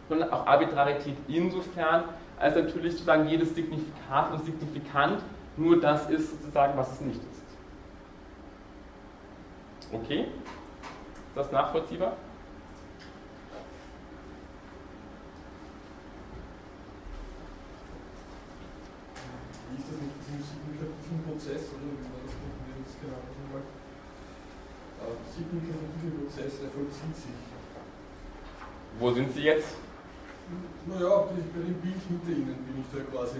[0.09, 2.03] sondern auch Arbitrarität insofern,
[2.39, 5.21] als natürlich sozusagen jedes Signifikat und Signifikant
[5.55, 7.43] nur das ist, sozusagen, was es nicht ist.
[9.93, 10.21] Okay?
[10.21, 12.17] Ist das nachvollziehbar?
[19.69, 23.61] Wie ist das mit diesem signifikativen Prozess, oder wie war das genau nochmal?
[25.01, 25.29] Äh,
[26.29, 27.49] Prozess, der vollzieht sich.
[28.99, 29.88] Wo sind Sie jetzt?
[30.85, 33.39] Naja, bei dem Bild hinter Ihnen bin ich da quasi.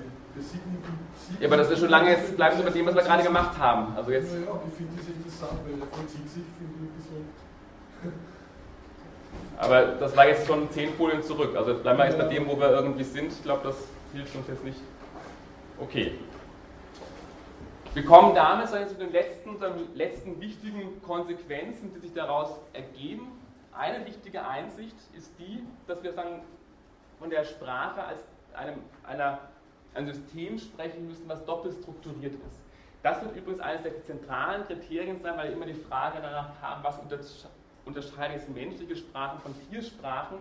[1.40, 3.57] Ja, aber das ist schon lange, jetzt bleiben Sie bei dem, was wir gerade gemacht
[3.57, 3.94] haben.
[3.95, 8.14] Also jetzt naja, ich finde das interessant, weil der vollzieht sich, finde ich ein bisschen.
[9.57, 11.56] Aber das war jetzt schon zehn Folien zurück.
[11.56, 13.34] Also bleiben wir jetzt bei dem, wo wir irgendwie sind.
[13.34, 13.76] Ich glaube, das
[14.14, 14.80] hilft uns jetzt nicht.
[15.80, 16.14] Okay.
[17.94, 19.57] Wir kommen damit zu den letzten,
[19.95, 23.27] letzten wichtigen Konsequenzen, die sich daraus ergeben.
[23.73, 26.41] Eine wichtige Einsicht ist die, dass wir sagen,
[27.20, 28.20] von der Sprache als
[28.54, 29.40] einem, einer,
[29.94, 32.60] ein System sprechen müssen, was doppelt strukturiert ist.
[33.04, 36.84] Das wird übrigens eines der zentralen Kriterien sein, weil wir immer die Frage danach haben,
[36.84, 37.00] was
[37.86, 40.38] unterscheidet jetzt menschliche Sprachen von Tiersprachen.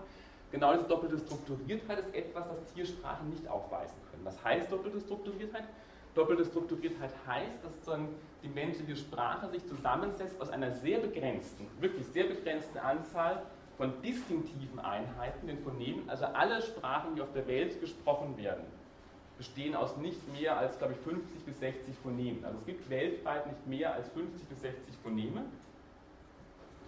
[0.50, 4.24] Genau diese doppelte Strukturiertheit ist etwas, das Tiersprachen nicht aufweisen können.
[4.24, 5.64] Was heißt doppelte Strukturiertheit?
[6.14, 7.98] Doppelte Strukturiertheit heißt, dass
[8.42, 13.42] die menschliche Sprache sich zusammensetzt aus einer sehr begrenzten, wirklich sehr begrenzten Anzahl
[13.78, 18.64] von distinktiven Einheiten, den Phonemen, also alle Sprachen, die auf der Welt gesprochen werden,
[19.38, 22.44] bestehen aus nicht mehr als, glaube ich, 50 bis 60 Phonemen.
[22.44, 25.44] Also es gibt weltweit nicht mehr als 50 bis 60 Phoneme.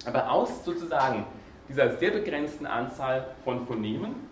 [0.05, 1.27] Aber aus sozusagen
[1.69, 4.29] dieser sehr begrenzten Anzahl von Phonemen,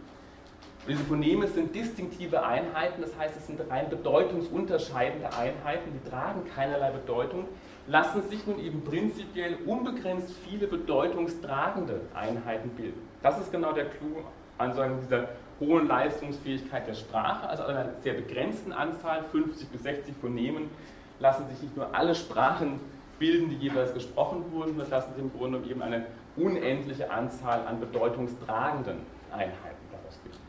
[0.88, 6.48] und diese Phoneme sind distinktive Einheiten, das heißt, es sind rein bedeutungsunterscheidende Einheiten, die tragen
[6.54, 7.46] keinerlei Bedeutung,
[7.88, 13.00] lassen sich nun eben prinzipiell unbegrenzt viele bedeutungstragende Einheiten bilden.
[13.22, 14.22] Das ist genau der Clou
[14.58, 15.28] an so dieser
[15.60, 20.70] hohen Leistungsfähigkeit der Sprache, also einer sehr begrenzten Anzahl, 50 bis 60 Phonemen,
[21.18, 22.78] lassen sich nicht nur alle Sprachen
[23.18, 26.06] bilden, die jeweils gesprochen wurden, sondern lassen sich im Grunde eben eine
[26.36, 28.98] unendliche Anzahl an bedeutungstragenden
[29.32, 30.47] Einheiten daraus bilden.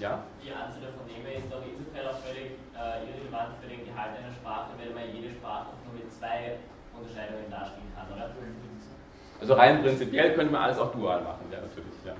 [0.00, 0.24] Ja?
[0.42, 4.32] Die Anzahl der Phoneme ist doch insofern auch völlig äh, irrelevant für den Gehalt einer
[4.32, 6.56] Sprache, weil man jede Sprache nur mit zwei
[6.96, 8.30] Unterscheidungen darstellen kann, oder?
[9.40, 12.12] Also rein prinzipiell könnte man alles auch dual machen, ja natürlich, ja.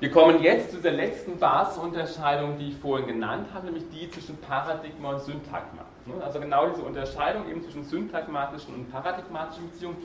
[0.00, 4.36] Wir kommen jetzt zu der letzten Basisunterscheidung, die ich vorhin genannt habe, nämlich die zwischen
[4.38, 5.84] Paradigma und Syntagma.
[6.22, 9.96] Also genau diese Unterscheidung eben zwischen syntagmatischen und paradigmatischen Beziehungen.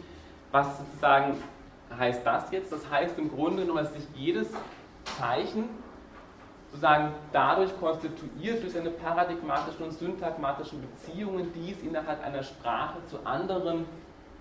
[0.51, 1.35] Was sozusagen
[1.97, 2.71] heißt das jetzt?
[2.71, 4.49] Das heißt im Grunde genommen, dass sich jedes
[5.03, 5.69] Zeichen
[6.69, 13.25] sozusagen dadurch konstituiert durch seine paradigmatischen und syntagmatischen Beziehungen, die es innerhalb einer Sprache zu
[13.25, 13.85] anderen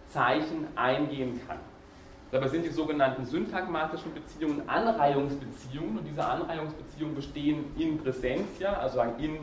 [0.09, 1.59] Zeichen eingehen kann.
[2.31, 9.39] Dabei sind die sogenannten syntagmatischen Beziehungen Anreihungsbeziehungen und diese Anreihungsbeziehungen bestehen in Präsentia, also in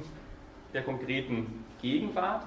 [0.72, 2.46] der konkreten Gegenwart.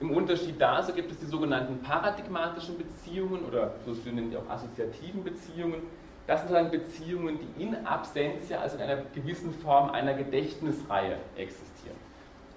[0.00, 5.22] Im Unterschied dazu gibt es die sogenannten paradigmatischen Beziehungen oder so nennen die auch assoziativen
[5.22, 5.82] Beziehungen,
[6.26, 11.96] das sind dann Beziehungen, die in Absentia, also in einer gewissen Form einer Gedächtnisreihe existieren.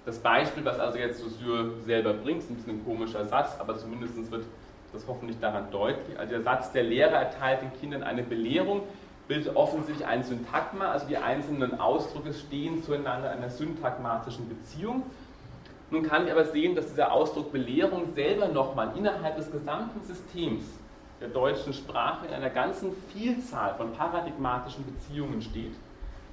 [0.06, 3.76] Das Beispiel, was also jetzt Saussure selber bringt, ist ein bisschen ein komischer Satz, aber
[3.76, 4.46] zumindest wird
[4.94, 6.18] das hoffentlich daran deutlich.
[6.18, 8.84] Also der Satz, der Lehrer erteilt den Kindern eine Belehrung,
[9.28, 15.02] bildet offensichtlich ein Syntagma, also die einzelnen Ausdrücke stehen zueinander in einer syntagmatischen Beziehung.
[15.90, 20.64] Nun kann ich aber sehen, dass dieser Ausdruck Belehrung selber nochmal innerhalb des gesamten Systems
[21.20, 25.72] der deutschen Sprache in einer ganzen Vielzahl von paradigmatischen Beziehungen steht.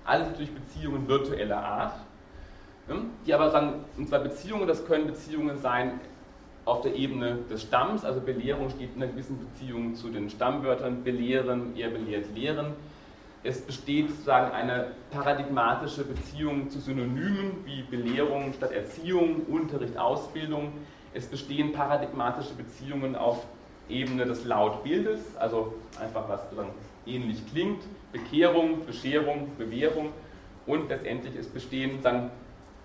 [0.03, 1.95] Alles natürlich Beziehungen virtueller Art,
[2.87, 5.99] ne, die aber sagen, und zwar Beziehungen, das können Beziehungen sein
[6.65, 11.03] auf der Ebene des Stamms, also Belehrung steht in einer gewissen Beziehung zu den Stammwörtern
[11.03, 12.73] belehren, er belehrt, lehren.
[13.45, 20.73] Es besteht sozusagen eine paradigmatische Beziehung zu Synonymen wie Belehrung statt Erziehung, Unterricht, Ausbildung.
[21.13, 23.45] Es bestehen paradigmatische Beziehungen auf
[23.87, 26.41] Ebene des Lautbildes, also einfach was
[27.05, 30.09] ähnlich klingt, Bekehrung, Bescherung, Bewährung
[30.65, 32.31] und letztendlich ist bestehen dann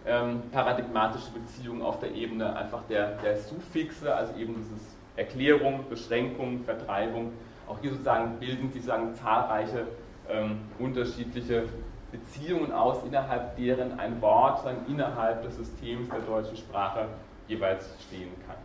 [0.07, 6.65] ähm, paradigmatische Beziehungen auf der Ebene einfach der, der Suffixe, also eben dieses Erklärung, Beschränkung,
[6.65, 7.32] Vertreibung.
[7.66, 9.87] Auch hier sozusagen bilden sich sagen, zahlreiche
[10.32, 11.69] ähm, unterschiedliche
[12.11, 17.07] Beziehungen aus, innerhalb deren ein Wort dann innerhalb des Systems der deutschen Sprache
[17.47, 18.57] jeweils stehen kann.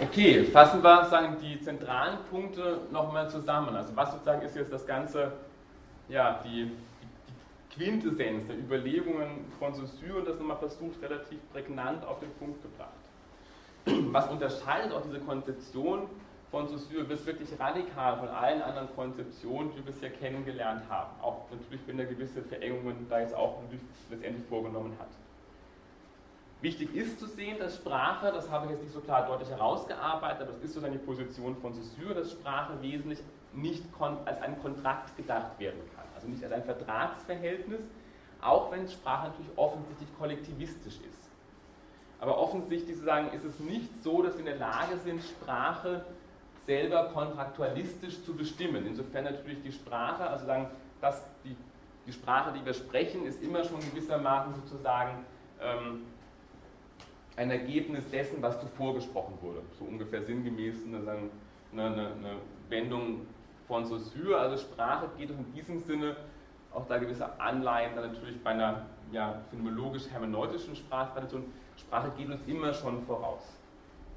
[0.00, 3.74] Okay, fassen wir sagen, die zentralen Punkte nochmal zusammen.
[3.74, 5.32] Also was sozusagen ist jetzt das Ganze,
[6.08, 12.20] ja, die, die Quintessenz der Überlegungen von Saussure und das nochmal versucht, relativ prägnant auf
[12.20, 12.97] den Punkt gebracht.
[14.12, 16.02] Was unterscheidet auch diese Konzeption
[16.50, 21.10] von Saussure bis wirklich radikal von allen anderen Konzeptionen, die wir bisher kennengelernt haben?
[21.22, 23.58] Auch natürlich, wenn er gewisse Verengungen da jetzt auch
[24.10, 25.08] letztendlich vorgenommen hat.
[26.60, 30.42] Wichtig ist zu sehen, dass Sprache, das habe ich jetzt nicht so klar deutlich herausgearbeitet,
[30.42, 33.20] aber das ist sozusagen die Position von Saussure, dass Sprache wesentlich
[33.52, 33.84] nicht
[34.24, 36.04] als ein Kontrakt gedacht werden kann.
[36.16, 37.80] Also nicht als ein Vertragsverhältnis,
[38.40, 41.27] auch wenn Sprache natürlich offensichtlich kollektivistisch ist.
[42.20, 46.04] Aber offensichtlich sozusagen ist es nicht so, dass wir in der Lage sind, Sprache
[46.66, 48.86] selber kontraktualistisch zu bestimmen.
[48.86, 50.68] Insofern natürlich die Sprache, also sagen,
[51.00, 51.56] dass die,
[52.06, 55.24] die Sprache, die wir sprechen, ist immer schon gewissermaßen sozusagen
[55.60, 56.02] ähm,
[57.36, 59.62] ein Ergebnis dessen, was zuvor gesprochen wurde.
[59.78, 61.30] So ungefähr sinngemäß eine,
[61.72, 62.36] eine, eine
[62.68, 63.26] Wendung
[63.68, 64.38] von Saussure.
[64.38, 66.16] Also Sprache geht in diesem Sinne
[66.72, 71.44] auch da gewisse Anleihen dann natürlich bei einer ja, phänomenologisch-hermeneutischen Sprachtradition.
[71.78, 73.42] Sprache geht uns immer schon voraus.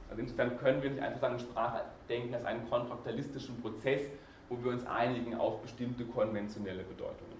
[0.10, 4.02] Also insofern können wir nicht einfach sagen, Sprache denken als einen kontraktalistischen Prozess,
[4.50, 7.40] wo wir uns einigen auf bestimmte konventionelle Bedeutungen.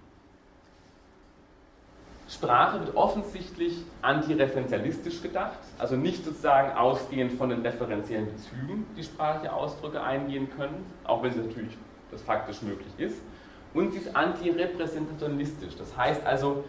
[2.28, 9.52] Sprache wird offensichtlich antireferenzialistisch gedacht, also nicht sozusagen ausgehend von den referenziellen Bezügen, die sprachliche
[9.52, 11.76] Ausdrücke eingehen können, auch wenn sie natürlich
[12.10, 13.20] das faktisch möglich ist.
[13.74, 16.64] Und sie ist antirepräsentationistisch, das heißt also,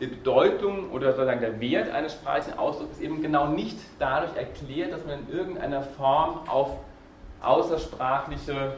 [0.00, 4.92] die Bedeutung oder sozusagen der Wert eines sprachlichen Ausdrucks ist eben genau nicht dadurch erklärt,
[4.92, 6.78] dass man in irgendeiner Form auf
[7.40, 8.74] außersprachliche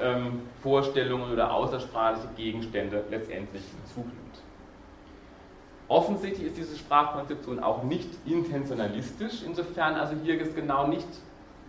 [0.00, 4.06] ähm, Vorstellungen oder außersprachliche Gegenstände letztendlich Bezug.
[5.86, 11.06] Offensichtlich ist diese Sprachkonzeption auch nicht intentionalistisch, insofern also hier genau nicht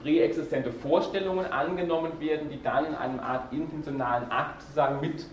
[0.01, 5.25] präexistente Vorstellungen angenommen werden, die dann in einem Art intentionalen Akt sozusagen mit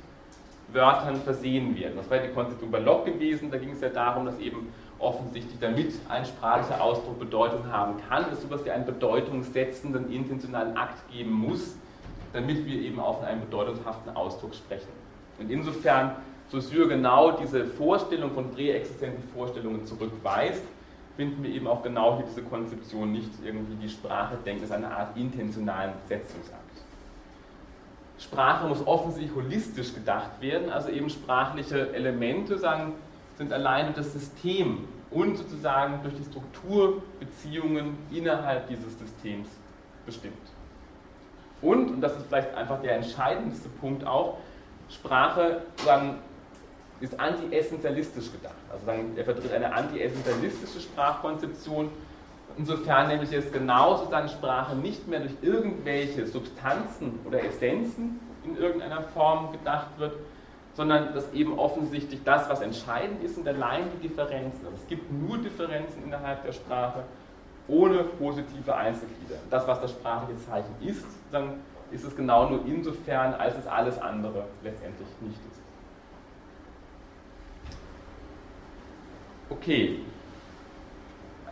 [0.72, 1.94] Wörtern versehen werden.
[1.96, 5.58] Das war die Konzeption bei Locke gewesen, da ging es ja darum, dass eben offensichtlich
[5.60, 11.32] damit ein sprachlicher Ausdruck Bedeutung haben kann, es sowas wie einen bedeutungssetzenden intentionalen Akt geben
[11.32, 11.76] muss,
[12.32, 14.88] damit wir eben auf einen bedeutungshaften Ausdruck sprechen.
[15.38, 16.16] Und insofern
[16.48, 20.62] Saussure genau diese Vorstellung von präexistenten Vorstellungen zurückweist,
[21.16, 24.90] finden wir eben auch genau hier diese Konzeption nicht irgendwie die Sprache denkt, ist eine
[24.90, 26.71] Art intentionalen Setzungsakt.
[28.22, 32.94] Sprache muss offensichtlich holistisch gedacht werden, also eben sprachliche Elemente sagen,
[33.36, 39.48] sind allein durch das System und sozusagen durch die Strukturbeziehungen innerhalb dieses Systems
[40.06, 40.34] bestimmt.
[41.60, 44.38] Und, und das ist vielleicht einfach der entscheidendste Punkt auch,
[44.88, 46.18] Sprache sagen,
[47.00, 48.54] ist anti-essentialistisch gedacht.
[48.70, 51.90] Also sagen, er vertritt eine anti-essentialistische Sprachkonzeption,
[52.58, 59.02] insofern nämlich jetzt genau sozusagen Sprache nicht mehr durch irgendwelche Substanzen oder Essenzen in irgendeiner
[59.02, 60.14] Form gedacht wird,
[60.74, 64.64] sondern dass eben offensichtlich das, was entscheidend ist, sind allein die Differenzen.
[64.64, 67.04] Also es gibt nur Differenzen innerhalb der Sprache
[67.68, 69.36] ohne positive Einzelglieder.
[69.50, 71.60] Das, was das sprachliche Zeichen ist, dann
[71.90, 75.60] ist es genau nur insofern, als es alles andere letztendlich nicht ist.
[79.50, 80.00] Okay.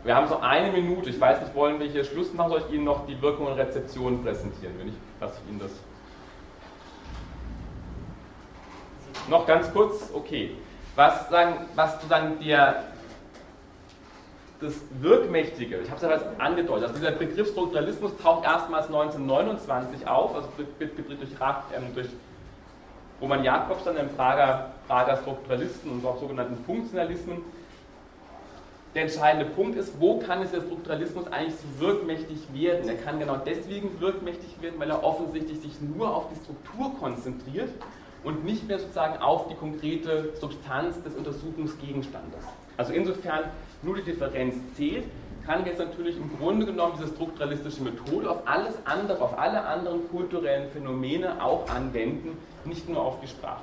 [0.03, 1.11] Wir haben so eine Minute.
[1.11, 2.51] Ich weiß nicht, wollen wir hier Schluss machen?
[2.51, 4.75] Soll ich Ihnen noch die Wirkung und Rezeption präsentieren?
[4.79, 5.73] Wenn ich, lasse ich Ihnen das.
[9.29, 10.11] Noch ganz kurz?
[10.13, 10.53] Okay.
[10.97, 12.85] Was, sagen, was sozusagen der
[14.61, 20.07] das Wirkmächtige, ich habe es ja bereits angedeutet, also dieser Begriff Strukturalismus taucht erstmals 1929
[20.07, 20.91] auf, also durch,
[21.79, 22.09] ähm, durch
[23.21, 27.39] Roman Jakobs, dann den Prager, Prager Strukturalisten und auch sogenannten Funktionalismen.
[28.95, 32.89] Der entscheidende Punkt ist, wo kann es der Strukturalismus eigentlich so wirkmächtig werden?
[32.89, 37.71] Er kann genau deswegen wirkmächtig werden, weil er offensichtlich sich nur auf die Struktur konzentriert
[38.25, 42.41] und nicht mehr sozusagen auf die konkrete Substanz des Untersuchungsgegenstandes.
[42.77, 43.45] Also insofern
[43.83, 45.05] nur die Differenz zählt,
[45.47, 50.09] kann jetzt natürlich im Grunde genommen diese strukturalistische Methode auf alles andere, auf alle anderen
[50.11, 53.63] kulturellen Phänomene auch anwenden, nicht nur auf die Sprache.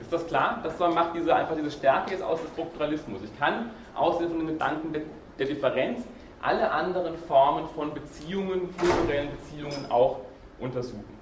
[0.00, 0.60] Ist das klar?
[0.62, 3.22] Das macht diese, einfach diese Stärke jetzt aus des Strukturalismus.
[3.24, 5.02] Ich kann außer von den Gedanken der,
[5.38, 6.00] der Differenz
[6.40, 10.20] alle anderen Formen von Beziehungen, kulturellen Beziehungen auch
[10.60, 11.14] untersuchen.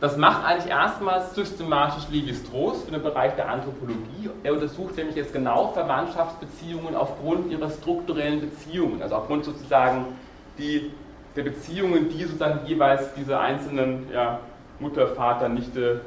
[0.00, 4.30] Das macht eigentlich erstmals systematisch Levi-Strauss für den Bereich der Anthropologie.
[4.42, 10.06] Er untersucht nämlich jetzt genau Verwandtschaftsbeziehungen aufgrund ihrer strukturellen Beziehungen, also aufgrund sozusagen
[10.56, 10.90] die,
[11.36, 14.40] der Beziehungen, die sozusagen jeweils diese einzelnen ja,
[14.78, 16.00] Mutter, Vater, Nichte,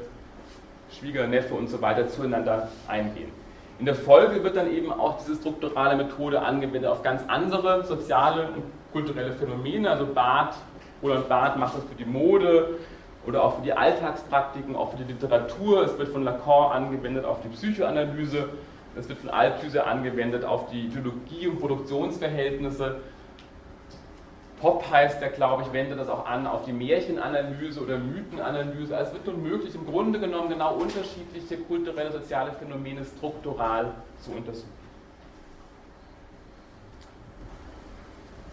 [0.90, 3.30] Schwieger, Neffe und so weiter zueinander eingehen.
[3.78, 8.48] In der Folge wird dann eben auch diese strukturale Methode angewendet auf ganz andere soziale
[8.48, 9.90] und kulturelle Phänomene.
[9.90, 10.54] Also Barth,
[11.02, 12.78] Roland Barth macht das für die Mode,
[13.26, 15.84] oder auch für die Alltagspraktiken, auch für die Literatur.
[15.84, 18.48] Es wird von Lacan angewendet auf die Psychoanalyse,
[18.96, 22.96] es wird von Althusser angewendet auf die Ideologie und Produktionsverhältnisse.
[24.64, 28.96] Pop heißt der, glaube ich, wendet das auch an auf die Märchenanalyse oder Mythenanalyse.
[28.96, 33.90] Also es wird nun möglich, im Grunde genommen genau unterschiedliche kulturelle, soziale Phänomene struktural
[34.22, 34.72] zu untersuchen.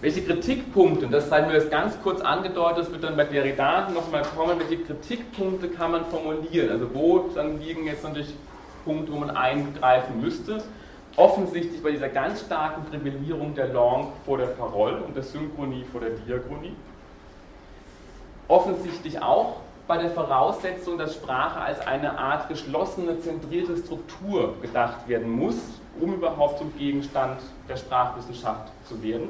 [0.01, 4.23] Welche Kritikpunkte, das sei mir jetzt ganz kurz angedeutet, das wird dann bei Derrida nochmal
[4.35, 6.71] kommen, welche Kritikpunkte kann man formulieren?
[6.71, 8.35] Also wo dann liegen jetzt natürlich
[8.83, 10.61] Punkte, wo man eingreifen müsste?
[11.17, 15.99] Offensichtlich bei dieser ganz starken Privilegierung der Langue vor der Parole und der Synchronie vor
[15.99, 16.75] der Diachronie.
[18.47, 19.57] Offensichtlich auch
[19.87, 25.57] bei der Voraussetzung, dass Sprache als eine Art geschlossene, zentrierte Struktur gedacht werden muss,
[25.99, 29.27] um überhaupt zum Gegenstand der Sprachwissenschaft zu werden.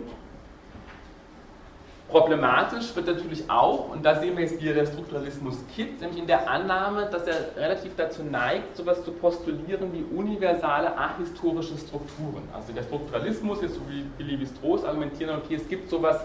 [2.11, 6.27] Problematisch wird natürlich auch, und da sehen wir jetzt wieder der Strukturalismus Kit, nämlich in
[6.27, 12.43] der Annahme, dass er relativ dazu neigt, sowas zu postulieren wie universale ahistorische Strukturen.
[12.53, 16.19] Also der Strukturalismus, jetzt so wie Billy Strauss argumentieren, okay, es gibt sowas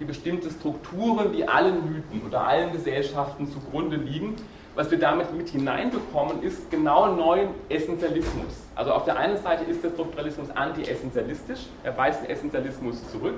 [0.00, 4.34] wie bestimmte Strukturen, die allen Mythen oder allen Gesellschaften zugrunde liegen.
[4.74, 8.64] Was wir damit mit hineinbekommen, ist genau neuen Essentialismus.
[8.74, 13.34] Also auf der einen Seite ist der Strukturalismus anti-essentialistisch, er weist den Essentialismus zurück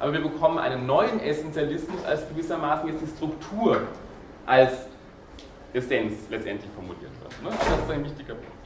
[0.00, 3.82] aber wir bekommen einen neuen Essentialismus als gewissermaßen jetzt die Struktur
[4.46, 4.72] als
[5.72, 7.42] Essenz letztendlich formuliert wird.
[7.42, 7.50] Ne?
[7.50, 8.60] Also das ist ein wichtiger Punkt.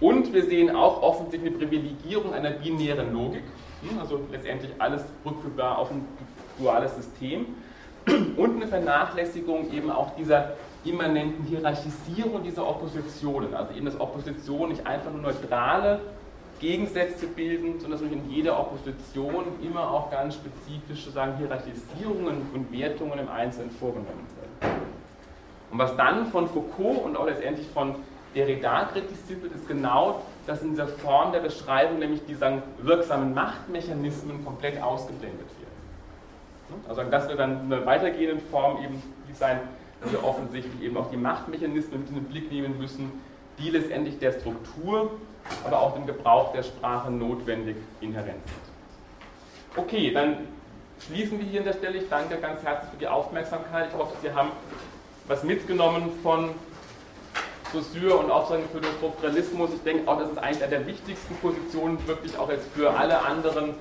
[0.00, 3.42] Und wir sehen auch offensichtlich eine Privilegierung einer binären Logik,
[3.82, 3.98] hm?
[3.98, 6.06] also letztendlich alles rückführbar auf ein
[6.58, 7.46] duales System
[8.36, 10.52] und eine Vernachlässigung eben auch dieser
[10.84, 16.00] immanenten Hierarchisierung dieser Oppositionen, also eben, dass Opposition nicht einfach nur neutrale
[16.60, 23.18] Gegensätze bilden, sondern dass in jeder Opposition immer auch ganz spezifische sagen, Hierarchisierungen und Wertungen
[23.18, 24.26] im Einzelnen vorgenommen
[24.60, 24.80] werden.
[25.70, 27.94] Und was dann von Foucault und auch letztendlich von
[28.34, 33.34] Derrida kritisiert wird, ist genau, dass in dieser Form der Beschreibung nämlich die sagen, wirksamen
[33.34, 36.84] Machtmechanismen komplett ausgeblendet werden.
[36.88, 39.60] Also das wird dann in einer weitergehenden Form eben die sein,
[40.00, 43.10] dass wir offensichtlich eben auch die Machtmechanismen in den Blick nehmen müssen,
[43.58, 45.10] die letztendlich der Struktur
[45.64, 49.82] aber auch dem Gebrauch der Sprache notwendig inhärent sind.
[49.82, 50.48] Okay, dann
[51.06, 51.98] schließen wir hier an der Stelle.
[51.98, 53.88] Ich danke ganz herzlich für die Aufmerksamkeit.
[53.90, 54.50] Ich hoffe, Sie haben
[55.28, 56.50] was mitgenommen von
[57.72, 59.70] Saussure und auch für den Strukturalismus.
[59.74, 63.24] Ich denke auch, das ist eigentlich eine der wichtigsten Positionen, wirklich auch jetzt für alle
[63.24, 63.74] anderen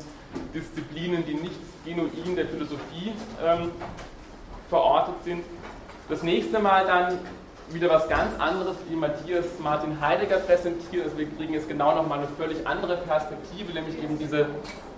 [0.53, 3.14] Disziplinen, die nicht genuin der Philosophie
[3.44, 3.72] ähm,
[4.69, 5.44] verortet sind.
[6.07, 7.19] Das nächste Mal dann
[7.73, 11.05] wieder was ganz anderes, wie Matthias Martin Heidegger präsentiert.
[11.05, 14.47] Also wir kriegen jetzt genau nochmal eine völlig andere Perspektive, nämlich eben diese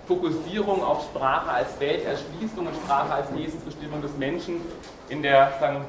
[0.06, 4.60] Fokussierung auf Sprache als Welterschließung und Sprache als Wesensbestimmung des Menschen
[5.08, 5.84] in der sagen,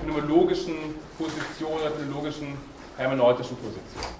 [0.00, 0.76] phänomenologischen
[1.18, 2.56] Position oder phänomenologischen
[2.96, 4.16] hermeneutischen Position.